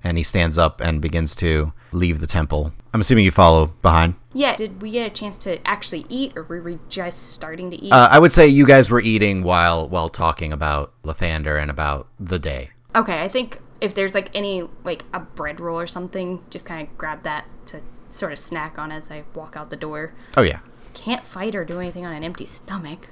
And 0.04 0.16
he 0.16 0.22
stands 0.22 0.56
up 0.56 0.80
and 0.80 1.02
begins 1.02 1.34
to 1.42 1.72
leave 1.90 2.20
the 2.20 2.28
temple. 2.28 2.72
I'm 2.94 3.00
assuming 3.00 3.24
you 3.24 3.32
follow 3.32 3.66
behind. 3.82 4.14
Yeah, 4.32 4.54
did 4.54 4.80
we 4.80 4.92
get 4.92 5.04
a 5.04 5.10
chance 5.10 5.36
to 5.38 5.58
actually 5.66 6.06
eat, 6.08 6.34
or 6.36 6.44
were 6.44 6.62
we 6.62 6.78
just 6.88 7.32
starting 7.32 7.72
to 7.72 7.76
eat? 7.76 7.92
Uh, 7.92 8.08
I 8.08 8.20
would 8.20 8.30
say 8.30 8.46
you 8.46 8.66
guys 8.66 8.88
were 8.88 9.00
eating 9.00 9.42
while 9.42 9.88
while 9.88 10.10
talking 10.10 10.52
about 10.52 10.92
Lathander 11.02 11.60
and 11.60 11.72
about 11.72 12.06
the 12.20 12.38
day. 12.38 12.70
Okay, 12.94 13.20
I 13.20 13.28
think 13.28 13.58
if 13.80 13.94
there's 13.94 14.14
like 14.14 14.30
any 14.34 14.68
like 14.84 15.04
a 15.12 15.20
bread 15.20 15.60
roll 15.60 15.78
or 15.78 15.86
something, 15.86 16.42
just 16.50 16.64
kind 16.64 16.86
of 16.86 16.98
grab 16.98 17.22
that 17.24 17.44
to 17.66 17.80
sort 18.08 18.32
of 18.32 18.38
snack 18.38 18.78
on 18.78 18.90
as 18.92 19.10
I 19.10 19.24
walk 19.34 19.56
out 19.56 19.70
the 19.70 19.76
door. 19.76 20.12
Oh 20.36 20.42
yeah. 20.42 20.60
Can't 20.94 21.24
fight 21.24 21.54
or 21.54 21.64
do 21.64 21.78
anything 21.80 22.06
on 22.06 22.14
an 22.14 22.24
empty 22.24 22.46
stomach. 22.46 23.08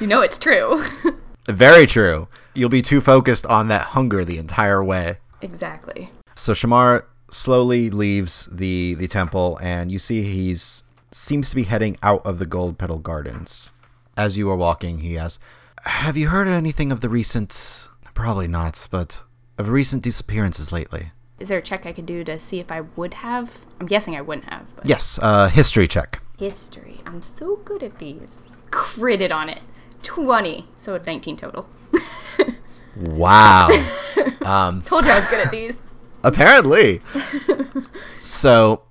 you 0.00 0.06
know 0.06 0.20
it's 0.20 0.38
true. 0.38 0.84
Very 1.48 1.86
true. 1.86 2.28
You'll 2.54 2.68
be 2.68 2.82
too 2.82 3.00
focused 3.00 3.46
on 3.46 3.68
that 3.68 3.82
hunger 3.82 4.24
the 4.24 4.38
entire 4.38 4.84
way. 4.84 5.16
Exactly. 5.40 6.10
So 6.34 6.52
Shamar 6.52 7.04
slowly 7.30 7.90
leaves 7.90 8.48
the 8.52 8.94
the 8.94 9.08
temple 9.08 9.58
and 9.60 9.90
you 9.90 9.98
see 9.98 10.22
he's 10.22 10.82
seems 11.10 11.50
to 11.50 11.56
be 11.56 11.62
heading 11.62 11.96
out 12.02 12.24
of 12.26 12.38
the 12.38 12.46
gold 12.46 12.78
petal 12.78 12.98
gardens. 12.98 13.72
As 14.16 14.36
you 14.36 14.50
are 14.50 14.56
walking, 14.56 14.98
he 14.98 15.16
asks, 15.16 15.42
have 15.88 16.16
you 16.16 16.28
heard 16.28 16.46
anything 16.46 16.92
of 16.92 17.00
the 17.00 17.08
recent, 17.08 17.88
probably 18.14 18.46
not, 18.46 18.86
but 18.90 19.24
of 19.56 19.70
recent 19.70 20.04
disappearances 20.04 20.70
lately? 20.70 21.10
Is 21.40 21.48
there 21.48 21.58
a 21.58 21.62
check 21.62 21.86
I 21.86 21.92
could 21.92 22.06
do 22.06 22.24
to 22.24 22.38
see 22.38 22.60
if 22.60 22.70
I 22.70 22.82
would 22.96 23.14
have? 23.14 23.56
I'm 23.80 23.86
guessing 23.86 24.14
I 24.14 24.20
wouldn't 24.20 24.48
have. 24.48 24.74
But... 24.76 24.86
Yes, 24.86 25.18
uh, 25.20 25.48
history 25.48 25.88
check. 25.88 26.22
History. 26.38 27.00
I'm 27.06 27.22
so 27.22 27.56
good 27.64 27.82
at 27.82 27.98
these. 27.98 28.28
Critted 28.70 29.32
on 29.32 29.48
it. 29.48 29.60
20. 30.02 30.66
So 30.76 30.96
19 30.98 31.36
total. 31.36 31.68
wow. 32.96 33.68
Um, 34.44 34.80
Told 34.82 35.04
you 35.04 35.10
I 35.10 35.20
was 35.20 35.28
good 35.28 35.44
at 35.46 35.50
these. 35.50 35.82
Apparently. 36.24 37.02
so, 38.16 38.82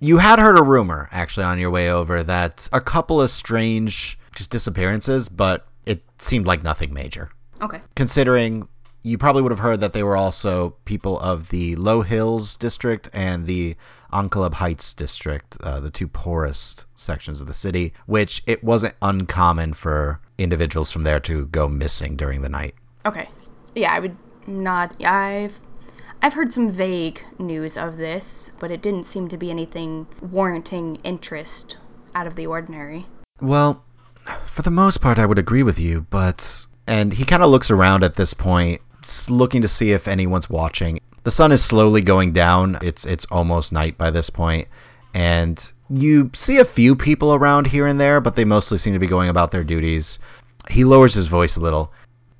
you 0.00 0.16
had 0.16 0.38
heard 0.38 0.56
a 0.56 0.62
rumor, 0.62 1.08
actually, 1.12 1.44
on 1.44 1.58
your 1.58 1.70
way 1.70 1.92
over 1.92 2.22
that 2.22 2.66
a 2.72 2.80
couple 2.80 3.20
of 3.20 3.28
strange 3.28 4.18
just 4.34 4.50
disappearances, 4.50 5.28
but 5.28 5.66
it 5.86 6.02
seemed 6.18 6.46
like 6.46 6.62
nothing 6.62 6.92
major. 6.92 7.30
Okay. 7.60 7.80
Considering 7.94 8.68
you 9.04 9.18
probably 9.18 9.42
would 9.42 9.52
have 9.52 9.58
heard 9.58 9.80
that 9.80 9.92
they 9.92 10.02
were 10.02 10.16
also 10.16 10.70
people 10.84 11.18
of 11.18 11.48
the 11.48 11.74
Low 11.76 12.02
Hills 12.02 12.56
district 12.56 13.10
and 13.12 13.46
the 13.46 13.76
Ankhaleb 14.12 14.54
Heights 14.54 14.94
district, 14.94 15.56
uh, 15.62 15.80
the 15.80 15.90
two 15.90 16.06
poorest 16.06 16.86
sections 16.94 17.40
of 17.40 17.48
the 17.48 17.54
city, 17.54 17.94
which 18.06 18.42
it 18.46 18.62
wasn't 18.62 18.94
uncommon 19.02 19.74
for 19.74 20.20
individuals 20.38 20.90
from 20.90 21.02
there 21.02 21.20
to 21.20 21.46
go 21.46 21.68
missing 21.68 22.16
during 22.16 22.42
the 22.42 22.48
night. 22.48 22.74
Okay. 23.04 23.28
Yeah, 23.74 23.92
I 23.92 23.98
would 23.98 24.16
not. 24.46 25.02
I've 25.02 25.58
I've 26.20 26.34
heard 26.34 26.52
some 26.52 26.70
vague 26.70 27.20
news 27.40 27.76
of 27.76 27.96
this, 27.96 28.52
but 28.60 28.70
it 28.70 28.82
didn't 28.82 29.04
seem 29.04 29.26
to 29.28 29.36
be 29.36 29.50
anything 29.50 30.06
warranting 30.20 31.00
interest 31.02 31.76
out 32.14 32.28
of 32.28 32.36
the 32.36 32.46
ordinary. 32.46 33.06
Well, 33.40 33.84
for 34.46 34.62
the 34.62 34.70
most 34.70 35.00
part, 35.00 35.18
I 35.18 35.26
would 35.26 35.38
agree 35.38 35.62
with 35.62 35.78
you, 35.78 36.06
but. 36.10 36.66
And 36.86 37.12
he 37.12 37.24
kind 37.24 37.42
of 37.44 37.50
looks 37.50 37.70
around 37.70 38.02
at 38.02 38.16
this 38.16 38.34
point, 38.34 38.80
looking 39.28 39.62
to 39.62 39.68
see 39.68 39.92
if 39.92 40.08
anyone's 40.08 40.50
watching. 40.50 41.00
The 41.22 41.30
sun 41.30 41.52
is 41.52 41.64
slowly 41.64 42.02
going 42.02 42.32
down. 42.32 42.78
It's 42.82 43.06
it's 43.06 43.24
almost 43.26 43.72
night 43.72 43.96
by 43.96 44.10
this 44.10 44.30
point, 44.30 44.66
and 45.14 45.72
you 45.88 46.30
see 46.34 46.58
a 46.58 46.64
few 46.64 46.96
people 46.96 47.34
around 47.34 47.68
here 47.68 47.86
and 47.86 48.00
there, 48.00 48.20
but 48.20 48.34
they 48.34 48.44
mostly 48.44 48.78
seem 48.78 48.94
to 48.94 48.98
be 48.98 49.06
going 49.06 49.28
about 49.28 49.52
their 49.52 49.62
duties. 49.62 50.18
He 50.68 50.84
lowers 50.84 51.14
his 51.14 51.28
voice 51.28 51.56
a 51.56 51.60
little. 51.60 51.92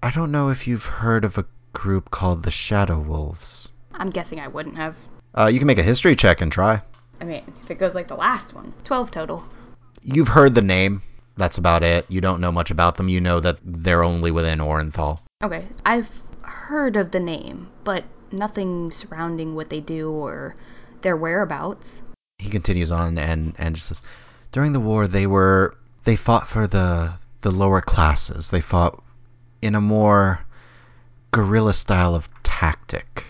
I 0.02 0.10
don't 0.10 0.32
know 0.32 0.48
if 0.48 0.66
you've 0.66 0.84
heard 0.84 1.24
of 1.24 1.38
a 1.38 1.46
group 1.72 2.10
called 2.10 2.42
the 2.42 2.50
Shadow 2.50 2.98
Wolves. 2.98 3.68
I'm 3.94 4.10
guessing 4.10 4.40
I 4.40 4.48
wouldn't 4.48 4.76
have. 4.76 4.96
Uh, 5.34 5.50
you 5.52 5.58
can 5.58 5.66
make 5.66 5.78
a 5.78 5.82
history 5.82 6.16
check 6.16 6.40
and 6.40 6.50
try. 6.50 6.82
I 7.20 7.24
mean, 7.24 7.44
if 7.62 7.70
it 7.70 7.78
goes 7.78 7.94
like 7.94 8.08
the 8.08 8.16
last 8.16 8.52
one, 8.54 8.72
12 8.84 9.10
total. 9.12 9.44
You've 10.02 10.28
heard 10.28 10.54
the 10.56 10.62
name. 10.62 11.02
That's 11.36 11.58
about 11.58 11.82
it. 11.82 12.10
You 12.10 12.20
don't 12.20 12.40
know 12.40 12.52
much 12.52 12.70
about 12.70 12.96
them. 12.96 13.08
You 13.08 13.20
know 13.20 13.40
that 13.40 13.58
they're 13.64 14.04
only 14.04 14.30
within 14.30 14.58
Orenthal. 14.60 15.20
Okay. 15.42 15.66
I've 15.84 16.10
heard 16.42 16.96
of 16.96 17.10
the 17.10 17.20
name, 17.20 17.68
but 17.84 18.04
nothing 18.30 18.90
surrounding 18.90 19.54
what 19.54 19.70
they 19.70 19.80
do 19.80 20.10
or 20.10 20.54
their 21.02 21.16
whereabouts. 21.16 22.02
He 22.38 22.50
continues 22.50 22.90
on 22.90 23.18
and, 23.18 23.54
and 23.58 23.74
just 23.74 23.88
says, 23.88 24.02
during 24.52 24.72
the 24.72 24.80
war, 24.80 25.08
they 25.08 25.26
were 25.26 25.76
they 26.04 26.16
fought 26.16 26.48
for 26.48 26.66
the 26.66 27.14
the 27.40 27.50
lower 27.50 27.80
classes. 27.80 28.50
They 28.50 28.60
fought 28.60 29.02
in 29.60 29.74
a 29.74 29.80
more 29.80 30.40
guerrilla 31.30 31.72
style 31.72 32.14
of 32.14 32.28
tactic, 32.42 33.24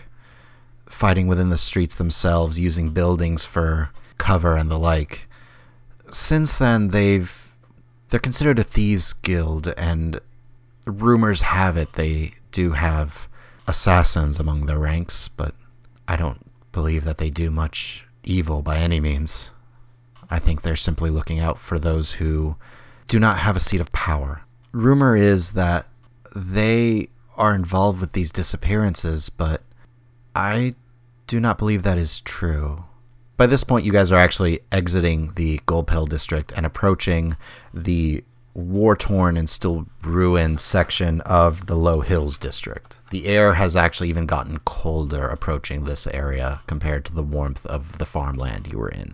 fighting 0.89 1.27
within 1.27 1.49
the 1.49 1.57
streets 1.57 1.95
themselves, 1.95 2.59
using 2.59 2.89
buildings 2.89 3.45
for 3.45 3.89
cover 4.17 4.57
and 4.57 4.69
the 4.69 4.77
like. 4.77 5.27
Since 6.11 6.57
then, 6.57 6.89
they've 6.89 7.42
they're 8.13 8.19
considered 8.19 8.59
a 8.59 8.63
thieves 8.63 9.11
guild, 9.13 9.67
and 9.75 10.19
rumors 10.85 11.41
have 11.41 11.77
it 11.77 11.93
they 11.93 12.31
do 12.51 12.69
have 12.71 13.27
assassins 13.65 14.39
among 14.39 14.67
their 14.67 14.77
ranks, 14.77 15.29
but 15.29 15.55
I 16.07 16.15
don't 16.15 16.39
believe 16.73 17.05
that 17.05 17.17
they 17.17 17.31
do 17.31 17.49
much 17.49 18.05
evil 18.23 18.61
by 18.61 18.77
any 18.77 18.99
means. 18.99 19.49
I 20.29 20.37
think 20.37 20.61
they're 20.61 20.75
simply 20.75 21.09
looking 21.09 21.39
out 21.39 21.57
for 21.57 21.79
those 21.79 22.11
who 22.11 22.55
do 23.07 23.19
not 23.19 23.39
have 23.39 23.55
a 23.55 23.59
seat 23.59 23.81
of 23.81 23.91
power. 23.91 24.43
Rumor 24.73 25.15
is 25.15 25.49
that 25.53 25.87
they 26.35 27.09
are 27.35 27.55
involved 27.55 27.99
with 27.99 28.11
these 28.11 28.31
disappearances, 28.31 29.31
but 29.31 29.63
I 30.35 30.75
do 31.25 31.39
not 31.39 31.57
believe 31.57 31.81
that 31.81 31.97
is 31.97 32.21
true. 32.21 32.83
By 33.43 33.47
this 33.47 33.65
point, 33.65 33.83
you 33.83 33.91
guys 33.91 34.09
are 34.09 34.17
actually 34.17 34.61
exiting 34.71 35.33
the 35.35 35.59
Gold 35.65 35.87
Petal 35.87 36.05
district 36.05 36.53
and 36.55 36.65
approaching 36.65 37.35
the 37.73 38.23
war 38.53 38.95
torn 38.95 39.35
and 39.35 39.49
still 39.49 39.85
ruined 40.01 40.61
section 40.61 41.19
of 41.19 41.65
the 41.65 41.75
Low 41.75 41.99
Hills 41.99 42.37
district. 42.37 43.01
The 43.11 43.25
air 43.25 43.53
has 43.53 43.75
actually 43.75 44.07
even 44.07 44.27
gotten 44.27 44.59
colder 44.59 45.27
approaching 45.27 45.83
this 45.83 46.07
area 46.07 46.61
compared 46.67 47.03
to 47.03 47.13
the 47.13 47.21
warmth 47.21 47.65
of 47.65 47.97
the 47.97 48.05
farmland 48.05 48.69
you 48.71 48.77
were 48.77 48.87
in. 48.87 49.13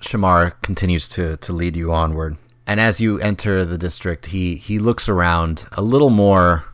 Shamar 0.00 0.52
continues 0.62 1.08
to, 1.08 1.36
to 1.38 1.52
lead 1.52 1.74
you 1.74 1.90
onward. 1.90 2.36
And 2.68 2.78
as 2.78 3.00
you 3.00 3.18
enter 3.18 3.64
the 3.64 3.76
district, 3.76 4.26
he, 4.26 4.54
he 4.54 4.78
looks 4.78 5.08
around 5.08 5.66
a 5.72 5.82
little 5.82 6.10
more 6.10 6.64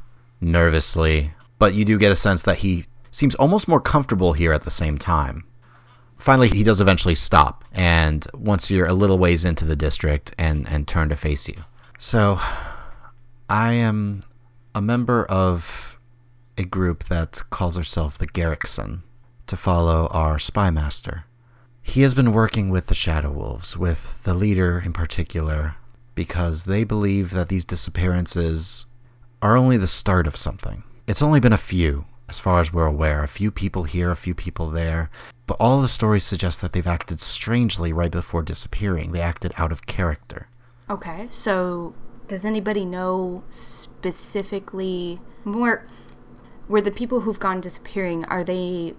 nervously, 0.43 1.33
but 1.59 1.73
you 1.73 1.87
do 1.87 1.97
get 1.97 2.13
a 2.13 2.17
sense 2.17 2.43
that 2.43 2.59
he 2.59 2.85
seems 3.11 3.35
almost 3.37 3.69
more 3.69 3.81
comfortable 3.81 4.35
here 4.35 4.53
at 4.53 4.65
the 4.65 4.71
same 4.71 4.99
time. 4.99 5.45
Finally, 6.19 6.49
he 6.49 6.65
does 6.65 6.81
eventually 6.81 7.15
stop, 7.15 7.65
and 7.73 8.27
once 8.35 8.71
you're 8.71 8.87
a 8.87 8.93
little 8.93 9.19
ways 9.19 9.45
into 9.45 9.65
the 9.65 9.77
district, 9.77 10.35
and, 10.37 10.69
and 10.69 10.87
turn 10.87 11.09
to 11.09 11.17
face 11.17 11.49
you. 11.49 11.55
So, 11.99 12.39
I 13.49 13.73
am 13.73 14.23
a 14.75 14.83
member 14.83 15.25
of 15.25 15.99
a 16.59 16.65
group 16.65 17.05
that 17.05 17.43
calls 17.51 17.77
herself 17.77 18.19
the 18.19 18.27
Garrickson 18.27 19.03
to 19.47 19.57
follow 19.57 20.09
our 20.09 20.39
spy 20.39 20.71
master. 20.71 21.25
He 21.83 22.03
has 22.03 22.15
been 22.15 22.33
working 22.33 22.69
with 22.69 22.89
the 22.89 22.95
Shadow 22.95 23.31
Wolves, 23.31 23.77
with 23.77 24.23
the 24.25 24.35
leader 24.35 24.83
in 24.85 24.93
particular, 24.93 25.77
because 26.15 26.65
they 26.65 26.85
believe 26.85 27.31
that 27.31 27.49
these 27.49 27.65
disappearances 27.65 28.87
are 29.41 29.57
only 29.57 29.77
the 29.77 29.87
start 29.87 30.27
of 30.27 30.37
something. 30.37 30.83
It's 31.07 31.23
only 31.23 31.41
been 31.41 31.53
a 31.53 31.57
few, 31.57 32.05
as 32.29 32.39
far 32.39 32.61
as 32.61 32.73
we're 32.73 32.87
aware. 32.87 33.23
A 33.23 33.29
few 33.29 33.51
people 33.51 33.85
here, 33.85 34.11
a 34.11 34.17
few 34.17 34.35
people 34.35 34.71
there. 34.71 35.11
But 35.47 35.57
all 35.61 35.81
the 35.81 35.89
stories 35.89 36.25
suggest 36.25 36.61
that 36.61 36.73
they've 36.73 36.87
acted 36.87 37.21
strangely 37.21 37.93
right 37.93 38.11
before 38.11 38.43
disappearing. 38.43 39.13
They 39.13 39.21
acted 39.21 39.53
out 39.57 39.73
of 39.73 39.87
character. 39.87 40.49
Okay, 40.91 41.29
so 41.31 41.95
does 42.29 42.45
anybody 42.45 42.85
know 42.85 43.43
specifically 43.51 45.21
more? 45.45 45.87
Were 46.69 46.83
the 46.83 46.91
people 46.91 47.21
who've 47.21 47.41
gone 47.41 47.61
disappearing, 47.63 48.27
are 48.27 48.45
they 48.45 48.95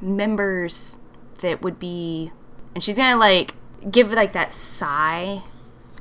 members 0.00 0.98
that 1.40 1.62
would 1.62 1.78
be. 1.78 2.30
And 2.74 2.82
she's 2.82 2.96
gonna 2.96 3.18
like 3.18 3.54
give 3.88 4.12
like 4.12 4.32
that 4.32 4.52
sigh 4.52 5.42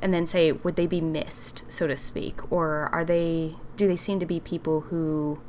and 0.01 0.13
then 0.13 0.25
say, 0.25 0.51
would 0.51 0.75
they 0.75 0.87
be 0.87 1.01
missed, 1.01 1.71
so 1.71 1.87
to 1.87 1.97
speak? 1.97 2.51
Or 2.51 2.89
are 2.91 3.05
they. 3.05 3.55
Do 3.77 3.87
they 3.87 3.97
seem 3.97 4.19
to 4.19 4.25
be 4.25 4.39
people 4.39 4.81
who 4.81 5.39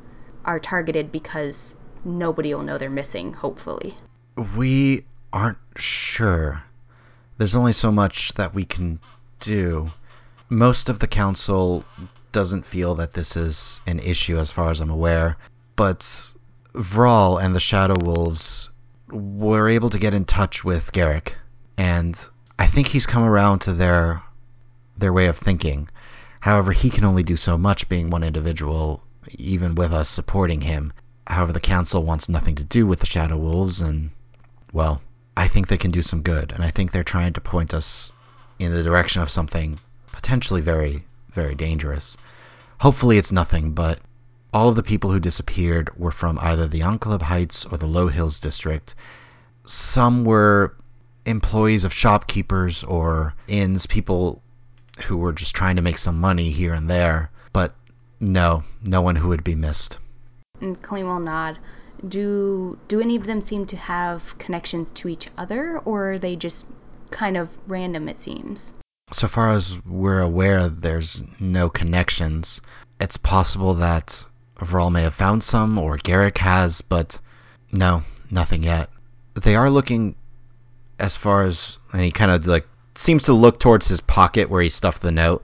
are 0.44 0.60
targeted 0.60 1.10
because 1.12 1.76
nobody 2.04 2.54
will 2.54 2.62
know 2.62 2.78
they're 2.78 2.90
missing, 2.90 3.32
hopefully? 3.32 3.94
We 4.56 5.04
aren't 5.32 5.58
sure. 5.76 6.62
There's 7.38 7.56
only 7.56 7.72
so 7.72 7.90
much 7.90 8.34
that 8.34 8.54
we 8.54 8.64
can 8.64 9.00
do. 9.40 9.90
Most 10.48 10.88
of 10.88 10.98
the 10.98 11.06
council 11.06 11.84
doesn't 12.32 12.66
feel 12.66 12.96
that 12.96 13.12
this 13.12 13.36
is 13.36 13.80
an 13.86 13.98
issue 14.00 14.38
as 14.38 14.52
far 14.52 14.70
as 14.70 14.80
I'm 14.80 14.90
aware, 14.90 15.36
but 15.76 16.00
Vral 16.74 17.42
and 17.42 17.54
the 17.54 17.60
Shadow 17.60 17.96
Wolves 18.04 18.70
were 19.08 19.68
able 19.68 19.90
to 19.90 19.98
get 19.98 20.14
in 20.14 20.24
touch 20.24 20.64
with 20.64 20.92
Garrick, 20.92 21.36
and 21.78 22.18
I 22.58 22.66
think 22.66 22.88
he's 22.88 23.06
come 23.06 23.24
around 23.24 23.60
to 23.60 23.72
their 23.72 24.22
their 24.96 25.12
way 25.12 25.26
of 25.26 25.36
thinking. 25.36 25.88
However, 26.40 26.72
he 26.72 26.90
can 26.90 27.04
only 27.04 27.22
do 27.22 27.36
so 27.36 27.56
much 27.56 27.88
being 27.88 28.10
one 28.10 28.22
individual, 28.22 29.02
even 29.38 29.74
with 29.74 29.92
us 29.92 30.08
supporting 30.08 30.60
him. 30.60 30.92
However, 31.26 31.52
the 31.52 31.60
council 31.60 32.02
wants 32.02 32.28
nothing 32.28 32.54
to 32.56 32.64
do 32.64 32.86
with 32.86 33.00
the 33.00 33.06
Shadow 33.06 33.36
Wolves, 33.36 33.80
and 33.80 34.10
well, 34.72 35.00
I 35.36 35.48
think 35.48 35.68
they 35.68 35.78
can 35.78 35.90
do 35.90 36.02
some 36.02 36.22
good, 36.22 36.52
and 36.52 36.62
I 36.62 36.70
think 36.70 36.92
they're 36.92 37.04
trying 37.04 37.32
to 37.32 37.40
point 37.40 37.72
us 37.72 38.12
in 38.58 38.72
the 38.72 38.82
direction 38.82 39.22
of 39.22 39.30
something 39.30 39.78
potentially 40.12 40.60
very, 40.60 41.04
very 41.32 41.54
dangerous. 41.54 42.16
Hopefully, 42.78 43.18
it's 43.18 43.32
nothing, 43.32 43.72
but 43.72 44.00
all 44.52 44.68
of 44.68 44.76
the 44.76 44.82
people 44.82 45.10
who 45.10 45.18
disappeared 45.18 45.90
were 45.98 46.12
from 46.12 46.38
either 46.40 46.68
the 46.68 46.82
Ankhaleb 46.82 47.22
Heights 47.22 47.64
or 47.64 47.78
the 47.78 47.86
Low 47.86 48.08
Hills 48.08 48.38
district. 48.38 48.94
Some 49.66 50.24
were 50.24 50.74
employees 51.26 51.84
of 51.84 51.92
shopkeepers 51.92 52.84
or 52.84 53.34
inns, 53.48 53.86
people 53.86 54.42
who 55.04 55.16
were 55.16 55.32
just 55.32 55.56
trying 55.56 55.76
to 55.76 55.82
make 55.82 55.98
some 55.98 56.20
money 56.20 56.50
here 56.50 56.74
and 56.74 56.88
there, 56.88 57.30
but 57.52 57.74
no, 58.20 58.64
no 58.82 59.00
one 59.00 59.16
who 59.16 59.28
would 59.28 59.44
be 59.44 59.54
missed. 59.54 59.98
And 60.60 60.80
Colleen 60.80 61.06
will 61.06 61.20
nod. 61.20 61.58
Do 62.06 62.78
do 62.88 63.00
any 63.00 63.16
of 63.16 63.24
them 63.24 63.40
seem 63.40 63.66
to 63.66 63.76
have 63.76 64.36
connections 64.38 64.90
to 64.92 65.08
each 65.08 65.28
other, 65.38 65.78
or 65.84 66.12
are 66.12 66.18
they 66.18 66.36
just 66.36 66.66
kind 67.10 67.36
of 67.36 67.56
random? 67.66 68.08
It 68.08 68.18
seems. 68.18 68.74
So 69.12 69.28
far 69.28 69.50
as 69.50 69.78
we're 69.84 70.20
aware, 70.20 70.68
there's 70.68 71.22
no 71.38 71.68
connections. 71.68 72.60
It's 73.00 73.16
possible 73.16 73.74
that 73.74 74.24
Vral 74.58 74.90
may 74.90 75.02
have 75.02 75.14
found 75.14 75.44
some, 75.44 75.78
or 75.78 75.96
Garrick 75.96 76.38
has, 76.38 76.80
but 76.80 77.20
no, 77.72 78.02
nothing 78.30 78.62
yet. 78.62 78.90
They 79.34 79.56
are 79.56 79.70
looking 79.70 80.14
as 80.98 81.16
far 81.16 81.44
as, 81.44 81.78
and 81.92 82.02
he 82.02 82.10
kind 82.10 82.30
of 82.30 82.46
like 82.46 82.66
seems 82.94 83.24
to 83.24 83.32
look 83.32 83.58
towards 83.58 83.88
his 83.88 84.00
pocket 84.00 84.48
where 84.48 84.62
he 84.62 84.68
stuffed 84.68 85.02
the 85.02 85.10
note. 85.10 85.42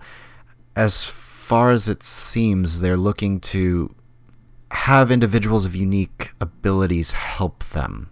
As 0.76 1.12
far 1.50 1.72
as 1.72 1.88
it 1.88 2.04
seems, 2.04 2.78
they're 2.78 2.96
looking 2.96 3.40
to 3.40 3.92
have 4.70 5.10
individuals 5.10 5.66
of 5.66 5.74
unique 5.74 6.30
abilities 6.40 7.10
help 7.10 7.64
them. 7.70 8.08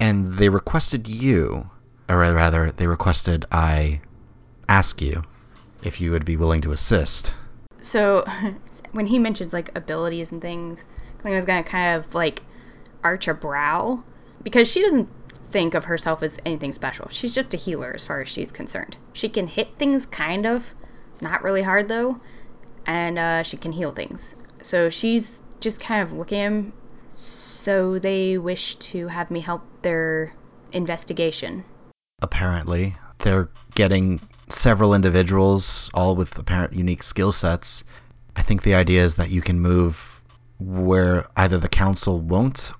And 0.00 0.34
they 0.34 0.48
requested 0.48 1.06
you, 1.06 1.70
or 2.08 2.18
rather, 2.18 2.72
they 2.72 2.88
requested 2.88 3.44
I 3.52 4.00
ask 4.68 5.00
you 5.00 5.22
if 5.84 6.00
you 6.00 6.10
would 6.10 6.24
be 6.24 6.36
willing 6.36 6.62
to 6.62 6.72
assist. 6.72 7.36
So, 7.80 8.24
when 8.90 9.06
he 9.06 9.20
mentions 9.20 9.52
like 9.52 9.70
abilities 9.76 10.32
and 10.32 10.42
things, 10.42 10.88
Kalima's 11.22 11.46
gonna 11.46 11.62
kind 11.62 11.96
of 11.96 12.12
like 12.12 12.42
arch 13.04 13.28
a 13.28 13.34
brow 13.34 14.02
because 14.42 14.68
she 14.68 14.82
doesn't 14.82 15.08
think 15.52 15.74
of 15.74 15.84
herself 15.84 16.24
as 16.24 16.40
anything 16.44 16.72
special. 16.72 17.06
She's 17.08 17.36
just 17.36 17.54
a 17.54 17.56
healer 17.56 17.92
as 17.94 18.04
far 18.04 18.20
as 18.20 18.28
she's 18.28 18.50
concerned. 18.50 18.96
She 19.12 19.28
can 19.28 19.46
hit 19.46 19.78
things 19.78 20.06
kind 20.06 20.44
of, 20.44 20.74
not 21.20 21.44
really 21.44 21.62
hard 21.62 21.86
though, 21.86 22.20
and 22.86 23.18
uh, 23.18 23.42
she 23.42 23.56
can 23.56 23.72
heal 23.72 23.92
things. 23.92 24.34
So 24.62 24.90
she's 24.90 25.42
just 25.60 25.80
kind 25.80 26.02
of 26.02 26.12
looking 26.12 26.38
at 26.38 26.46
him. 26.46 26.72
So 27.10 27.98
they 27.98 28.38
wish 28.38 28.76
to 28.76 29.08
have 29.08 29.30
me 29.30 29.40
help 29.40 29.62
their 29.82 30.32
investigation. 30.72 31.64
Apparently, 32.22 32.94
they're 33.18 33.48
getting 33.74 34.20
several 34.48 34.94
individuals, 34.94 35.90
all 35.94 36.16
with 36.16 36.36
apparent 36.38 36.72
unique 36.72 37.02
skill 37.02 37.32
sets. 37.32 37.84
I 38.36 38.42
think 38.42 38.62
the 38.62 38.74
idea 38.74 39.04
is 39.04 39.16
that 39.16 39.30
you 39.30 39.42
can 39.42 39.60
move 39.60 40.22
where 40.58 41.26
either 41.36 41.58
the 41.58 41.68
council 41.68 42.20
won't 42.20 42.72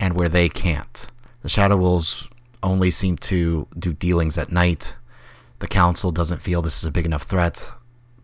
and 0.00 0.14
where 0.14 0.28
they 0.28 0.48
can't. 0.48 1.06
The 1.42 1.48
Shadow 1.48 1.76
Wolves 1.76 2.28
only 2.62 2.90
seem 2.90 3.16
to 3.18 3.66
do 3.78 3.92
dealings 3.92 4.38
at 4.38 4.52
night. 4.52 4.96
The 5.58 5.68
council 5.68 6.10
doesn't 6.10 6.40
feel 6.40 6.62
this 6.62 6.78
is 6.78 6.84
a 6.84 6.90
big 6.90 7.06
enough 7.06 7.22
threat. 7.22 7.72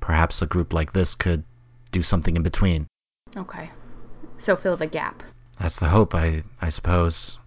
Perhaps 0.08 0.40
a 0.40 0.46
group 0.46 0.72
like 0.72 0.94
this 0.94 1.14
could 1.14 1.44
do 1.92 2.02
something 2.02 2.34
in 2.34 2.42
between. 2.42 2.86
Okay. 3.36 3.68
So 4.38 4.56
fill 4.56 4.74
the 4.74 4.86
gap. 4.86 5.22
That's 5.60 5.80
the 5.80 5.88
hope, 5.88 6.14
I 6.14 6.44
I 6.62 6.70
suppose. 6.70 7.38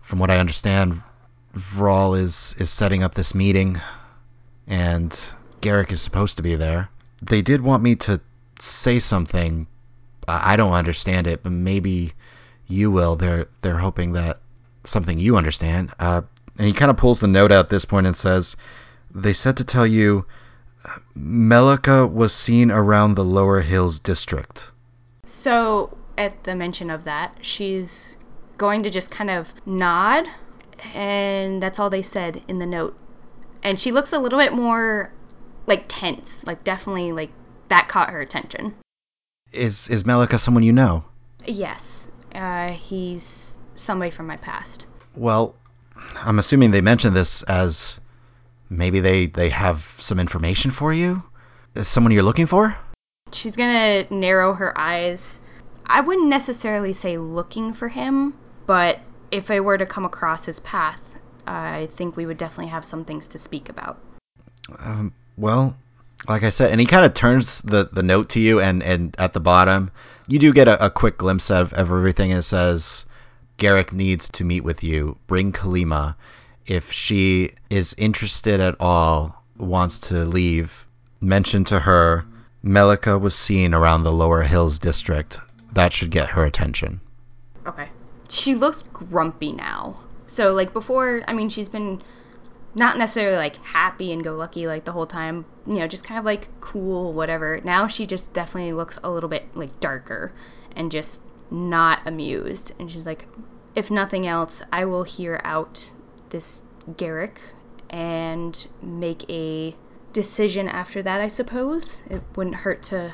From 0.00 0.18
what 0.18 0.28
I 0.28 0.40
understand, 0.40 1.04
Vral 1.56 2.18
is 2.18 2.56
is 2.58 2.68
setting 2.68 3.04
up 3.04 3.14
this 3.14 3.32
meeting, 3.32 3.80
and 4.66 5.16
Garrick 5.60 5.92
is 5.92 6.02
supposed 6.02 6.38
to 6.38 6.42
be 6.42 6.56
there. 6.56 6.88
They 7.22 7.42
did 7.42 7.60
want 7.60 7.84
me 7.84 7.94
to 8.06 8.20
say 8.58 8.98
something. 8.98 9.68
I 10.26 10.54
I 10.54 10.56
don't 10.56 10.72
understand 10.72 11.28
it, 11.28 11.44
but 11.44 11.52
maybe 11.52 12.12
you 12.66 12.90
will. 12.90 13.14
They're 13.14 13.46
they're 13.62 13.78
hoping 13.78 14.14
that 14.14 14.40
something 14.82 15.20
you 15.20 15.36
understand. 15.36 15.94
Uh, 16.00 16.22
and 16.58 16.66
he 16.66 16.72
kind 16.72 16.90
of 16.90 16.96
pulls 16.96 17.20
the 17.20 17.28
note 17.28 17.52
out 17.52 17.66
at 17.66 17.70
this 17.70 17.84
point 17.84 18.08
and 18.08 18.16
says, 18.16 18.56
"They 19.14 19.32
said 19.32 19.58
to 19.58 19.64
tell 19.64 19.86
you, 19.86 20.26
Melika 21.16 22.10
was 22.10 22.32
seen 22.32 22.70
around 22.70 23.14
the 23.14 23.24
Lower 23.24 23.60
Hills 23.60 23.98
district." 23.98 24.72
So 25.24 25.96
at 26.16 26.44
the 26.44 26.54
mention 26.54 26.90
of 26.90 27.04
that, 27.04 27.38
she's 27.40 28.16
going 28.58 28.82
to 28.82 28.90
just 28.90 29.10
kind 29.10 29.30
of 29.30 29.52
nod, 29.64 30.28
and 30.94 31.62
that's 31.62 31.78
all 31.78 31.90
they 31.90 32.02
said 32.02 32.42
in 32.48 32.58
the 32.58 32.66
note. 32.66 32.96
And 33.62 33.80
she 33.80 33.92
looks 33.92 34.12
a 34.12 34.18
little 34.18 34.38
bit 34.38 34.52
more 34.52 35.12
like 35.66 35.84
tense, 35.88 36.46
like 36.46 36.64
definitely 36.64 37.12
like 37.12 37.30
that 37.68 37.88
caught 37.88 38.10
her 38.10 38.20
attention. 38.20 38.74
Is 39.52 39.88
is 39.88 40.04
Melika 40.04 40.38
someone 40.38 40.62
you 40.62 40.72
know? 40.72 41.04
Yes, 41.46 42.10
uh, 42.34 42.68
he's 42.68 43.56
somebody 43.76 44.10
from 44.10 44.26
my 44.26 44.36
past. 44.36 44.86
Well, 45.16 45.54
I'm 46.16 46.38
assuming 46.38 46.70
they 46.70 46.80
mentioned 46.80 47.16
this 47.16 47.42
as 47.44 48.00
maybe 48.70 49.00
they 49.00 49.26
they 49.26 49.50
have 49.50 49.94
some 49.98 50.18
information 50.18 50.70
for 50.70 50.92
you. 50.92 51.22
Is 51.74 51.88
someone 51.88 52.12
you're 52.12 52.22
looking 52.22 52.46
for? 52.46 52.74
She's 53.32 53.56
gonna 53.56 54.04
narrow 54.10 54.54
her 54.54 54.78
eyes. 54.78 55.40
I 55.84 56.00
wouldn't 56.00 56.28
necessarily 56.28 56.92
say 56.92 57.18
looking 57.18 57.74
for 57.74 57.88
him, 57.88 58.34
but 58.66 59.00
if 59.30 59.50
I 59.50 59.60
were 59.60 59.76
to 59.76 59.86
come 59.86 60.04
across 60.04 60.44
his 60.44 60.60
path, 60.60 61.00
I 61.46 61.88
think 61.92 62.16
we 62.16 62.26
would 62.26 62.38
definitely 62.38 62.70
have 62.70 62.84
some 62.84 63.04
things 63.04 63.28
to 63.28 63.38
speak 63.38 63.68
about. 63.68 63.98
Um, 64.78 65.12
well, 65.36 65.76
like 66.28 66.42
I 66.42 66.50
said, 66.50 66.70
and 66.70 66.80
he 66.80 66.86
kind 66.86 67.04
of 67.04 67.14
turns 67.14 67.62
the, 67.62 67.88
the 67.92 68.02
note 68.02 68.30
to 68.30 68.40
you, 68.40 68.60
and, 68.60 68.82
and 68.82 69.14
at 69.18 69.32
the 69.32 69.40
bottom, 69.40 69.90
you 70.28 70.38
do 70.38 70.52
get 70.52 70.68
a, 70.68 70.86
a 70.86 70.90
quick 70.90 71.18
glimpse 71.18 71.50
of, 71.50 71.72
of 71.72 71.90
everything. 71.90 72.30
It 72.30 72.42
says, 72.42 73.06
Garrick 73.56 73.92
needs 73.92 74.28
to 74.30 74.44
meet 74.44 74.62
with 74.62 74.84
you. 74.84 75.16
Bring 75.26 75.52
Kalima. 75.52 76.14
If 76.66 76.92
she 76.92 77.50
is 77.68 77.94
interested 77.98 78.60
at 78.60 78.76
all, 78.80 79.42
wants 79.56 80.10
to 80.10 80.24
leave, 80.24 80.86
mention 81.20 81.64
to 81.64 81.80
her 81.80 82.24
Melika 82.64 83.18
was 83.18 83.34
seen 83.34 83.74
around 83.74 84.02
the 84.02 84.12
Lower 84.12 84.42
Hills 84.42 84.78
district. 84.78 85.40
That 85.72 85.92
should 85.92 86.10
get 86.10 86.30
her 86.30 86.44
attention. 86.44 87.00
Okay. 87.66 87.88
She 88.28 88.54
looks 88.54 88.82
grumpy 88.82 89.52
now. 89.52 90.00
So, 90.26 90.52
like, 90.52 90.72
before, 90.72 91.22
I 91.26 91.32
mean, 91.32 91.48
she's 91.48 91.68
been 91.68 92.02
not 92.74 92.98
necessarily 92.98 93.36
like 93.36 93.56
happy 93.64 94.12
and 94.12 94.22
go 94.22 94.36
lucky 94.36 94.66
like 94.66 94.84
the 94.84 94.92
whole 94.92 95.06
time, 95.06 95.44
you 95.66 95.76
know, 95.76 95.88
just 95.88 96.04
kind 96.04 96.18
of 96.18 96.24
like 96.24 96.48
cool, 96.60 97.12
whatever. 97.12 97.60
Now 97.64 97.88
she 97.88 98.06
just 98.06 98.32
definitely 98.32 98.72
looks 98.72 98.98
a 99.02 99.10
little 99.10 99.28
bit 99.28 99.56
like 99.56 99.80
darker 99.80 100.32
and 100.76 100.92
just 100.92 101.20
not 101.50 102.06
amused. 102.06 102.72
And 102.78 102.90
she's 102.90 103.06
like, 103.06 103.26
if 103.74 103.90
nothing 103.90 104.26
else, 104.26 104.62
I 104.72 104.84
will 104.84 105.02
hear 105.02 105.40
out 105.42 105.90
this 106.30 106.62
Garrick 106.96 107.40
and 107.90 108.66
make 108.82 109.28
a 109.28 109.74
decision 110.12 110.68
after 110.68 111.02
that, 111.02 111.20
I 111.20 111.28
suppose. 111.28 112.02
It 112.08 112.22
wouldn't 112.36 112.56
hurt 112.56 112.82
to 112.84 113.12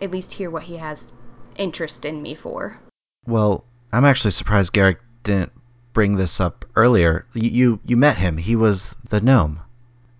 at 0.00 0.10
least 0.10 0.32
hear 0.32 0.50
what 0.50 0.64
he 0.64 0.76
has 0.76 1.14
interest 1.56 2.04
in 2.04 2.22
me 2.22 2.34
for. 2.34 2.78
Well, 3.26 3.64
I'm 3.92 4.04
actually 4.04 4.32
surprised 4.32 4.72
Garrick 4.72 4.98
didn't 5.22 5.52
bring 5.92 6.16
this 6.16 6.40
up 6.40 6.64
earlier. 6.76 7.26
You 7.34 7.50
you, 7.50 7.80
you 7.84 7.96
met 7.96 8.18
him. 8.18 8.36
He 8.36 8.56
was 8.56 8.94
the 9.08 9.20
gnome 9.20 9.60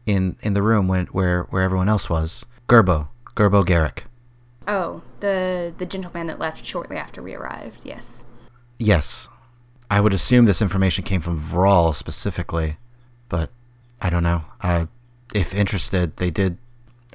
in 0.06 0.36
in 0.42 0.54
the 0.54 0.62
room 0.62 0.88
when, 0.88 1.06
where 1.06 1.44
where 1.44 1.62
everyone 1.62 1.88
else 1.88 2.08
was. 2.08 2.46
Gerbo, 2.68 3.08
Gerbo 3.36 3.64
Garrick. 3.64 4.04
Oh, 4.66 5.02
the 5.20 5.72
the 5.78 5.86
gentleman 5.86 6.26
that 6.26 6.38
left 6.38 6.64
shortly 6.64 6.96
after 6.96 7.22
we 7.22 7.34
arrived. 7.34 7.80
Yes. 7.84 8.24
Yes, 8.78 9.28
I 9.90 10.00
would 10.00 10.14
assume 10.14 10.44
this 10.44 10.62
information 10.62 11.04
came 11.04 11.20
from 11.20 11.40
Vral 11.40 11.94
specifically, 11.94 12.76
but 13.28 13.50
I 14.00 14.10
don't 14.10 14.22
know. 14.22 14.44
Uh, 14.60 14.86
if 15.34 15.54
interested, 15.54 16.16
they 16.16 16.30
did. 16.30 16.58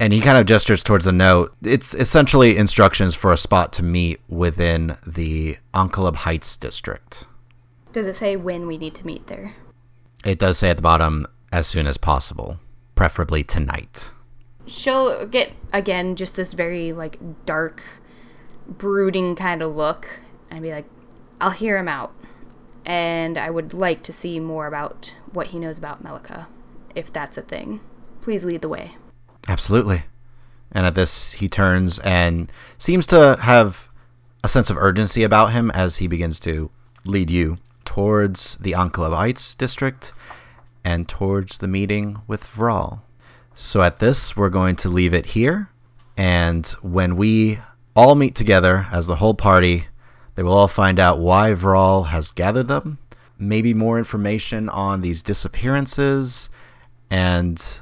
And 0.00 0.12
he 0.12 0.20
kind 0.20 0.36
of 0.36 0.46
gestures 0.46 0.82
towards 0.82 1.04
the 1.04 1.12
note. 1.12 1.54
It's 1.62 1.94
essentially 1.94 2.56
instructions 2.56 3.14
for 3.14 3.32
a 3.32 3.36
spot 3.36 3.74
to 3.74 3.84
meet 3.84 4.20
within 4.28 4.96
the 5.06 5.56
Ankhaleb 5.72 6.16
Heights 6.16 6.56
district. 6.56 7.26
Does 7.92 8.08
it 8.08 8.16
say 8.16 8.34
when 8.34 8.66
we 8.66 8.76
need 8.76 8.96
to 8.96 9.06
meet 9.06 9.28
there? 9.28 9.54
It 10.24 10.40
does 10.40 10.58
say 10.58 10.70
at 10.70 10.76
the 10.76 10.82
bottom, 10.82 11.26
as 11.52 11.68
soon 11.68 11.86
as 11.86 11.96
possible, 11.96 12.58
preferably 12.96 13.44
tonight. 13.44 14.10
She'll 14.66 15.26
get 15.26 15.52
again 15.72 16.16
just 16.16 16.34
this 16.34 16.54
very 16.54 16.92
like 16.92 17.18
dark, 17.44 17.82
brooding 18.66 19.36
kind 19.36 19.62
of 19.62 19.76
look, 19.76 20.08
and 20.50 20.60
be 20.60 20.72
like, 20.72 20.86
"I'll 21.40 21.50
hear 21.50 21.78
him 21.78 21.86
out." 21.86 22.12
And 22.84 23.38
I 23.38 23.48
would 23.48 23.72
like 23.74 24.02
to 24.04 24.12
see 24.12 24.40
more 24.40 24.66
about 24.66 25.14
what 25.32 25.46
he 25.46 25.58
knows 25.58 25.78
about 25.78 26.04
Melika, 26.04 26.46
if 26.94 27.12
that's 27.12 27.38
a 27.38 27.42
thing. 27.42 27.80
Please 28.20 28.44
lead 28.44 28.60
the 28.60 28.68
way. 28.68 28.94
Absolutely. 29.48 30.02
And 30.72 30.86
at 30.86 30.94
this, 30.94 31.32
he 31.32 31.48
turns 31.48 31.98
and 31.98 32.50
seems 32.78 33.06
to 33.08 33.36
have 33.40 33.88
a 34.42 34.48
sense 34.48 34.70
of 34.70 34.76
urgency 34.76 35.22
about 35.22 35.52
him 35.52 35.70
as 35.70 35.96
he 35.96 36.08
begins 36.08 36.40
to 36.40 36.70
lead 37.04 37.30
you 37.30 37.56
towards 37.84 38.56
the 38.56 38.72
Heights 38.72 39.54
district 39.54 40.12
and 40.84 41.08
towards 41.08 41.58
the 41.58 41.68
meeting 41.68 42.18
with 42.26 42.44
Vral. 42.44 43.00
So 43.54 43.80
at 43.80 43.98
this, 43.98 44.36
we're 44.36 44.50
going 44.50 44.76
to 44.76 44.88
leave 44.88 45.14
it 45.14 45.26
here. 45.26 45.68
And 46.16 46.66
when 46.82 47.16
we 47.16 47.58
all 47.96 48.14
meet 48.14 48.34
together 48.34 48.86
as 48.92 49.06
the 49.06 49.16
whole 49.16 49.34
party, 49.34 49.86
they 50.34 50.42
will 50.42 50.52
all 50.52 50.68
find 50.68 50.98
out 50.98 51.18
why 51.18 51.52
Vral 51.52 52.06
has 52.06 52.32
gathered 52.32 52.68
them, 52.68 52.98
maybe 53.38 53.74
more 53.74 53.98
information 53.98 54.68
on 54.68 55.00
these 55.00 55.22
disappearances, 55.22 56.50
and 57.10 57.80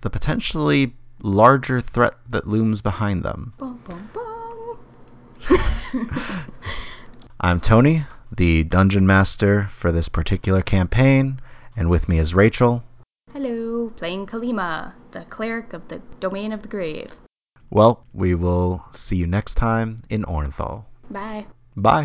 the 0.00 0.10
potentially 0.10 0.94
larger 1.22 1.80
threat 1.80 2.14
that 2.28 2.46
looms 2.46 2.82
behind 2.82 3.22
them. 3.22 3.52
Bum, 3.58 3.80
bum, 3.84 4.10
bum. 4.12 4.78
I'm 7.40 7.60
Tony, 7.60 8.04
the 8.36 8.64
dungeon 8.64 9.06
master 9.06 9.68
for 9.72 9.92
this 9.92 10.08
particular 10.08 10.62
campaign, 10.62 11.40
and 11.76 11.88
with 11.88 12.08
me 12.08 12.18
is 12.18 12.34
Rachel. 12.34 12.82
Hello, 13.32 13.90
playing 13.96 14.26
Kalima, 14.26 14.92
the 15.12 15.20
cleric 15.22 15.72
of 15.72 15.88
the 15.88 16.00
Domain 16.20 16.52
of 16.52 16.62
the 16.62 16.68
Grave. 16.68 17.14
Well, 17.70 18.04
we 18.12 18.34
will 18.34 18.84
see 18.92 19.16
you 19.16 19.26
next 19.26 19.56
time 19.56 19.98
in 20.08 20.24
Ornthal. 20.24 20.84
Bye. 21.10 21.46
Bye. 21.76 22.04